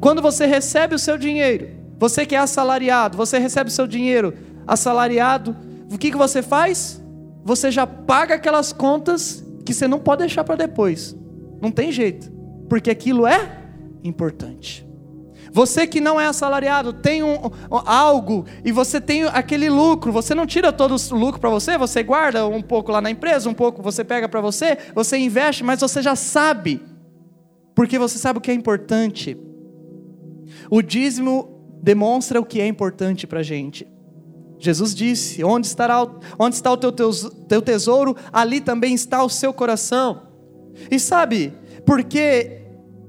Quando 0.00 0.20
você 0.20 0.44
recebe 0.44 0.94
o 0.94 0.98
seu 0.98 1.16
dinheiro, 1.16 1.68
você 1.98 2.26
que 2.26 2.34
é 2.34 2.38
assalariado, 2.38 3.16
você 3.16 3.38
recebe 3.38 3.70
seu 3.70 3.86
dinheiro 3.86 4.34
assalariado, 4.66 5.56
o 5.92 5.98
que, 5.98 6.10
que 6.10 6.16
você 6.16 6.42
faz? 6.42 7.00
Você 7.44 7.70
já 7.70 7.86
paga 7.86 8.34
aquelas 8.34 8.72
contas 8.72 9.44
que 9.64 9.72
você 9.72 9.86
não 9.86 9.98
pode 9.98 10.20
deixar 10.20 10.44
para 10.44 10.56
depois. 10.56 11.16
Não 11.60 11.70
tem 11.70 11.92
jeito, 11.92 12.30
porque 12.68 12.90
aquilo 12.90 13.26
é 13.26 13.62
importante. 14.02 14.86
Você 15.52 15.86
que 15.86 16.00
não 16.00 16.20
é 16.20 16.26
assalariado, 16.26 16.92
tem 16.92 17.22
um, 17.22 17.36
algo 17.70 18.44
e 18.64 18.72
você 18.72 19.00
tem 19.00 19.22
aquele 19.22 19.70
lucro, 19.70 20.10
você 20.10 20.34
não 20.34 20.46
tira 20.46 20.72
todo 20.72 20.96
o 20.96 21.14
lucro 21.14 21.40
para 21.40 21.48
você, 21.48 21.78
você 21.78 22.02
guarda 22.02 22.44
um 22.44 22.60
pouco 22.60 22.90
lá 22.90 23.00
na 23.00 23.08
empresa, 23.08 23.48
um 23.48 23.54
pouco 23.54 23.80
você 23.80 24.02
pega 24.02 24.28
para 24.28 24.40
você, 24.40 24.76
você 24.94 25.16
investe, 25.16 25.62
mas 25.62 25.80
você 25.80 26.02
já 26.02 26.16
sabe, 26.16 26.82
porque 27.72 28.00
você 28.00 28.18
sabe 28.18 28.40
o 28.40 28.42
que 28.42 28.50
é 28.50 28.54
importante. 28.54 29.38
O 30.68 30.82
dízimo 30.82 31.53
demonstra 31.84 32.40
o 32.40 32.46
que 32.46 32.62
é 32.62 32.66
importante 32.66 33.26
para 33.26 33.40
a 33.40 33.42
gente. 33.42 33.86
Jesus 34.58 34.94
disse: 34.94 35.44
onde, 35.44 35.66
estará, 35.66 36.06
onde 36.38 36.56
está 36.56 36.72
o 36.72 36.76
teu, 36.78 36.90
teu 36.90 37.60
tesouro, 37.60 38.16
ali 38.32 38.60
também 38.60 38.94
está 38.94 39.22
o 39.22 39.28
seu 39.28 39.52
coração. 39.52 40.22
E 40.90 40.98
sabe, 40.98 41.52
por 41.84 42.02
que 42.02 42.62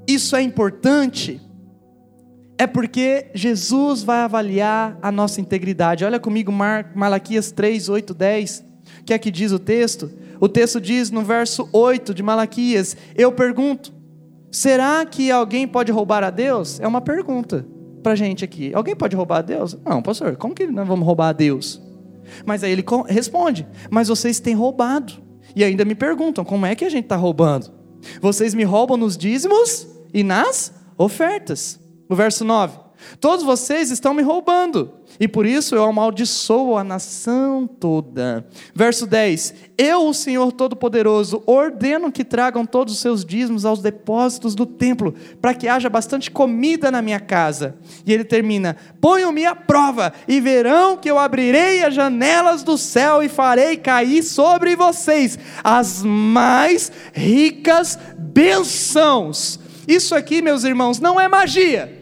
isso 0.06 0.36
é 0.36 0.42
importante? 0.42 1.42
É 2.58 2.68
porque 2.68 3.32
Jesus 3.34 4.04
vai 4.04 4.20
avaliar 4.20 4.98
a 5.02 5.12
nossa 5.12 5.40
integridade. 5.40 6.06
Olha 6.06 6.20
comigo, 6.20 6.52
Mar, 6.52 6.92
Malaquias 6.96 7.52
3, 7.52 7.90
8, 7.90 8.14
10. 8.14 8.66
O 9.00 9.04
que 9.06 9.14
é 9.14 9.18
que 9.18 9.32
diz 9.32 9.52
o 9.52 9.60
texto? 9.60 10.12
O 10.40 10.50
texto 10.50 10.82
diz 10.82 11.12
no 11.12 11.22
verso 11.22 11.70
8 11.72 12.14
de 12.14 12.22
Malaquias: 12.22 12.98
Eu 13.16 13.32
pergunto, 13.32 13.94
será 14.52 15.06
que 15.06 15.32
alguém 15.32 15.66
pode 15.66 15.94
roubar 15.94 16.24
a 16.26 16.30
Deus? 16.30 16.80
É 16.82 16.88
uma 16.88 17.00
pergunta 17.00 17.66
para 18.06 18.12
a 18.12 18.16
gente 18.16 18.46
aqui: 18.46 18.72
alguém 18.76 18.96
pode 18.96 19.16
roubar 19.16 19.40
a 19.40 19.42
Deus? 19.42 19.76
Não, 19.84 20.00
pastor, 20.00 20.36
como 20.36 20.54
que 20.54 20.68
nós 20.68 20.88
vamos 20.88 21.04
roubar 21.04 21.30
a 21.30 21.34
Deus? 21.34 21.82
Mas 22.46 22.64
aí 22.64 22.72
ele 22.72 22.86
responde: 23.08 23.68
mas 23.90 24.10
vocês 24.10 24.40
têm 24.40 24.54
roubado. 24.54 25.14
E 25.56 25.64
ainda 25.64 25.84
me 25.84 25.96
perguntam: 25.96 26.46
como 26.46 26.68
é 26.68 26.76
que 26.76 26.86
a 26.86 26.90
gente 26.90 27.06
está 27.06 27.16
roubando? 27.16 27.74
Vocês 28.22 28.54
me 28.54 28.64
roubam 28.64 28.96
nos 28.96 29.18
dízimos 29.18 29.88
e 30.14 30.24
nas 30.24 30.72
ofertas. 30.96 31.80
No 32.08 32.16
verso 32.16 32.46
9: 32.46 32.78
Todos 33.20 33.46
vocês 33.46 33.92
estão 33.92 34.14
me 34.14 34.22
roubando, 34.22 34.94
e 35.20 35.28
por 35.28 35.46
isso 35.46 35.76
eu 35.76 35.84
amaldiçoo 35.84 36.78
a 36.78 36.84
nação 36.84 37.68
toda. 37.68 38.46
Verso 38.74 39.08
10: 39.08 39.54
Eu, 39.78 40.08
o 40.08 40.14
Senhor 40.14 40.52
Todo-Poderoso, 40.52 41.42
ordeno 41.46 42.12
que 42.12 42.24
tragam 42.24 42.66
todos 42.66 42.94
os 42.94 43.00
seus 43.00 43.24
dízimos 43.24 43.66
aos 43.66 43.82
depósitos 43.82 44.56
do 44.56 44.66
templo, 44.66 45.14
para 45.42 45.54
que 45.54 45.68
haja 45.68 45.90
bastante 45.90 46.30
comida 46.30 46.92
na 46.92 47.02
minha 47.02 47.20
casa. 47.20 47.76
E 48.06 48.14
ele 48.14 48.24
termina: 48.24 48.76
Ponham-me 49.00 49.46
à 49.46 49.56
prova, 49.56 50.14
e 50.28 50.42
verão 50.42 50.98
que 50.98 51.10
eu 51.10 51.18
abrirei 51.18 51.84
as 51.84 51.94
janelas 51.94 52.64
do 52.64 52.78
céu 52.78 53.24
e 53.24 53.30
farei 53.30 53.78
cair 53.78 54.24
sobre 54.24 54.76
vocês 54.76 55.40
as 55.64 56.04
mais 56.04 56.92
ricas 57.14 57.98
bênçãos. 58.18 59.60
Isso 59.88 60.16
aqui, 60.16 60.42
meus 60.42 60.64
irmãos, 60.64 61.00
não 61.00 61.20
é 61.20 61.28
magia. 61.28 61.95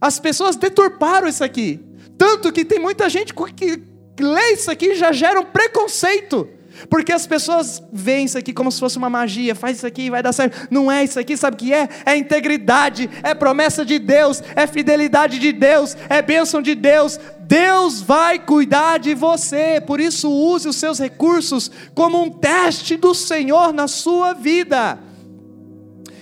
As 0.00 0.18
pessoas 0.18 0.56
deturparam 0.56 1.26
isso 1.28 1.42
aqui. 1.42 1.80
Tanto 2.16 2.52
que 2.52 2.64
tem 2.64 2.78
muita 2.78 3.08
gente 3.08 3.32
que 3.32 3.82
lê 4.20 4.52
isso 4.52 4.70
aqui 4.70 4.92
e 4.92 4.96
já 4.96 5.12
gera 5.12 5.40
um 5.40 5.44
preconceito. 5.44 6.48
Porque 6.88 7.12
as 7.12 7.26
pessoas 7.26 7.82
veem 7.92 8.26
isso 8.26 8.38
aqui 8.38 8.52
como 8.52 8.70
se 8.70 8.78
fosse 8.78 8.96
uma 8.96 9.10
magia, 9.10 9.54
faz 9.54 9.78
isso 9.78 9.86
aqui 9.86 10.02
e 10.02 10.10
vai 10.10 10.22
dar 10.22 10.32
certo. 10.32 10.68
Não 10.70 10.90
é 10.90 11.02
isso 11.02 11.18
aqui, 11.18 11.36
sabe 11.36 11.54
o 11.56 11.58
que 11.58 11.72
é? 11.72 11.88
É 12.06 12.16
integridade, 12.16 13.10
é 13.22 13.34
promessa 13.34 13.84
de 13.84 13.98
Deus, 13.98 14.42
é 14.54 14.66
fidelidade 14.66 15.38
de 15.38 15.52
Deus, 15.52 15.96
é 16.08 16.22
bênção 16.22 16.62
de 16.62 16.74
Deus. 16.74 17.18
Deus 17.40 18.00
vai 18.00 18.38
cuidar 18.38 18.98
de 18.98 19.14
você, 19.14 19.82
por 19.84 19.98
isso 19.98 20.30
use 20.30 20.68
os 20.68 20.76
seus 20.76 20.98
recursos 20.98 21.70
como 21.94 22.22
um 22.22 22.30
teste 22.30 22.96
do 22.96 23.14
Senhor 23.14 23.72
na 23.72 23.88
sua 23.88 24.32
vida. 24.34 24.98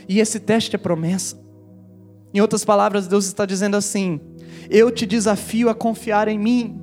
E 0.09 0.21
esse 0.21 0.41
teste 0.41 0.77
é 0.77 0.79
promessa. 0.79 1.46
Em 2.37 2.41
outras 2.43 2.67
palavras, 2.67 3.07
Deus 3.07 3.25
está 3.25 3.47
dizendo 3.47 3.79
assim: 3.79 4.21
Eu 4.69 4.91
te 4.91 5.07
desafio 5.07 5.71
a 5.71 5.75
confiar 5.75 6.29
em 6.29 6.39
mim. 6.39 6.79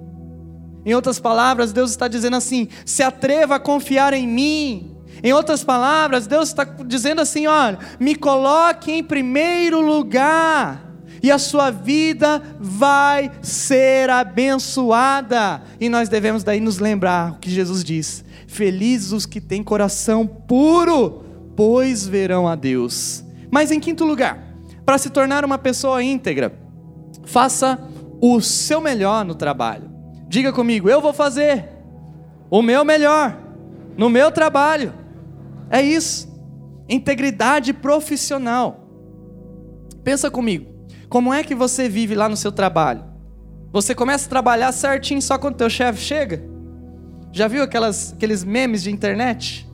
Em 0.83 0.95
outras 0.95 1.19
palavras, 1.19 1.71
Deus 1.71 1.91
está 1.91 2.07
dizendo 2.07 2.35
assim: 2.35 2.67
Se 2.83 3.03
atreva 3.03 3.57
a 3.57 3.59
confiar 3.59 4.15
em 4.15 4.27
mim. 4.27 4.97
Em 5.21 5.31
outras 5.31 5.63
palavras, 5.63 6.25
Deus 6.25 6.49
está 6.49 6.63
dizendo 6.63 7.21
assim: 7.21 7.45
Olha, 7.45 7.77
me 7.99 8.15
coloque 8.15 8.91
em 8.91 9.03
primeiro 9.03 9.79
lugar. 9.79 10.91
E 11.21 11.29
a 11.29 11.37
sua 11.37 11.69
vida 11.69 12.41
vai 12.59 13.31
ser 13.43 14.09
abençoada. 14.09 15.61
E 15.79 15.87
nós 15.87 16.09
devemos 16.09 16.43
daí 16.43 16.59
nos 16.59 16.79
lembrar 16.79 17.33
o 17.33 17.35
que 17.37 17.51
Jesus 17.51 17.83
diz: 17.83 18.25
Felizes 18.47 19.11
os 19.11 19.27
que 19.27 19.39
têm 19.39 19.61
coração 19.61 20.25
puro, 20.25 21.23
pois 21.55 22.07
verão 22.07 22.47
a 22.47 22.55
Deus. 22.55 23.23
Mas 23.51 23.69
em 23.69 23.79
quinto 23.79 24.03
lugar, 24.03 24.52
para 24.85 24.97
se 24.97 25.09
tornar 25.09 25.45
uma 25.45 25.57
pessoa 25.57 26.03
íntegra, 26.03 26.53
faça 27.23 27.79
o 28.21 28.39
seu 28.41 28.81
melhor 28.81 29.23
no 29.25 29.35
trabalho. 29.35 29.89
Diga 30.27 30.51
comigo, 30.51 30.89
eu 30.89 31.01
vou 31.01 31.13
fazer 31.13 31.69
o 32.49 32.61
meu 32.61 32.83
melhor 32.83 33.37
no 33.97 34.09
meu 34.09 34.31
trabalho. 34.31 34.93
É 35.69 35.81
isso. 35.81 36.31
Integridade 36.87 37.73
profissional. 37.73 38.87
Pensa 40.03 40.29
comigo, 40.29 40.73
como 41.07 41.33
é 41.33 41.43
que 41.43 41.55
você 41.55 41.87
vive 41.87 42.15
lá 42.15 42.27
no 42.27 42.35
seu 42.35 42.51
trabalho? 42.51 43.05
Você 43.71 43.95
começa 43.95 44.25
a 44.25 44.29
trabalhar 44.29 44.71
certinho 44.71 45.21
só 45.21 45.37
quando 45.37 45.55
teu 45.55 45.69
chefe 45.69 45.99
chega? 45.99 46.43
Já 47.31 47.47
viu 47.47 47.63
aquelas, 47.63 48.13
aqueles 48.13 48.43
memes 48.43 48.83
de 48.83 48.91
internet? 48.91 49.67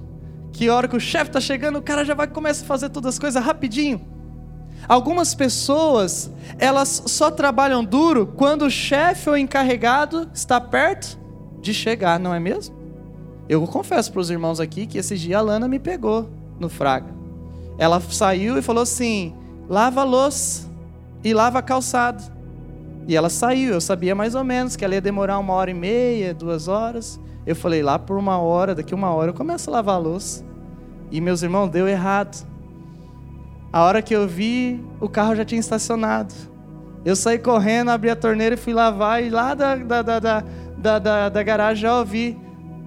Que 0.54 0.70
hora 0.70 0.88
que 0.88 0.96
o 0.96 1.00
chefe 1.00 1.30
está 1.30 1.42
chegando, 1.42 1.80
o 1.80 1.82
cara 1.82 2.06
já 2.06 2.14
vai 2.14 2.28
começar 2.28 2.64
a 2.64 2.68
fazer 2.68 2.90
todas 2.90 3.16
as 3.16 3.20
coisas 3.20 3.44
rapidinho. 3.44 4.19
Algumas 4.88 5.36
pessoas, 5.36 6.32
elas 6.58 7.04
só 7.06 7.30
trabalham 7.30 7.84
duro 7.84 8.26
quando 8.26 8.64
o 8.64 8.72
chefe 8.72 9.30
ou 9.30 9.38
encarregado 9.38 10.30
está 10.34 10.60
perto 10.60 11.20
de 11.62 11.74
chegar, 11.74 12.20
não 12.20 12.34
é 12.34 12.40
mesmo? 12.40 12.76
Eu 13.48 13.66
confesso 13.68 14.12
para 14.12 14.22
os 14.22 14.30
irmãos 14.30 14.60
aqui 14.60 14.86
que 14.86 14.98
esse 14.98 15.18
dia 15.18 15.40
a 15.40 15.42
Lana 15.42 15.68
me 15.68 15.80
pegou 15.80 16.30
no 16.60 16.70
fraga. 16.70 17.14
Ela 17.78 18.00
saiu 18.00 18.58
e 18.58 18.62
falou 18.62 18.84
assim: 18.84 19.34
lava 19.68 20.02
a 20.02 20.04
louça 20.04 20.70
e 21.24 21.34
lava 21.34 21.60
a 21.60 21.62
calçada. 21.62 22.24
E 23.08 23.16
ela 23.16 23.30
saiu, 23.30 23.74
eu 23.74 23.82
sabia 23.82 24.14
mais 24.14 24.36
ou 24.36 24.44
menos 24.44 24.76
que 24.76 24.86
ela 24.86 24.94
ia 24.94 25.02
demorar 25.02 25.40
uma 25.40 25.54
hora 25.54 25.72
e 25.72 25.74
meia, 25.74 26.34
duas 26.34 26.68
horas. 26.68 27.20
Eu 27.44 27.56
falei, 27.56 27.82
lá 27.82 27.98
por 27.98 28.18
uma 28.18 28.38
hora, 28.38 28.76
daqui 28.76 28.94
uma 28.94 29.10
hora 29.10 29.32
eu 29.32 29.34
começo 29.34 29.70
a 29.70 29.74
lavar 29.74 29.96
a 29.96 29.98
louça. 29.98 30.46
E 31.10 31.20
meus 31.20 31.42
irmãos, 31.42 31.70
deu 31.70 31.88
errado. 31.88 32.46
A 33.72 33.84
hora 33.84 34.02
que 34.02 34.16
eu 34.16 34.28
vi, 34.28 34.84
o 35.00 35.08
carro 35.08 35.36
já 35.36 35.46
tinha 35.46 35.60
estacionado. 35.60 36.34
Eu 37.06 37.16
saí 37.16 37.38
correndo, 37.38 37.92
abri 37.92 38.10
a 38.10 38.16
torneira 38.16 38.56
e 38.56 38.58
fui 38.58 38.74
lavar, 38.74 39.24
e 39.24 39.30
lá 39.30 39.54
da, 39.54 39.76
da, 39.76 40.02
da, 40.02 40.20
da, 40.20 41.00
da, 41.00 41.30
da, 41.30 41.44
garagem 41.44 41.84
já 41.84 41.98
ouvi. 41.98 42.38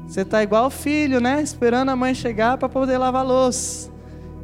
Você 0.06 0.24
tá 0.24 0.42
igual 0.42 0.68
filho, 0.70 1.20
né? 1.20 1.40
Esperando 1.40 1.90
a 1.90 1.96
mãe 1.96 2.14
chegar 2.14 2.58
para 2.58 2.68
poder 2.68 2.98
lavar 2.98 3.24
louça. 3.24 3.90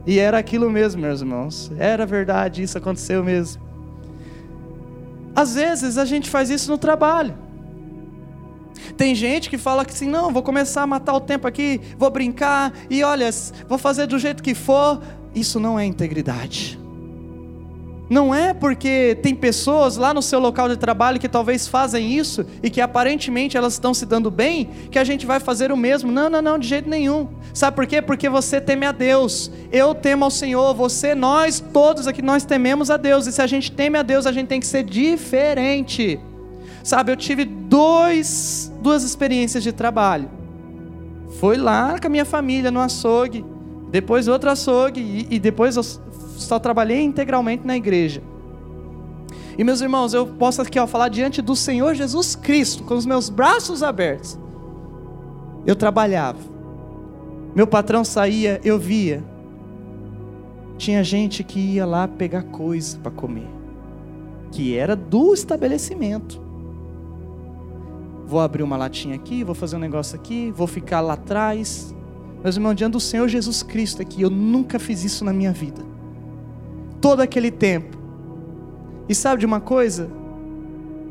E 0.06 0.18
era 0.18 0.38
aquilo 0.38 0.70
mesmo, 0.70 1.02
meus 1.02 1.20
irmãos. 1.20 1.70
Era 1.76 2.06
verdade, 2.06 2.62
isso 2.62 2.78
aconteceu 2.78 3.22
mesmo. 3.22 3.62
Às 5.34 5.54
vezes 5.54 5.98
a 5.98 6.04
gente 6.04 6.30
faz 6.30 6.50
isso 6.50 6.70
no 6.70 6.78
trabalho. 6.78 7.36
Tem 8.96 9.14
gente 9.14 9.50
que 9.50 9.58
fala 9.58 9.84
que 9.84 9.92
assim, 9.92 10.08
não, 10.08 10.32
vou 10.32 10.42
começar 10.42 10.82
a 10.82 10.86
matar 10.86 11.14
o 11.14 11.20
tempo 11.20 11.46
aqui, 11.46 11.80
vou 11.96 12.10
brincar 12.10 12.72
e 12.88 13.04
olha, 13.04 13.28
vou 13.68 13.78
fazer 13.78 14.06
do 14.06 14.18
jeito 14.18 14.42
que 14.42 14.54
for. 14.54 15.00
Isso 15.34 15.58
não 15.60 15.78
é 15.78 15.84
integridade. 15.84 16.78
Não 18.10 18.34
é 18.34 18.54
porque 18.54 19.18
tem 19.22 19.34
pessoas 19.34 19.98
lá 19.98 20.14
no 20.14 20.22
seu 20.22 20.40
local 20.40 20.66
de 20.68 20.78
trabalho 20.78 21.20
que 21.20 21.28
talvez 21.28 21.68
fazem 21.68 22.10
isso 22.10 22.44
e 22.62 22.70
que 22.70 22.80
aparentemente 22.80 23.54
elas 23.54 23.74
estão 23.74 23.92
se 23.92 24.06
dando 24.06 24.30
bem, 24.30 24.70
que 24.90 24.98
a 24.98 25.04
gente 25.04 25.26
vai 25.26 25.38
fazer 25.38 25.70
o 25.70 25.76
mesmo. 25.76 26.10
Não, 26.10 26.30
não, 26.30 26.40
não, 26.40 26.58
de 26.58 26.66
jeito 26.66 26.88
nenhum. 26.88 27.28
Sabe 27.52 27.76
por 27.76 27.86
quê? 27.86 28.00
Porque 28.00 28.28
você 28.28 28.60
teme 28.62 28.86
a 28.86 28.92
Deus. 28.92 29.50
Eu 29.70 29.94
temo 29.94 30.24
ao 30.24 30.30
Senhor, 30.30 30.74
você, 30.74 31.14
nós, 31.14 31.62
todos 31.72 32.06
aqui, 32.06 32.22
nós 32.22 32.46
tememos 32.46 32.90
a 32.90 32.96
Deus. 32.96 33.26
E 33.26 33.32
se 33.32 33.42
a 33.42 33.46
gente 33.46 33.70
teme 33.70 33.98
a 33.98 34.02
Deus, 34.02 34.26
a 34.26 34.32
gente 34.32 34.46
tem 34.46 34.60
que 34.60 34.66
ser 34.66 34.84
diferente. 34.84 36.18
Sabe, 36.82 37.12
eu 37.12 37.16
tive 37.16 37.44
dois, 37.44 38.72
duas 38.80 39.02
experiências 39.02 39.62
de 39.62 39.72
trabalho. 39.72 40.30
Foi 41.38 41.58
lá 41.58 41.98
com 41.98 42.06
a 42.06 42.10
minha 42.10 42.24
família 42.24 42.70
no 42.70 42.80
açougue, 42.80 43.44
depois 43.90 44.28
outro 44.28 44.50
açougue, 44.50 45.00
e, 45.00 45.36
e 45.36 45.38
depois 45.38 45.76
eu 45.76 45.82
só 45.82 46.58
trabalhei 46.58 47.02
integralmente 47.02 47.66
na 47.66 47.76
igreja. 47.76 48.22
E 49.56 49.64
meus 49.64 49.80
irmãos, 49.80 50.14
eu 50.14 50.26
posso 50.26 50.62
aqui 50.62 50.78
ó, 50.78 50.86
falar 50.86 51.08
diante 51.08 51.42
do 51.42 51.56
Senhor 51.56 51.94
Jesus 51.94 52.36
Cristo, 52.36 52.84
com 52.84 52.94
os 52.94 53.04
meus 53.04 53.28
braços 53.28 53.82
abertos. 53.82 54.38
Eu 55.66 55.74
trabalhava. 55.74 56.38
Meu 57.56 57.66
patrão 57.66 58.04
saía, 58.04 58.60
eu 58.62 58.78
via. 58.78 59.24
Tinha 60.76 61.02
gente 61.02 61.42
que 61.42 61.58
ia 61.58 61.84
lá 61.84 62.06
pegar 62.06 62.42
coisa 62.44 62.96
para 62.98 63.10
comer, 63.10 63.48
que 64.52 64.76
era 64.76 64.94
do 64.94 65.34
estabelecimento. 65.34 66.40
Vou 68.24 68.40
abrir 68.40 68.62
uma 68.62 68.76
latinha 68.76 69.16
aqui, 69.16 69.42
vou 69.42 69.56
fazer 69.56 69.74
um 69.74 69.80
negócio 69.80 70.14
aqui, 70.14 70.52
vou 70.52 70.68
ficar 70.68 71.00
lá 71.00 71.14
atrás. 71.14 71.92
Meus 72.42 72.56
irmãos, 72.56 72.74
diante 72.74 72.92
do 72.92 73.00
Senhor 73.00 73.28
Jesus 73.28 73.62
Cristo 73.62 74.02
aqui, 74.02 74.22
eu 74.22 74.30
nunca 74.30 74.78
fiz 74.78 75.04
isso 75.04 75.24
na 75.24 75.32
minha 75.32 75.52
vida 75.52 75.88
todo 77.00 77.20
aquele 77.20 77.50
tempo. 77.50 77.96
E 79.08 79.14
sabe 79.14 79.40
de 79.40 79.46
uma 79.46 79.60
coisa? 79.60 80.10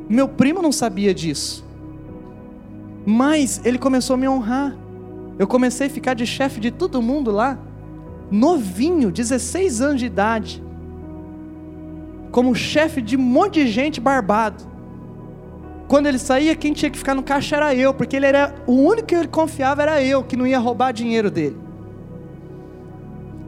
Meu 0.10 0.28
primo 0.28 0.62
não 0.62 0.72
sabia 0.72 1.14
disso. 1.14 1.66
Mas 3.06 3.62
ele 3.66 3.78
começou 3.78 4.14
a 4.14 4.18
me 4.18 4.28
honrar. 4.28 4.76
Eu 5.40 5.48
comecei 5.48 5.88
a 5.88 5.90
ficar 5.90 6.14
de 6.14 6.26
chefe 6.26 6.60
de 6.60 6.72
todo 6.72 7.02
mundo 7.02 7.32
lá, 7.32 7.60
novinho, 8.30 9.12
16 9.12 9.82
anos 9.82 10.00
de 10.00 10.06
idade. 10.06 10.64
Como 12.32 12.54
chefe 12.56 13.02
de 13.02 13.16
um 13.16 13.22
monte 13.22 13.64
de 13.64 13.68
gente 13.68 14.02
barbado. 14.02 14.64
Quando 15.88 16.08
ele 16.08 16.20
saía, 16.20 16.56
quem 16.56 16.74
tinha 16.74 16.92
que 16.92 16.98
ficar 16.98 17.16
no 17.16 17.24
caixa 17.24 17.56
era 17.56 17.74
eu, 17.74 17.94
porque 17.94 18.16
ele 18.16 18.26
era 18.26 18.54
o 18.66 18.74
único 18.74 19.08
que 19.08 19.16
ele 19.16 19.28
confiava 19.28 19.82
era 19.82 20.04
eu, 20.04 20.24
que 20.24 20.36
não 20.36 20.46
ia 20.46 20.60
roubar 20.60 20.92
dinheiro 20.92 21.32
dele. 21.32 21.58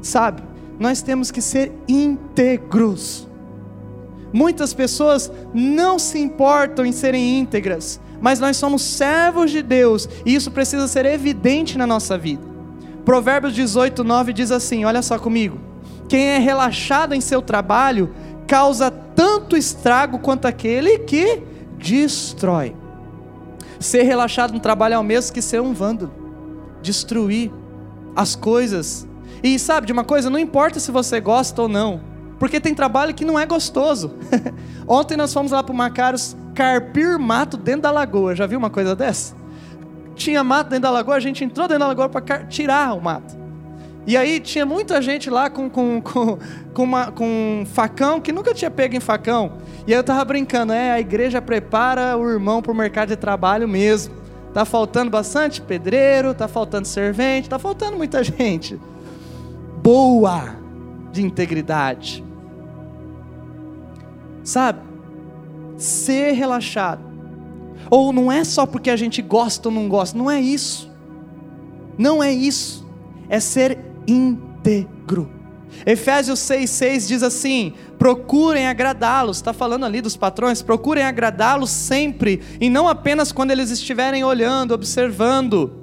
Sabe? 0.02 0.44
nós 0.80 1.02
temos 1.02 1.30
que 1.30 1.42
ser 1.42 1.74
íntegros. 1.88 3.28
Muitas 4.32 4.74
pessoas 4.74 5.30
não 5.54 6.00
se 6.00 6.18
importam 6.18 6.86
em 6.86 6.92
serem 6.92 7.40
íntegras, 7.40 8.00
mas 8.22 8.40
nós 8.40 8.56
somos 8.56 8.82
servos 8.82 9.52
de 9.52 9.62
Deus 9.62 10.08
e 10.26 10.34
isso 10.34 10.52
precisa 10.52 10.88
ser 10.88 11.06
evidente 11.06 11.78
na 11.78 11.86
nossa 11.86 12.18
vida. 12.18 12.48
Provérbios 13.04 13.54
18, 13.54 14.04
9 14.04 14.32
diz 14.32 14.52
assim: 14.52 14.86
olha 14.86 15.02
só 15.02 15.20
comigo. 15.20 15.60
Quem 16.08 16.28
é 16.28 16.38
relaxado 16.38 17.14
em 17.14 17.22
seu 17.22 17.42
trabalho 17.42 18.12
causa 18.48 18.90
tanto 18.90 19.58
estrago 19.58 20.20
quanto 20.20 20.48
aquele 20.48 21.00
que 21.00 21.42
destrói. 21.80 22.76
Ser 23.80 24.04
relaxado 24.04 24.54
no 24.54 24.60
trabalho 24.60 24.94
é 24.94 25.00
o 25.00 25.04
mesmo 25.04 25.34
que 25.34 25.42
ser 25.42 25.62
um 25.62 25.74
vândalo, 25.74 26.12
destruir 26.82 27.52
as 28.16 28.36
coisas 28.36 29.08
e 29.44 29.58
sabe 29.58 29.88
de 29.88 29.94
uma 29.94 30.04
coisa? 30.04 30.30
Não 30.30 30.40
importa 30.40 30.80
se 30.80 30.92
você 30.92 31.20
gosta 31.20 31.62
ou 31.62 31.68
não, 31.68 32.02
porque 32.38 32.60
tem 32.60 32.74
trabalho 32.76 33.14
que 33.14 33.24
não 33.24 33.40
é 33.40 33.46
gostoso. 33.46 34.14
Ontem 34.88 35.16
nós 35.16 35.34
fomos 35.34 35.52
lá 35.52 35.64
para 35.64 35.74
o 35.74 35.76
Macaros 35.76 36.36
carpir 36.54 37.18
mato 37.18 37.56
dentro 37.56 37.84
da 37.84 37.92
lagoa. 37.92 38.36
Já 38.36 38.46
viu 38.46 38.60
uma 38.60 38.70
coisa 38.70 38.96
dessa? 38.96 39.34
Tinha 40.16 40.44
mato 40.44 40.70
dentro 40.70 40.84
da 40.84 40.92
lagoa, 40.92 41.16
a 41.16 41.20
gente 41.20 41.44
entrou 41.44 41.68
dentro 41.68 41.80
da 41.80 41.88
lagoa 41.88 42.10
para 42.10 42.46
tirar 42.46 42.94
o 42.94 43.02
mato. 43.02 43.38
E 44.10 44.18
aí 44.18 44.40
tinha 44.40 44.66
muita 44.66 45.00
gente 45.04 45.30
lá 45.30 45.52
com, 45.52 45.70
com, 45.70 46.02
com, 46.02 46.40
com, 46.74 46.84
uma, 46.84 47.12
com 47.12 47.62
um 47.62 47.64
facão 47.64 48.20
que 48.20 48.32
nunca 48.32 48.56
tinha 48.56 48.72
pego 48.72 48.96
em 48.96 49.00
facão. 49.00 49.60
E 49.86 49.94
aí 49.94 50.00
eu 50.00 50.04
tava 50.04 50.26
brincando, 50.26 50.74
é, 50.74 50.90
a 50.90 51.00
igreja 51.00 51.40
prepara 51.40 52.18
o 52.18 52.28
irmão 52.28 52.60
para 52.60 52.72
o 52.72 52.76
mercado 52.76 53.10
de 53.10 53.16
trabalho 53.16 53.68
mesmo. 53.68 54.16
Tá 54.52 54.66
faltando 54.66 55.12
bastante 55.12 55.62
pedreiro, 55.62 56.34
tá 56.34 56.48
faltando 56.48 56.88
servente, 56.88 57.48
tá 57.48 57.60
faltando 57.60 57.98
muita 57.98 58.24
gente 58.26 58.80
boa 59.84 60.56
de 61.12 61.22
integridade. 61.22 62.26
Sabe? 64.44 64.80
Ser 65.78 66.32
relaxado. 66.32 67.04
Ou 67.92 68.12
não 68.12 68.32
é 68.32 68.44
só 68.44 68.66
porque 68.66 68.90
a 68.90 68.96
gente 68.96 69.22
gosta 69.22 69.70
ou 69.70 69.76
não 69.76 69.88
gosta, 69.88 70.18
não 70.18 70.32
é 70.32 70.42
isso. 70.42 70.92
Não 71.96 72.24
é 72.24 72.32
isso. 72.32 72.84
É 73.30 73.40
ser 73.40 73.89
íntegro. 74.10 75.30
Efésios 75.86 76.40
6,6 76.40 77.08
diz 77.08 77.24
assim: 77.24 77.74
procurem 77.98 78.68
agradá-los, 78.68 79.38
está 79.38 79.54
falando 79.54 79.86
ali 79.86 80.02
dos 80.02 80.18
patrões, 80.18 80.62
procurem 80.62 81.04
agradá-los 81.04 81.70
sempre, 81.70 82.42
e 82.60 82.70
não 82.70 82.88
apenas 82.88 83.32
quando 83.32 83.52
eles 83.52 83.70
estiverem 83.70 84.24
olhando, 84.24 84.74
observando 84.74 85.80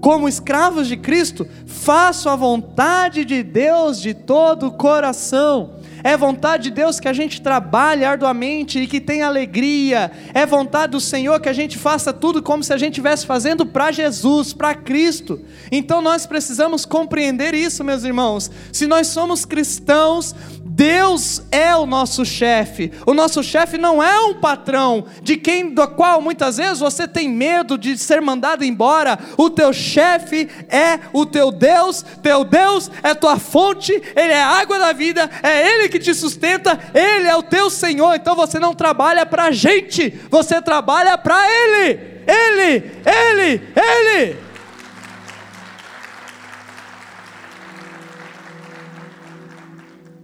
como 0.00 0.28
escravos 0.28 0.88
de 0.88 0.96
Cristo, 0.96 1.46
faço 1.64 2.28
a 2.28 2.34
vontade 2.34 3.24
de 3.24 3.40
Deus 3.40 4.00
de 4.00 4.12
todo 4.12 4.66
o 4.66 4.72
coração. 4.72 5.74
É 6.04 6.16
vontade 6.16 6.64
de 6.64 6.70
Deus 6.70 6.98
que 6.98 7.08
a 7.08 7.12
gente 7.12 7.40
trabalhe 7.40 8.04
arduamente 8.04 8.78
e 8.78 8.86
que 8.86 9.00
tenha 9.00 9.26
alegria. 9.26 10.10
É 10.34 10.44
vontade 10.44 10.92
do 10.92 11.00
Senhor 11.00 11.40
que 11.40 11.48
a 11.48 11.52
gente 11.52 11.78
faça 11.78 12.12
tudo 12.12 12.42
como 12.42 12.62
se 12.62 12.72
a 12.72 12.78
gente 12.78 12.92
estivesse 12.92 13.26
fazendo 13.26 13.64
para 13.64 13.92
Jesus, 13.92 14.52
para 14.52 14.74
Cristo. 14.74 15.40
Então 15.70 16.00
nós 16.00 16.26
precisamos 16.26 16.84
compreender 16.84 17.54
isso, 17.54 17.84
meus 17.84 18.04
irmãos. 18.04 18.50
Se 18.72 18.86
nós 18.86 19.06
somos 19.06 19.44
cristãos, 19.44 20.34
Deus 20.64 21.42
é 21.50 21.76
o 21.76 21.84
nosso 21.84 22.24
chefe. 22.24 22.90
O 23.06 23.12
nosso 23.12 23.42
chefe 23.42 23.76
não 23.76 24.02
é 24.02 24.18
um 24.20 24.34
patrão 24.34 25.04
de 25.22 25.36
quem 25.36 25.72
do 25.74 25.86
qual 25.88 26.22
muitas 26.22 26.56
vezes 26.56 26.80
você 26.80 27.06
tem 27.06 27.28
medo 27.28 27.76
de 27.76 27.96
ser 27.98 28.22
mandado 28.22 28.64
embora. 28.64 29.18
O 29.36 29.50
teu 29.50 29.72
chefe 29.72 30.48
é 30.68 30.98
o 31.12 31.26
teu 31.26 31.52
Deus. 31.52 32.04
Teu 32.22 32.42
Deus 32.42 32.90
é 33.02 33.14
tua 33.14 33.38
fonte, 33.38 33.92
ele 33.92 34.32
é 34.32 34.42
a 34.42 34.60
água 34.60 34.78
da 34.78 34.92
vida, 34.92 35.30
é 35.42 35.74
ele 35.74 35.88
que 35.92 35.98
te 35.98 36.14
sustenta, 36.14 36.78
ele 36.94 37.28
é 37.28 37.36
o 37.36 37.42
teu 37.42 37.70
Senhor. 37.70 38.14
Então 38.14 38.34
você 38.34 38.58
não 38.58 38.74
trabalha 38.74 39.24
para 39.26 39.44
a 39.44 39.50
gente, 39.52 40.10
você 40.30 40.60
trabalha 40.60 41.16
para 41.18 41.38
ele. 41.46 42.12
Ele, 42.26 42.90
ele, 43.04 43.62
ele. 43.76 44.36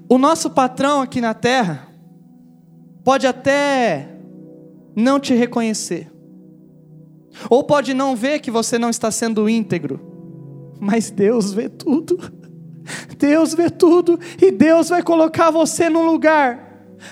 O 0.09 0.17
nosso 0.17 0.49
patrão 0.51 1.03
aqui 1.03 1.21
na 1.21 1.35
terra 1.35 1.87
pode 3.05 3.27
até 3.27 4.09
não 4.97 5.21
te 5.21 5.35
reconhecer, 5.35 6.11
ou 7.51 7.63
pode 7.63 7.93
não 7.93 8.17
ver 8.17 8.41
que 8.41 8.51
você 8.51 8.79
não 8.79 8.91
está 8.91 9.11
sendo 9.11 9.49
íntegro, 9.49 10.01
mas 10.81 11.11
Deus 11.11 11.53
vê 11.53 11.69
tudo. 11.69 12.38
Deus 13.17 13.55
vê 13.55 13.71
tudo 13.71 14.19
e 14.41 14.51
Deus 14.51 14.89
vai 14.89 15.03
colocar 15.03 15.51
você 15.51 15.89
num 15.89 16.05
lugar 16.05 16.69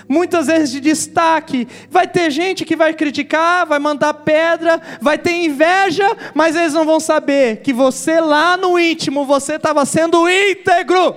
muitas 0.07 0.47
vezes 0.47 0.71
de 0.71 0.79
destaque. 0.79 1.67
Vai 1.89 2.07
ter 2.07 2.29
gente 2.31 2.65
que 2.65 2.75
vai 2.75 2.93
criticar, 2.93 3.65
vai 3.65 3.79
mandar 3.79 4.13
pedra, 4.13 4.81
vai 5.01 5.17
ter 5.17 5.33
inveja, 5.33 6.05
mas 6.33 6.55
eles 6.55 6.73
não 6.73 6.85
vão 6.85 6.99
saber 6.99 7.61
que 7.61 7.73
você 7.73 8.19
lá 8.19 8.57
no 8.57 8.77
íntimo, 8.77 9.25
você 9.25 9.55
estava 9.55 9.85
sendo 9.85 10.27
íntegro. 10.29 11.15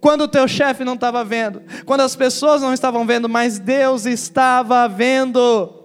Quando 0.00 0.22
o 0.22 0.28
teu 0.28 0.48
chefe 0.48 0.84
não 0.84 0.94
estava 0.94 1.24
vendo, 1.24 1.62
quando 1.86 2.00
as 2.00 2.16
pessoas 2.16 2.60
não 2.60 2.74
estavam 2.74 3.06
vendo, 3.06 3.28
mas 3.28 3.58
Deus 3.58 4.04
estava 4.04 4.88
vendo. 4.88 5.78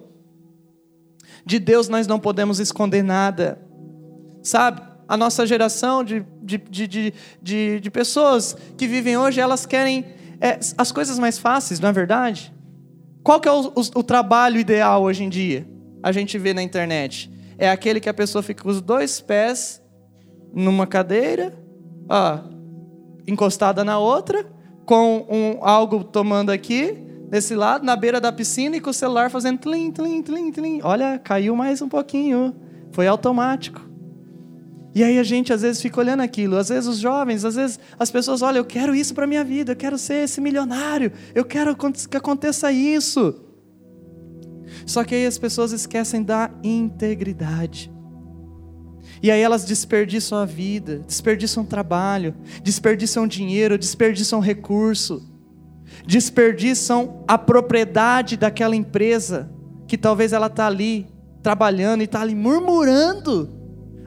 De 1.45 1.59
Deus 1.59 1.87
nós 1.87 2.07
não 2.07 2.19
podemos 2.19 2.59
esconder 2.59 3.03
nada, 3.03 3.61
sabe? 4.41 4.86
A 5.07 5.15
nossa 5.15 5.45
geração 5.45 6.03
de, 6.03 6.25
de, 6.41 6.57
de, 6.57 7.13
de, 7.41 7.79
de 7.79 7.91
pessoas 7.91 8.55
que 8.77 8.87
vivem 8.87 9.17
hoje, 9.17 9.39
elas 9.39 9.65
querem 9.65 10.05
é, 10.41 10.59
as 10.77 10.91
coisas 10.91 11.17
mais 11.17 11.37
fáceis, 11.37 11.79
não 11.79 11.89
é 11.89 11.93
verdade? 11.93 12.53
Qual 13.23 13.39
que 13.39 13.47
é 13.47 13.51
o, 13.51 13.67
o, 13.67 13.81
o 13.95 14.03
trabalho 14.03 14.59
ideal 14.59 15.03
hoje 15.03 15.23
em 15.23 15.29
dia? 15.29 15.67
A 16.03 16.11
gente 16.11 16.37
vê 16.37 16.53
na 16.53 16.61
internet. 16.61 17.31
É 17.57 17.69
aquele 17.69 17.99
que 17.99 18.09
a 18.09 18.13
pessoa 18.13 18.43
fica 18.43 18.63
com 18.63 18.69
os 18.69 18.81
dois 18.81 19.19
pés 19.19 19.81
numa 20.53 20.85
cadeira, 20.85 21.53
ó, 22.09 22.39
encostada 23.27 23.83
na 23.83 23.99
outra, 23.99 24.45
com 24.85 25.25
um, 25.29 25.57
algo 25.61 26.03
tomando 26.03 26.49
aqui, 26.49 27.03
desse 27.29 27.55
lado, 27.55 27.85
na 27.85 27.95
beira 27.95 28.21
da 28.21 28.31
piscina 28.31 28.77
e 28.77 28.81
com 28.81 28.89
o 28.89 28.93
celular 28.93 29.29
fazendo 29.29 29.59
tlim, 29.59 29.91
tlim, 29.91 30.21
tlim, 30.21 30.51
tlim. 30.51 30.79
Olha, 30.83 31.19
caiu 31.19 31.55
mais 31.55 31.81
um 31.81 31.89
pouquinho. 31.89 32.55
Foi 32.91 33.05
automático. 33.05 33.86
E 34.97 35.03
aí 35.03 35.19
a 35.19 35.23
gente 35.23 35.53
às 35.53 35.61
vezes 35.61 35.79
fica 35.79 35.99
olhando 35.99 36.21
aquilo, 36.21 36.57
às 36.57 36.69
vezes 36.69 36.89
os 36.89 36.97
jovens, 36.97 37.45
às 37.45 37.53
vezes 37.53 37.79
as 37.99 38.09
pessoas 38.09 38.41
olham, 38.41 38.57
eu 38.57 38.65
quero 38.65 38.95
isso 38.95 39.13
para 39.13 39.27
minha 39.27 39.43
vida, 39.43 39.73
eu 39.73 39.75
quero 39.75 39.95
ser 39.95 40.23
esse 40.23 40.41
milionário, 40.41 41.11
eu 41.35 41.45
quero 41.45 41.75
que 41.75 42.17
aconteça 42.17 42.71
isso. 42.71 43.35
Só 44.87 45.03
que 45.03 45.13
aí 45.13 45.27
as 45.27 45.37
pessoas 45.37 45.71
esquecem 45.71 46.23
da 46.23 46.49
integridade. 46.63 47.91
E 49.21 49.29
aí 49.29 49.39
elas 49.39 49.65
desperdiçam 49.65 50.39
a 50.39 50.45
vida, 50.45 51.03
desperdiçam 51.05 51.63
trabalho, 51.63 52.33
desperdiçam 52.63 53.27
dinheiro, 53.27 53.77
desperdiçam 53.77 54.39
recurso, 54.39 55.23
desperdiçam 56.07 57.23
a 57.27 57.37
propriedade 57.37 58.35
daquela 58.35 58.75
empresa 58.75 59.47
que 59.87 59.95
talvez 59.95 60.33
ela 60.33 60.47
está 60.47 60.65
ali 60.65 61.05
trabalhando 61.43 62.01
e 62.01 62.05
está 62.05 62.21
ali 62.21 62.33
murmurando 62.33 63.56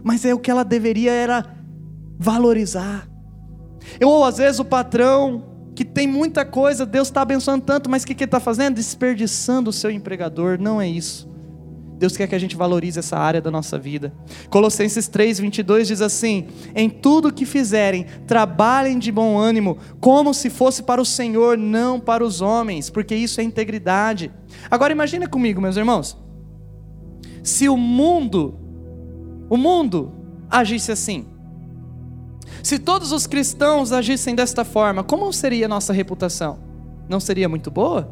mas 0.02 0.24
é 0.24 0.34
o 0.34 0.38
que 0.38 0.50
ela 0.50 0.64
deveria 0.64 1.12
era 1.12 1.44
valorizar. 2.18 3.08
Ou 4.02 4.24
às 4.24 4.38
vezes 4.38 4.60
o 4.60 4.64
patrão 4.64 5.72
que 5.74 5.84
tem 5.84 6.06
muita 6.06 6.44
coisa, 6.44 6.84
Deus 6.84 7.08
está 7.08 7.22
abençoando 7.22 7.64
tanto, 7.64 7.88
mas 7.88 8.02
o 8.02 8.06
que, 8.06 8.14
que 8.14 8.24
ele 8.24 8.28
está 8.28 8.40
fazendo? 8.40 8.74
Desperdiçando 8.74 9.70
o 9.70 9.72
seu 9.72 9.90
empregador. 9.90 10.58
Não 10.60 10.80
é 10.80 10.86
isso. 10.86 11.30
Deus 12.00 12.16
quer 12.16 12.26
que 12.26 12.34
a 12.34 12.38
gente 12.38 12.56
valorize 12.56 12.98
essa 12.98 13.18
área 13.18 13.42
da 13.42 13.50
nossa 13.50 13.78
vida. 13.78 14.10
Colossenses 14.48 15.06
3, 15.06 15.38
22 15.38 15.88
diz 15.88 16.00
assim: 16.00 16.46
Em 16.74 16.88
tudo 16.88 17.32
que 17.32 17.44
fizerem, 17.44 18.06
trabalhem 18.26 18.98
de 18.98 19.12
bom 19.12 19.38
ânimo, 19.38 19.76
como 20.00 20.32
se 20.32 20.48
fosse 20.48 20.82
para 20.82 21.00
o 21.00 21.04
Senhor, 21.04 21.58
não 21.58 22.00
para 22.00 22.24
os 22.24 22.40
homens, 22.40 22.88
porque 22.88 23.14
isso 23.14 23.38
é 23.38 23.44
integridade. 23.44 24.32
Agora 24.70 24.94
imagine 24.94 25.26
comigo, 25.26 25.60
meus 25.60 25.76
irmãos, 25.76 26.16
se 27.42 27.68
o 27.68 27.76
mundo 27.76 28.59
o 29.50 29.56
mundo 29.56 30.12
agisse 30.48 30.92
assim. 30.92 31.26
Se 32.62 32.78
todos 32.78 33.10
os 33.10 33.26
cristãos 33.26 33.90
agissem 33.90 34.34
desta 34.34 34.64
forma, 34.64 35.02
como 35.02 35.32
seria 35.32 35.66
a 35.66 35.68
nossa 35.68 35.92
reputação? 35.92 36.58
Não 37.08 37.18
seria 37.18 37.48
muito 37.48 37.70
boa? 37.70 38.08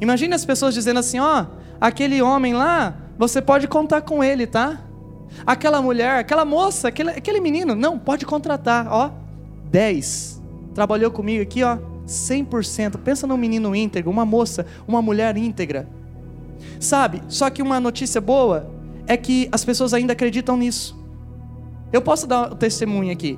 Imagine 0.00 0.34
as 0.34 0.44
pessoas 0.44 0.72
dizendo 0.72 0.98
assim: 0.98 1.18
ó, 1.18 1.46
aquele 1.78 2.22
homem 2.22 2.54
lá, 2.54 2.96
você 3.18 3.42
pode 3.42 3.68
contar 3.68 4.00
com 4.00 4.24
ele, 4.24 4.46
tá? 4.46 4.82
Aquela 5.46 5.82
mulher, 5.82 6.18
aquela 6.18 6.44
moça, 6.44 6.88
aquele, 6.88 7.10
aquele 7.10 7.40
menino, 7.40 7.74
não, 7.74 7.98
pode 7.98 8.24
contratar, 8.24 8.88
ó, 8.90 9.10
10. 9.70 10.40
Trabalhou 10.74 11.10
comigo 11.10 11.42
aqui, 11.42 11.62
ó, 11.62 11.78
100%. 12.06 12.96
Pensa 12.98 13.26
num 13.26 13.36
menino 13.36 13.76
íntegro, 13.76 14.10
uma 14.10 14.24
moça, 14.24 14.66
uma 14.88 15.02
mulher 15.02 15.36
íntegra. 15.36 15.88
Sabe? 16.78 17.22
Só 17.28 17.50
que 17.50 17.62
uma 17.62 17.78
notícia 17.78 18.20
boa 18.20 18.79
é 19.10 19.16
que 19.16 19.48
as 19.50 19.64
pessoas 19.64 19.92
ainda 19.92 20.12
acreditam 20.12 20.56
nisso. 20.56 20.96
Eu 21.92 22.00
posso 22.00 22.28
dar 22.28 22.52
o 22.52 22.54
testemunho 22.54 23.12
aqui. 23.12 23.36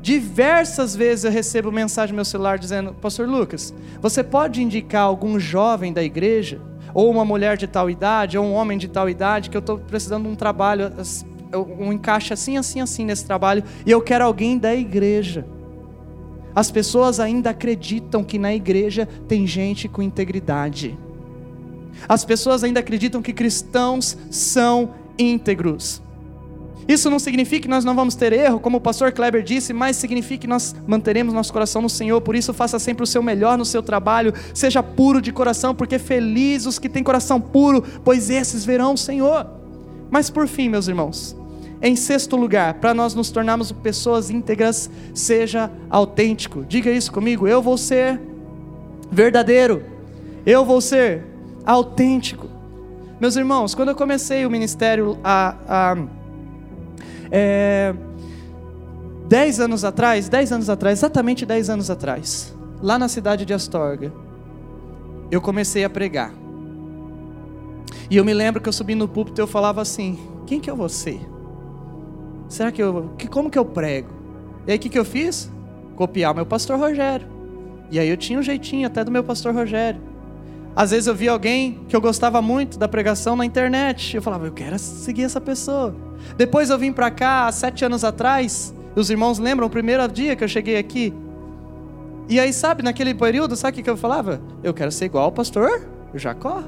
Diversas 0.00 0.94
vezes 0.94 1.24
eu 1.24 1.32
recebo 1.32 1.72
mensagem 1.72 2.12
no 2.12 2.18
meu 2.18 2.24
celular 2.24 2.56
dizendo: 2.56 2.94
Pastor 2.94 3.28
Lucas, 3.28 3.74
você 4.00 4.22
pode 4.22 4.62
indicar 4.62 5.02
algum 5.02 5.40
jovem 5.40 5.92
da 5.92 6.04
igreja, 6.04 6.60
ou 6.94 7.10
uma 7.10 7.24
mulher 7.24 7.56
de 7.56 7.66
tal 7.66 7.90
idade, 7.90 8.38
ou 8.38 8.44
um 8.44 8.52
homem 8.52 8.78
de 8.78 8.86
tal 8.86 9.08
idade, 9.08 9.50
que 9.50 9.56
eu 9.56 9.60
estou 9.60 9.76
precisando 9.76 10.22
de 10.22 10.28
um 10.28 10.36
trabalho, 10.36 10.92
um 11.76 11.92
encaixe 11.92 12.32
assim, 12.32 12.56
assim, 12.56 12.80
assim 12.80 13.04
nesse 13.04 13.26
trabalho, 13.26 13.64
e 13.84 13.90
eu 13.90 14.00
quero 14.00 14.24
alguém 14.24 14.56
da 14.56 14.72
igreja. 14.72 15.44
As 16.54 16.70
pessoas 16.70 17.18
ainda 17.18 17.50
acreditam 17.50 18.22
que 18.22 18.38
na 18.38 18.54
igreja 18.54 19.04
tem 19.26 19.48
gente 19.48 19.88
com 19.88 20.00
integridade. 20.00 20.96
As 22.08 22.24
pessoas 22.24 22.62
ainda 22.62 22.80
acreditam 22.80 23.22
que 23.22 23.32
cristãos 23.32 24.16
são 24.30 24.90
íntegros. 25.18 26.02
Isso 26.88 27.10
não 27.10 27.18
significa 27.18 27.62
que 27.62 27.68
nós 27.68 27.84
não 27.84 27.94
vamos 27.94 28.14
ter 28.14 28.32
erro, 28.32 28.58
como 28.58 28.78
o 28.78 28.80
pastor 28.80 29.12
Kleber 29.12 29.42
disse, 29.42 29.74
mas 29.74 29.96
significa 29.96 30.40
que 30.40 30.46
nós 30.46 30.74
manteremos 30.86 31.34
nosso 31.34 31.52
coração 31.52 31.82
no 31.82 31.90
Senhor. 31.90 32.18
Por 32.22 32.34
isso, 32.34 32.54
faça 32.54 32.78
sempre 32.78 33.04
o 33.04 33.06
seu 33.06 33.22
melhor 33.22 33.58
no 33.58 33.64
seu 33.64 33.82
trabalho, 33.82 34.32
seja 34.54 34.82
puro 34.82 35.20
de 35.20 35.30
coração, 35.30 35.74
porque 35.74 35.98
felizes 35.98 36.66
os 36.66 36.78
que 36.78 36.88
têm 36.88 37.02
coração 37.02 37.38
puro, 37.38 37.84
pois 38.02 38.30
esses 38.30 38.64
verão 38.64 38.94
o 38.94 38.98
Senhor. 38.98 39.46
Mas 40.10 40.30
por 40.30 40.48
fim, 40.48 40.70
meus 40.70 40.88
irmãos, 40.88 41.36
em 41.82 41.94
sexto 41.94 42.36
lugar, 42.36 42.74
para 42.74 42.94
nós 42.94 43.14
nos 43.14 43.30
tornarmos 43.30 43.70
pessoas 43.70 44.30
íntegras, 44.30 44.90
seja 45.12 45.70
autêntico. 45.90 46.64
Diga 46.66 46.90
isso 46.90 47.12
comigo: 47.12 47.46
eu 47.46 47.60
vou 47.60 47.76
ser 47.76 48.18
verdadeiro, 49.12 49.84
eu 50.46 50.64
vou 50.64 50.80
ser 50.80 51.22
autêntico. 51.64 52.48
Meus 53.20 53.36
irmãos, 53.36 53.74
quando 53.74 53.88
eu 53.88 53.96
comecei 53.96 54.46
o 54.46 54.50
ministério 54.50 55.18
há, 55.24 55.56
há 55.68 55.96
é, 57.30 57.94
dez 59.28 59.60
anos 59.60 59.84
atrás, 59.84 60.28
dez 60.28 60.52
anos 60.52 60.70
atrás, 60.70 60.98
exatamente 60.98 61.44
dez 61.44 61.68
anos 61.68 61.90
atrás, 61.90 62.54
lá 62.80 62.98
na 62.98 63.08
cidade 63.08 63.44
de 63.44 63.52
Astorga, 63.52 64.12
eu 65.30 65.40
comecei 65.40 65.84
a 65.84 65.90
pregar. 65.90 66.32
E 68.10 68.16
eu 68.16 68.24
me 68.24 68.32
lembro 68.32 68.60
que 68.62 68.68
eu 68.68 68.72
subi 68.72 68.94
no 68.94 69.06
púlpito 69.06 69.40
e 69.40 69.42
eu 69.42 69.46
falava 69.46 69.82
assim: 69.82 70.18
quem 70.46 70.60
que 70.60 70.70
vou 70.72 70.88
ser? 70.88 71.20
Será 72.48 72.72
que 72.72 72.82
eu. 72.82 73.10
Que, 73.18 73.28
como 73.28 73.50
que 73.50 73.58
eu 73.58 73.64
prego? 73.64 74.08
E 74.66 74.72
aí 74.72 74.78
o 74.78 74.80
que, 74.80 74.88
que 74.88 74.98
eu 74.98 75.04
fiz? 75.04 75.50
Copiar 75.94 76.32
o 76.32 76.34
meu 76.34 76.46
pastor 76.46 76.78
Rogério. 76.78 77.26
E 77.90 77.98
aí 77.98 78.08
eu 78.08 78.16
tinha 78.16 78.38
um 78.38 78.42
jeitinho 78.42 78.86
até 78.86 79.04
do 79.04 79.10
meu 79.10 79.22
pastor 79.22 79.54
Rogério. 79.54 80.00
Às 80.78 80.92
vezes 80.92 81.08
eu 81.08 81.14
via 81.16 81.32
alguém 81.32 81.80
que 81.88 81.96
eu 81.96 82.00
gostava 82.00 82.40
muito 82.40 82.78
da 82.78 82.86
pregação 82.86 83.34
na 83.34 83.44
internet. 83.44 84.14
Eu 84.14 84.22
falava, 84.22 84.46
eu 84.46 84.52
quero 84.52 84.78
seguir 84.78 85.24
essa 85.24 85.40
pessoa. 85.40 85.92
Depois 86.36 86.70
eu 86.70 86.78
vim 86.78 86.92
para 86.92 87.10
cá, 87.10 87.48
há 87.48 87.52
sete 87.52 87.84
anos 87.84 88.04
atrás. 88.04 88.72
Os 88.94 89.10
irmãos 89.10 89.40
lembram 89.40 89.66
o 89.66 89.70
primeiro 89.70 90.06
dia 90.06 90.36
que 90.36 90.44
eu 90.44 90.46
cheguei 90.46 90.78
aqui? 90.78 91.12
E 92.28 92.38
aí, 92.38 92.52
sabe, 92.52 92.84
naquele 92.84 93.12
período, 93.12 93.56
sabe 93.56 93.80
o 93.80 93.82
que 93.82 93.90
eu 93.90 93.96
falava? 93.96 94.40
Eu 94.62 94.72
quero 94.72 94.92
ser 94.92 95.06
igual 95.06 95.24
ao 95.24 95.32
pastor 95.32 95.84
Jacó. 96.14 96.62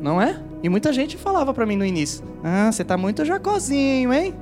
Não 0.00 0.22
é? 0.22 0.40
E 0.62 0.68
muita 0.68 0.92
gente 0.92 1.16
falava 1.16 1.52
para 1.52 1.66
mim 1.66 1.74
no 1.74 1.84
início: 1.84 2.24
Ah, 2.44 2.70
você 2.70 2.84
tá 2.84 2.96
muito 2.96 3.24
Jacózinho, 3.24 4.12
hein? 4.12 4.32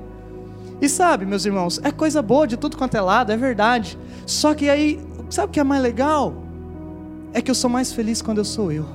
E 0.78 0.90
sabe, 0.90 1.24
meus 1.24 1.46
irmãos, 1.46 1.80
é 1.82 1.90
coisa 1.90 2.20
boa 2.20 2.46
de 2.46 2.59
tudo 2.59 2.76
quanto 2.76 2.98
é 2.98 3.01
lado, 3.01 3.32
é 3.32 3.36
verdade. 3.38 3.98
Só 4.26 4.53
que 4.53 4.68
aí, 4.68 5.01
sabe 5.30 5.48
o 5.48 5.53
que 5.53 5.61
é 5.61 5.64
mais 5.64 5.80
legal? 5.80 6.49
É 7.33 7.41
que 7.41 7.51
eu 7.51 7.55
sou 7.55 7.70
mais 7.70 7.93
feliz 7.93 8.20
quando 8.20 8.39
eu 8.39 8.45
sou 8.45 8.72
eu. 8.72 8.87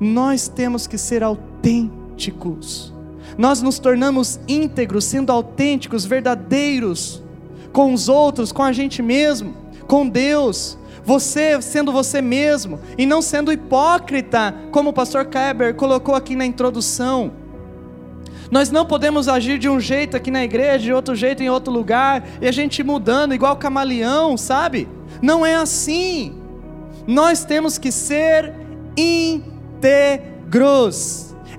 Nós 0.00 0.48
temos 0.48 0.86
que 0.86 0.98
ser 0.98 1.22
autênticos. 1.22 2.92
Nós 3.36 3.62
nos 3.62 3.78
tornamos 3.78 4.40
íntegros, 4.48 5.04
sendo 5.04 5.30
autênticos, 5.30 6.04
verdadeiros 6.04 7.22
com 7.72 7.92
os 7.92 8.08
outros, 8.08 8.52
com 8.52 8.62
a 8.62 8.72
gente 8.72 9.02
mesmo, 9.02 9.54
com 9.86 10.08
Deus. 10.08 10.78
Você 11.04 11.60
sendo 11.62 11.92
você 11.92 12.20
mesmo 12.20 12.80
e 12.96 13.06
não 13.06 13.22
sendo 13.22 13.52
hipócrita, 13.52 14.54
como 14.70 14.90
o 14.90 14.92
pastor 14.92 15.24
Keber 15.26 15.74
colocou 15.74 16.14
aqui 16.14 16.36
na 16.36 16.44
introdução. 16.44 17.32
Nós 18.50 18.70
não 18.70 18.86
podemos 18.86 19.28
agir 19.28 19.58
de 19.58 19.68
um 19.68 19.78
jeito 19.78 20.16
aqui 20.16 20.30
na 20.30 20.42
igreja, 20.42 20.84
de 20.84 20.92
outro 20.92 21.14
jeito 21.14 21.42
em 21.42 21.50
outro 21.50 21.72
lugar, 21.72 22.26
e 22.40 22.48
a 22.48 22.52
gente 22.52 22.82
mudando 22.82 23.34
igual 23.34 23.56
camaleão, 23.56 24.36
sabe? 24.36 24.88
Não 25.20 25.44
é 25.44 25.54
assim 25.54 26.37
nós 27.08 27.42
temos 27.42 27.78
que 27.78 27.90
ser 27.90 28.52
íntegros. 28.94 30.08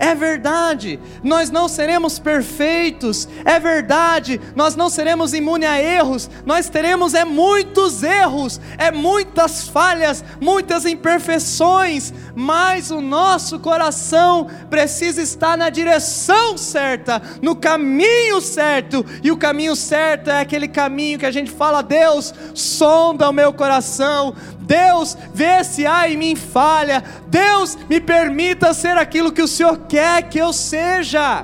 É 0.02 0.16
verdade, 0.16 0.98
nós 1.22 1.50
não 1.50 1.68
seremos 1.68 2.20
perfeitos. 2.20 3.28
É 3.44 3.60
verdade, 3.60 4.40
nós 4.56 4.74
não 4.74 4.90
seremos 4.90 5.34
imunes 5.34 5.68
a 5.68 5.82
erros. 5.82 6.30
Nós 6.46 6.70
teremos 6.70 7.14
é 7.14 7.26
muitos 7.26 8.02
erros, 8.02 8.62
é 8.78 8.92
muitas 8.92 9.68
falhas, 9.68 10.24
muitas 10.40 10.86
imperfeições. 10.86 12.14
Mas 12.34 12.92
o 12.92 13.02
nosso 13.02 13.60
coração 13.60 14.48
precisa 14.70 15.22
estar 15.22 15.58
na 15.58 15.70
direção 15.70 16.58
certa, 16.58 17.22
no 17.42 17.54
caminho 17.54 18.40
certo. 18.40 19.06
E 19.22 19.32
o 19.32 19.38
caminho 19.38 19.76
certo 19.76 20.30
é 20.30 20.40
aquele 20.40 20.70
caminho 20.70 21.20
que 21.20 21.26
a 21.26 21.32
gente 21.32 21.52
fala: 21.52 21.82
Deus, 21.82 22.34
sonda 22.54 23.30
o 23.30 23.34
meu 23.34 23.52
coração. 23.52 24.34
Deus, 24.70 25.18
vê 25.34 25.64
se 25.64 25.88
há 25.88 26.08
em 26.08 26.16
mim 26.16 26.36
falha. 26.36 27.04
Deus, 27.28 27.76
me 27.90 28.00
permita 28.00 28.72
ser 28.72 28.96
aquilo 28.98 29.32
que 29.32 29.42
o 29.42 29.48
Senhor 29.48 29.76
quer 29.88 30.30
que 30.30 30.38
eu 30.38 30.54
seja. 30.54 31.44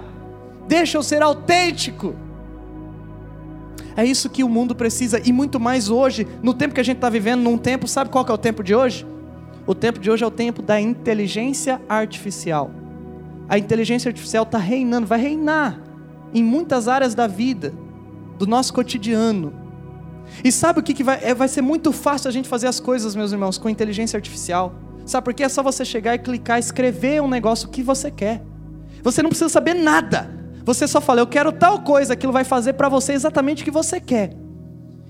Deixa 0.68 0.96
eu 0.96 1.02
ser 1.02 1.24
autêntico. 1.24 2.14
É 3.98 4.06
isso 4.06 4.30
que 4.30 4.44
o 4.44 4.50
mundo 4.50 4.76
precisa 4.76 5.20
e 5.26 5.34
muito 5.34 5.60
mais 5.60 5.90
hoje, 5.90 6.28
no 6.44 6.54
tempo 6.54 6.76
que 6.76 6.82
a 6.82 6.84
gente 6.84 6.98
está 6.98 7.10
vivendo, 7.10 7.42
num 7.42 7.58
tempo, 7.58 7.88
sabe 7.88 8.12
qual 8.12 8.24
que 8.24 8.30
é 8.30 8.36
o 8.36 8.38
tempo 8.38 8.62
de 8.62 8.76
hoje? 8.76 9.08
O 9.66 9.74
tempo 9.74 10.00
de 10.00 10.12
hoje 10.12 10.24
é 10.24 10.28
o 10.28 10.32
tempo 10.32 10.62
da 10.62 10.80
inteligência 10.80 11.82
artificial. 11.90 12.70
A 13.50 13.58
inteligência 13.58 14.10
artificial 14.10 14.44
está 14.44 14.60
reinando, 14.60 15.08
vai 15.08 15.20
reinar 15.20 15.82
em 16.32 16.44
muitas 16.44 16.88
áreas 16.88 17.16
da 17.16 17.26
vida, 17.26 17.74
do 18.38 18.46
nosso 18.46 18.72
cotidiano. 18.72 19.65
E 20.44 20.52
sabe 20.52 20.80
o 20.80 20.84
que, 20.84 20.94
que 20.94 21.04
vai, 21.04 21.20
é, 21.22 21.34
vai 21.34 21.48
ser 21.48 21.62
muito 21.62 21.92
fácil 21.92 22.28
a 22.28 22.32
gente 22.32 22.48
fazer 22.48 22.68
as 22.68 22.80
coisas, 22.80 23.16
meus 23.16 23.32
irmãos, 23.32 23.58
com 23.58 23.70
inteligência 23.70 24.18
artificial. 24.18 24.74
Sabe 25.06 25.26
por 25.26 25.34
quê? 25.34 25.44
É 25.44 25.50
só 25.50 25.62
você 25.62 25.86
chegar 25.86 26.16
e 26.16 26.20
clicar, 26.20 26.60
escrever 26.60 27.22
um 27.22 27.28
negócio 27.28 27.70
que 27.70 27.84
você 27.84 28.10
quer. 28.10 28.42
Você 29.04 29.22
não 29.22 29.30
precisa 29.30 29.50
saber 29.50 29.76
nada. 29.76 30.30
Você 30.64 30.88
só 30.88 31.00
fala, 31.00 31.22
eu 31.22 31.28
quero 31.28 31.52
tal 31.52 31.82
coisa, 31.82 32.14
aquilo 32.14 32.34
vai 32.34 32.44
fazer 32.44 32.74
para 32.74 32.90
você 32.90 33.14
exatamente 33.14 33.62
o 33.62 33.66
que 33.66 33.72
você 33.72 34.00
quer. 34.00 34.36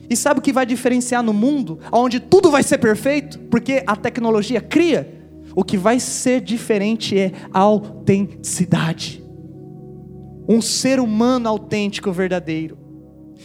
E 0.10 0.16
sabe 0.16 0.40
o 0.40 0.44
que 0.44 0.52
vai 0.52 0.66
diferenciar 0.66 1.24
no 1.24 1.34
mundo, 1.34 1.80
onde 1.92 2.20
tudo 2.20 2.52
vai 2.52 2.62
ser 2.62 2.78
perfeito? 2.78 3.40
Porque 3.50 3.84
a 3.88 3.96
tecnologia 3.96 4.62
cria. 4.62 5.16
O 5.56 5.64
que 5.64 5.78
vai 5.78 6.00
ser 6.00 6.42
diferente 6.42 7.18
é 7.18 7.32
a 7.54 7.60
autenticidade. 7.60 9.24
Um 10.48 10.62
ser 10.62 11.00
humano 11.00 11.48
autêntico, 11.48 12.12
verdadeiro. 12.12 12.85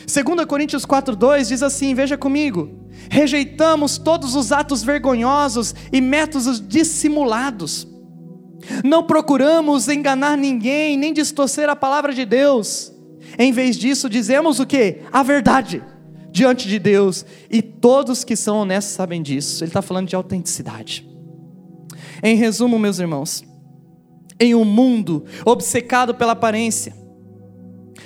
2 0.07 0.47
Coríntios 0.47 0.86
4,2 0.86 1.49
diz 1.49 1.62
assim: 1.62 1.95
Veja 1.95 2.16
comigo. 2.16 2.80
Rejeitamos 3.11 3.99
todos 3.99 4.34
os 4.34 4.53
atos 4.53 4.82
vergonhosos 4.82 5.74
e 5.93 6.01
métodos 6.01 6.61
dissimulados. 6.61 7.88
Não 8.84 9.03
procuramos 9.03 9.88
enganar 9.88 10.36
ninguém, 10.36 10.97
nem 10.97 11.12
distorcer 11.12 11.68
a 11.68 11.76
palavra 11.76 12.12
de 12.12 12.24
Deus. 12.24 12.93
Em 13.38 13.53
vez 13.53 13.76
disso, 13.76 14.09
dizemos 14.09 14.61
o 14.61 14.66
que? 14.66 14.99
A 15.12 15.22
verdade 15.22 15.82
diante 16.30 16.68
de 16.68 16.78
Deus. 16.78 17.24
E 17.51 17.62
todos 17.62 18.24
que 18.24 18.36
são 18.36 18.59
honestos 18.59 18.95
sabem 18.95 19.22
disso. 19.22 19.62
Ele 19.62 19.70
está 19.70 19.82
falando 19.82 20.09
de 20.09 20.16
autenticidade. 20.16 21.09
Em 22.22 22.36
resumo, 22.36 22.78
meus 22.78 22.99
irmãos, 22.99 23.43
em 24.38 24.55
um 24.55 24.64
mundo 24.64 25.24
obcecado 25.45 26.14
pela 26.14 26.32
aparência, 26.32 26.95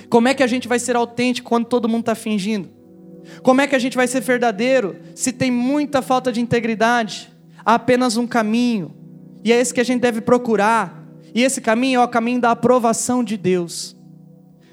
como 0.09 0.27
é 0.27 0.33
que 0.33 0.43
a 0.43 0.47
gente 0.47 0.67
vai 0.67 0.79
ser 0.79 0.95
autêntico 0.95 1.49
quando 1.49 1.65
todo 1.65 1.89
mundo 1.89 2.01
está 2.01 2.15
fingindo? 2.15 2.69
Como 3.41 3.61
é 3.61 3.67
que 3.67 3.75
a 3.75 3.79
gente 3.79 3.97
vai 3.97 4.07
ser 4.07 4.21
verdadeiro 4.21 4.97
se 5.15 5.31
tem 5.31 5.49
muita 5.51 6.01
falta 6.01 6.31
de 6.31 6.41
integridade? 6.41 7.31
Há 7.65 7.75
apenas 7.75 8.17
um 8.17 8.27
caminho, 8.27 8.93
e 9.43 9.51
é 9.51 9.59
esse 9.59 9.73
que 9.73 9.81
a 9.81 9.83
gente 9.85 10.01
deve 10.01 10.21
procurar, 10.21 11.03
e 11.33 11.41
esse 11.41 11.59
caminho 11.59 11.99
é 11.99 12.03
o 12.03 12.07
caminho 12.07 12.39
da 12.39 12.51
aprovação 12.51 13.23
de 13.23 13.35
Deus. 13.37 13.95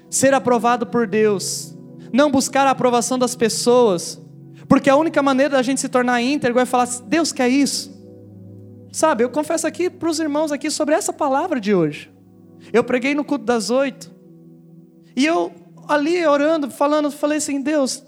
Ser 0.09 0.33
aprovado 0.33 0.85
por 0.85 1.07
Deus, 1.07 1.75
não 2.11 2.29
buscar 2.29 2.67
a 2.67 2.71
aprovação 2.71 3.17
das 3.17 3.35
pessoas, 3.35 4.21
porque 4.67 4.89
a 4.89 4.95
única 4.95 5.21
maneira 5.23 5.55
da 5.55 5.61
gente 5.63 5.81
se 5.81 5.89
tornar 5.89 6.21
íntegro 6.21 6.59
é 6.59 6.65
falar: 6.65 6.87
Deus 7.07 7.31
quer 7.31 7.49
isso. 7.49 7.91
Sabe, 8.91 9.23
eu 9.23 9.29
confesso 9.31 9.65
aqui 9.65 9.89
para 9.89 10.07
os 10.07 10.19
irmãos 10.19 10.51
aqui 10.51 10.69
sobre 10.69 10.93
essa 10.93 11.11
palavra 11.11 11.59
de 11.59 11.73
hoje. 11.73 12.11
Eu 12.71 12.83
preguei 12.83 13.15
no 13.15 13.23
culto 13.23 13.43
das 13.43 13.71
oito. 13.71 14.12
E 15.15 15.25
eu 15.25 15.51
ali 15.87 16.25
orando, 16.25 16.69
falando, 16.69 17.11
falei 17.11 17.37
assim: 17.37 17.61
Deus, 17.61 18.03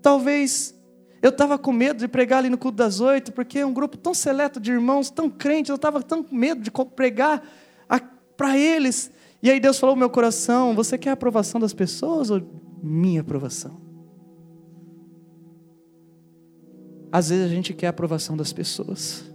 talvez 0.00 0.74
eu 1.20 1.30
estava 1.30 1.58
com 1.58 1.72
medo 1.72 1.98
de 1.98 2.08
pregar 2.08 2.40
ali 2.40 2.48
no 2.48 2.58
culto 2.58 2.76
das 2.76 3.00
oito, 3.00 3.32
porque 3.32 3.60
é 3.60 3.66
um 3.66 3.72
grupo 3.72 3.96
tão 3.96 4.12
seleto 4.12 4.58
de 4.58 4.72
irmãos, 4.72 5.10
tão 5.10 5.30
crentes, 5.30 5.70
eu 5.70 5.76
estava 5.76 6.02
tão 6.02 6.22
com 6.22 6.34
medo 6.34 6.60
de 6.62 6.70
pregar 6.96 7.42
para 8.36 8.58
eles. 8.58 9.10
E 9.42 9.50
aí 9.50 9.60
Deus 9.60 9.78
falou 9.78 9.94
meu 9.94 10.10
coração: 10.10 10.74
Você 10.74 10.98
quer 10.98 11.10
a 11.10 11.12
aprovação 11.12 11.60
das 11.60 11.72
pessoas 11.72 12.30
ou 12.30 12.42
minha 12.82 13.20
aprovação? 13.20 13.80
Às 17.12 17.28
vezes 17.28 17.44
a 17.44 17.48
gente 17.54 17.74
quer 17.74 17.88
a 17.88 17.90
aprovação 17.90 18.36
das 18.36 18.52
pessoas. 18.52 19.31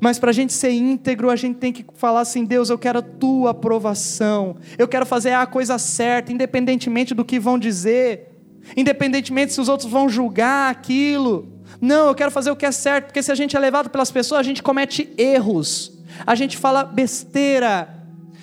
Mas 0.00 0.18
para 0.18 0.30
a 0.30 0.32
gente 0.34 0.52
ser 0.52 0.70
íntegro, 0.70 1.30
a 1.30 1.36
gente 1.36 1.56
tem 1.56 1.72
que 1.72 1.84
falar 1.94 2.20
assim: 2.20 2.44
Deus, 2.44 2.70
eu 2.70 2.78
quero 2.78 2.98
a 2.98 3.02
tua 3.02 3.50
aprovação, 3.50 4.56
eu 4.78 4.88
quero 4.88 5.06
fazer 5.06 5.32
a 5.32 5.46
coisa 5.46 5.78
certa, 5.78 6.32
independentemente 6.32 7.14
do 7.14 7.24
que 7.24 7.38
vão 7.38 7.58
dizer, 7.58 8.38
independentemente 8.76 9.52
se 9.52 9.60
os 9.60 9.68
outros 9.68 9.90
vão 9.90 10.08
julgar 10.08 10.70
aquilo. 10.70 11.52
Não, 11.80 12.08
eu 12.08 12.14
quero 12.14 12.30
fazer 12.30 12.50
o 12.50 12.56
que 12.56 12.66
é 12.66 12.72
certo, 12.72 13.06
porque 13.06 13.22
se 13.22 13.30
a 13.30 13.34
gente 13.34 13.56
é 13.56 13.58
levado 13.58 13.90
pelas 13.90 14.10
pessoas, 14.10 14.40
a 14.40 14.44
gente 14.44 14.62
comete 14.62 15.12
erros, 15.16 15.92
a 16.26 16.34
gente 16.34 16.56
fala 16.56 16.84
besteira, 16.84 17.88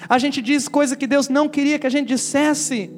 a 0.08 0.18
gente 0.18 0.42
diz 0.42 0.68
coisa 0.68 0.96
que 0.96 1.08
Deus 1.08 1.30
não 1.30 1.48
queria 1.48 1.80
que 1.80 1.88
a 1.88 1.92
gente 1.92 2.08
dissesse. 2.08 2.92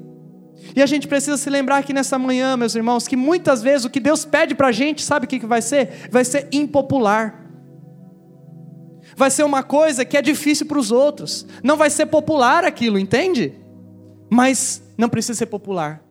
E 0.76 0.82
a 0.82 0.86
gente 0.86 1.08
precisa 1.08 1.36
se 1.36 1.50
lembrar 1.50 1.78
aqui 1.78 1.92
nessa 1.92 2.18
manhã, 2.18 2.56
meus 2.56 2.74
irmãos, 2.74 3.06
que 3.06 3.18
muitas 3.18 3.62
vezes 3.62 3.86
o 3.86 3.90
que 3.90 4.00
Deus 4.00 4.24
pede 4.24 4.56
para 4.56 4.70
a 4.70 4.72
gente, 4.72 5.04
sabe 5.04 5.26
o 5.26 5.28
que 5.28 5.46
vai 5.46 5.62
ser? 5.62 6.08
Vai 6.10 6.24
ser 6.24 6.48
impopular 6.54 7.43
vai 9.16 9.30
ser 9.30 9.44
uma 9.44 9.64
coisa 9.64 10.06
que 10.06 10.18
é 10.18 10.22
difícil 10.22 10.66
para 10.66 10.80
os 10.80 10.92
outros, 10.92 11.46
não 11.64 11.78
vai 11.78 11.90
ser 11.90 12.06
popular 12.08 12.64
aquilo, 12.64 12.98
entende? 12.98 13.54
Mas 14.30 14.84
não 14.98 15.10
precisa 15.10 15.38
ser 15.38 15.46
popular, 15.48 16.04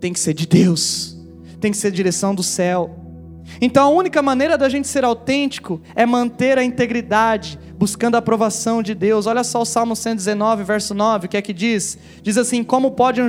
tem 0.00 0.12
que 0.12 0.20
ser 0.20 0.34
de 0.34 0.46
Deus, 0.46 1.16
tem 1.60 1.70
que 1.70 1.76
ser 1.76 1.90
direção 1.90 2.34
do 2.34 2.42
céu. 2.42 2.98
Então 3.60 3.84
a 3.84 3.88
única 3.88 4.22
maneira 4.22 4.56
da 4.56 4.68
gente 4.68 4.88
ser 4.88 5.04
autêntico 5.04 5.80
é 5.94 6.06
manter 6.06 6.58
a 6.58 6.64
integridade, 6.64 7.58
buscando 7.76 8.14
a 8.14 8.18
aprovação 8.18 8.82
de 8.82 8.94
Deus. 8.94 9.26
Olha 9.26 9.44
só 9.44 9.62
o 9.62 9.64
Salmo 9.64 9.94
119, 9.94 10.64
verso 10.64 10.94
9, 10.94 11.26
o 11.26 11.28
que 11.28 11.36
é 11.36 11.42
que 11.42 11.52
diz? 11.52 11.98
Diz 12.22 12.38
assim: 12.38 12.64
Como 12.64 12.92
pode, 12.92 13.20
um 13.20 13.28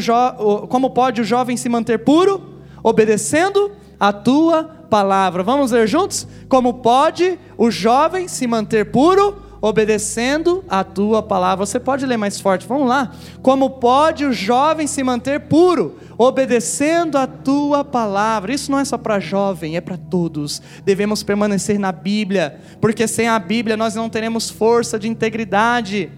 como 0.70 0.90
pode 0.92 1.22
o 1.22 1.24
jovem 1.24 1.58
se 1.58 1.70
manter 1.70 2.00
puro? 2.00 2.54
Obedecendo 2.84 3.72
a 4.04 4.12
tua 4.12 4.66
palavra. 4.90 5.44
Vamos 5.44 5.72
ler 5.72 5.88
juntos? 5.88 6.28
Como 6.50 6.74
pode 6.74 7.40
o 7.58 7.72
jovem 7.72 8.28
se 8.28 8.46
manter 8.46 8.92
puro? 8.92 9.42
Obedecendo 9.62 10.62
a 10.68 10.84
tua 10.84 11.24
palavra. 11.24 11.66
Você 11.66 11.80
pode 11.80 12.06
ler 12.06 12.18
mais 12.18 12.38
forte, 12.38 12.68
vamos 12.68 12.90
lá. 12.90 13.14
Como 13.42 13.70
pode 13.70 14.26
o 14.26 14.34
jovem 14.34 14.88
se 14.88 15.02
manter 15.06 15.40
puro? 15.40 15.98
Obedecendo 16.18 17.18
a 17.18 17.26
tua 17.26 17.86
palavra. 17.86 18.54
Isso 18.54 18.70
não 18.70 18.78
é 18.78 18.84
só 18.84 18.98
para 18.98 19.22
jovem, 19.22 19.78
é 19.78 19.82
para 19.82 19.96
todos. 19.96 20.62
Devemos 20.84 21.24
permanecer 21.24 21.80
na 21.80 21.94
Bíblia, 21.94 22.60
porque 22.82 23.08
sem 23.08 23.30
a 23.30 23.40
Bíblia 23.40 23.78
nós 23.78 23.96
não 23.96 24.10
teremos 24.10 24.50
força 24.50 25.00
de 25.00 25.08
integridade 25.08 26.12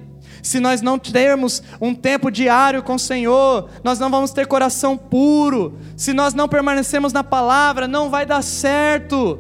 se 0.45 0.59
nós 0.59 0.79
não 0.79 0.99
termos 0.99 1.63
um 1.81 1.95
tempo 1.95 2.29
diário 2.29 2.83
com 2.83 2.93
o 2.93 2.99
Senhor, 2.99 3.67
nós 3.83 3.97
não 3.97 4.11
vamos 4.11 4.29
ter 4.29 4.45
coração 4.45 4.95
puro. 4.95 5.73
Se 5.97 6.13
nós 6.13 6.35
não 6.35 6.47
permanecermos 6.47 7.11
na 7.11 7.23
palavra, 7.23 7.87
não 7.87 8.11
vai 8.11 8.27
dar 8.27 8.43
certo. 8.43 9.39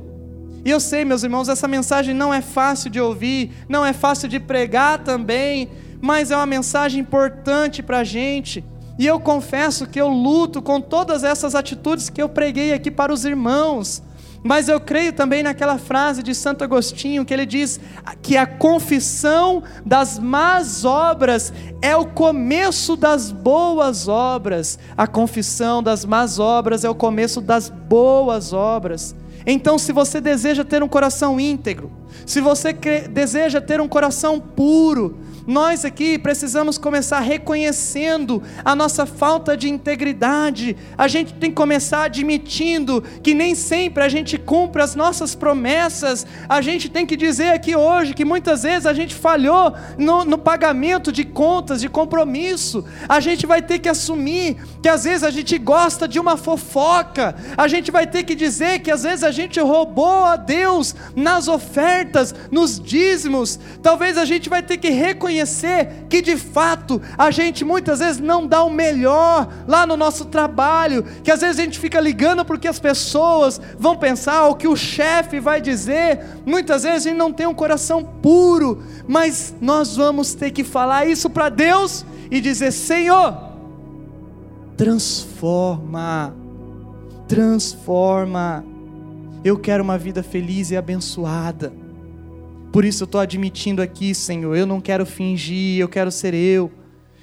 E 0.65 0.69
eu 0.71 0.79
sei, 0.79 1.05
meus 1.05 1.21
irmãos, 1.21 1.47
essa 1.47 1.67
mensagem 1.67 2.15
não 2.15 2.33
é 2.33 2.41
fácil 2.41 2.89
de 2.89 2.99
ouvir, 2.99 3.51
não 3.69 3.85
é 3.85 3.93
fácil 3.93 4.27
de 4.27 4.39
pregar 4.39 5.03
também, 5.03 5.69
mas 6.01 6.31
é 6.31 6.35
uma 6.35 6.47
mensagem 6.47 7.01
importante 7.01 7.83
para 7.83 7.99
a 7.99 8.03
gente. 8.03 8.65
E 8.97 9.05
eu 9.05 9.19
confesso 9.19 9.85
que 9.85 10.01
eu 10.01 10.07
luto 10.07 10.59
com 10.59 10.81
todas 10.81 11.23
essas 11.23 11.53
atitudes 11.53 12.09
que 12.09 12.19
eu 12.19 12.27
preguei 12.27 12.73
aqui 12.73 12.89
para 12.89 13.13
os 13.13 13.25
irmãos. 13.25 14.01
Mas 14.45 14.69
eu 14.69 14.79
creio 14.79 15.11
também 15.11 15.41
naquela 15.41 15.79
frase 15.79 16.21
de 16.21 16.35
Santo 16.35 16.63
Agostinho 16.63 17.25
que 17.25 17.33
ele 17.33 17.47
diz 17.47 17.79
que 18.21 18.37
a 18.37 18.45
confissão 18.45 19.63
das 19.83 20.19
más 20.19 20.85
obras 20.85 21.51
é 21.81 21.97
o 21.97 22.05
começo 22.05 22.95
das 22.95 23.31
boas 23.31 24.07
obras. 24.07 24.77
A 24.95 25.07
confissão 25.07 25.81
das 25.81 26.05
más 26.05 26.37
obras 26.37 26.83
é 26.83 26.89
o 26.89 26.93
começo 26.93 27.41
das 27.41 27.69
boas 27.71 28.53
obras. 28.53 29.15
Então, 29.47 29.79
se 29.79 29.91
você 29.91 30.21
deseja 30.21 30.63
ter 30.63 30.83
um 30.83 30.87
coração 30.87 31.39
íntegro, 31.39 31.91
se 32.23 32.39
você 32.39 32.71
deseja 32.71 33.59
ter 33.59 33.81
um 33.81 33.87
coração 33.87 34.39
puro, 34.39 35.17
nós 35.47 35.85
aqui 35.85 36.17
precisamos 36.17 36.77
começar 36.77 37.19
reconhecendo 37.19 38.41
a 38.63 38.75
nossa 38.75 39.05
falta 39.05 39.55
de 39.55 39.69
integridade. 39.69 40.75
A 40.97 41.07
gente 41.07 41.33
tem 41.35 41.51
que 41.51 41.55
começar 41.55 42.05
admitindo 42.05 43.03
que 43.21 43.35
nem 43.35 43.53
sempre 43.53 44.03
a 44.03 44.09
gente 44.09 44.39
cumpre 44.39 44.81
as 44.81 44.95
nossas 44.95 45.35
promessas. 45.35 46.25
A 46.49 46.61
gente 46.61 46.89
tem 46.89 47.05
que 47.05 47.15
dizer 47.15 47.49
aqui 47.49 47.75
hoje 47.75 48.15
que 48.15 48.25
muitas 48.25 48.63
vezes 48.63 48.87
a 48.87 48.93
gente 48.93 49.13
falhou 49.13 49.73
no, 49.99 50.25
no 50.25 50.37
pagamento 50.37 51.11
de 51.11 51.23
contas, 51.23 51.79
de 51.79 51.89
compromisso. 51.89 52.83
A 53.07 53.19
gente 53.19 53.45
vai 53.45 53.61
ter 53.61 53.77
que 53.77 53.89
assumir 53.89 54.57
que 54.81 54.89
às 54.89 55.03
vezes 55.03 55.23
a 55.23 55.29
gente 55.29 55.59
gosta 55.59 56.07
de 56.07 56.19
uma 56.19 56.37
fofoca. 56.37 57.35
A 57.55 57.67
gente 57.67 57.91
vai 57.91 58.07
ter 58.07 58.23
que 58.23 58.33
dizer 58.33 58.79
que 58.79 58.89
às 58.89 59.03
vezes 59.03 59.23
a 59.23 59.31
gente 59.31 59.59
roubou 59.59 60.25
a 60.25 60.37
Deus 60.37 60.95
nas 61.15 61.47
ofertas, 61.47 62.33
nos 62.49 62.79
dízimos. 62.79 63.59
Talvez 63.83 64.17
a 64.17 64.25
gente 64.25 64.49
vai 64.49 64.63
ter 64.63 64.77
que 64.77 64.89
reconhecer 64.89 65.34
reconhecer 65.35 66.05
que 66.09 66.21
de 66.21 66.37
fato 66.37 67.01
a 67.17 67.29
gente 67.29 67.65
muitas 67.65 67.99
vezes 67.99 68.19
não 68.21 68.47
dá 68.47 68.63
o 68.63 68.69
melhor 68.69 69.47
lá 69.67 69.85
no 69.85 69.97
nosso 69.97 70.25
trabalho, 70.25 71.03
que 71.23 71.31
às 71.31 71.41
vezes 71.41 71.59
a 71.59 71.63
gente 71.63 71.79
fica 71.79 71.99
ligando 71.99 72.45
porque 72.45 72.67
as 72.67 72.79
pessoas 72.79 73.59
vão 73.77 73.97
pensar, 73.97 74.47
o 74.47 74.55
que 74.55 74.67
o 74.67 74.75
chefe 74.75 75.39
vai 75.39 75.59
dizer, 75.59 76.19
muitas 76.45 76.83
vezes 76.83 77.05
a 77.05 77.09
gente 77.09 77.17
não 77.17 77.33
tem 77.33 77.45
um 77.45 77.53
coração 77.53 78.03
puro, 78.03 78.83
mas 79.07 79.53
nós 79.59 79.95
vamos 79.95 80.33
ter 80.33 80.51
que 80.51 80.63
falar 80.63 81.05
isso 81.05 81.29
para 81.29 81.49
Deus 81.49 82.05
e 82.31 82.39
dizer: 82.39 82.71
Senhor, 82.71 83.37
transforma, 84.77 86.33
transforma. 87.27 88.63
Eu 89.43 89.59
quero 89.59 89.83
uma 89.83 89.97
vida 89.97 90.23
feliz 90.23 90.71
e 90.71 90.77
abençoada. 90.77 91.84
Por 92.75 92.83
isso 92.83 93.03
eu 93.03 93.05
estou 93.05 93.21
admitindo 93.21 93.81
aqui, 93.81 94.13
Senhor, 94.13 94.53
eu 94.53 94.65
não 94.65 94.81
quero 94.81 95.05
fingir, 95.05 95.79
eu 95.79 95.87
quero 95.87 96.11
ser 96.11 96.33
eu. 96.33 96.69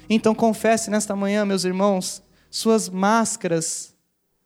Então 0.09 0.33
confesse 0.33 0.89
nesta 0.89 1.15
manhã, 1.15 1.45
meus 1.45 1.63
irmãos, 1.63 2.23
suas 2.49 2.89
máscaras, 2.89 3.95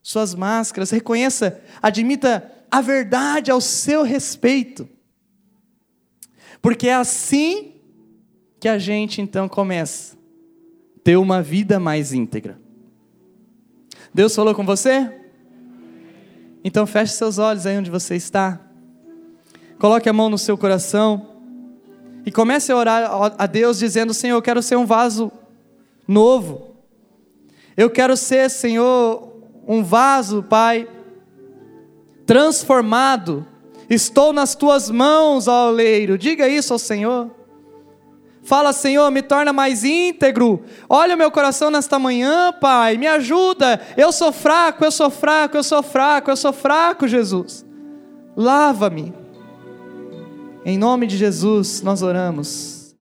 suas 0.01 0.35
máscaras, 0.35 0.91
reconheça, 0.91 1.61
admita 1.81 2.51
a 2.69 2.81
verdade 2.81 3.49
ao 3.49 3.61
seu 3.61 4.03
respeito. 4.03 4.85
Porque 6.61 6.89
é 6.89 6.95
assim 6.95 7.75
que 8.59 8.67
a 8.67 8.77
gente 8.77 9.21
então 9.21 9.47
começa 9.47 10.13
a 10.13 10.99
ter 11.05 11.15
uma 11.15 11.41
vida 11.41 11.79
mais 11.79 12.11
íntegra. 12.11 12.59
Deus 14.13 14.35
falou 14.35 14.53
com 14.53 14.65
você? 14.65 15.09
Então 16.65 16.85
feche 16.85 17.13
seus 17.13 17.37
olhos 17.37 17.65
aí 17.65 17.77
onde 17.77 17.89
você 17.89 18.17
está. 18.17 18.66
Coloque 19.79 20.09
a 20.09 20.13
mão 20.13 20.29
no 20.29 20.37
seu 20.37 20.57
coração 20.57 21.27
e 22.25 22.31
comece 22.31 22.71
a 22.71 22.75
orar 22.75 23.33
a 23.37 23.45
Deus 23.45 23.77
dizendo: 23.77 24.13
Senhor, 24.13 24.35
eu 24.35 24.41
quero 24.41 24.61
ser 24.61 24.75
um 24.75 24.85
vaso 24.85 25.31
novo. 26.07 26.75
Eu 27.75 27.89
quero 27.89 28.17
ser, 28.17 28.49
Senhor, 28.49 29.31
um 29.67 29.83
vaso, 29.83 30.41
Pai, 30.41 30.87
transformado. 32.25 33.45
Estou 33.89 34.33
nas 34.33 34.55
tuas 34.55 34.89
mãos, 34.89 35.47
ó 35.47 35.69
oleiro. 35.69 36.17
Diga 36.17 36.47
isso 36.47 36.73
ao 36.73 36.79
Senhor. 36.79 37.29
Fala, 38.43 38.73
Senhor, 38.73 39.11
me 39.11 39.21
torna 39.21 39.53
mais 39.53 39.83
íntegro. 39.83 40.63
Olha 40.89 41.15
o 41.15 41.17
meu 41.17 41.29
coração 41.29 41.69
nesta 41.69 41.99
manhã, 41.99 42.51
Pai. 42.51 42.97
Me 42.97 43.05
ajuda. 43.05 43.79
Eu 43.95 44.11
sou 44.11 44.31
fraco, 44.31 44.83
eu 44.83 44.91
sou 44.91 45.09
fraco, 45.09 45.55
eu 45.55 45.63
sou 45.63 45.83
fraco, 45.83 46.31
eu 46.31 46.35
sou 46.35 46.53
fraco, 46.53 47.07
Jesus. 47.07 47.65
Lava-me. 48.35 49.26
Em 50.69 50.77
nome 50.77 51.07
de 51.07 51.15
Jesus, 51.15 51.81
nós 51.81 52.01
oramos. 52.01 52.76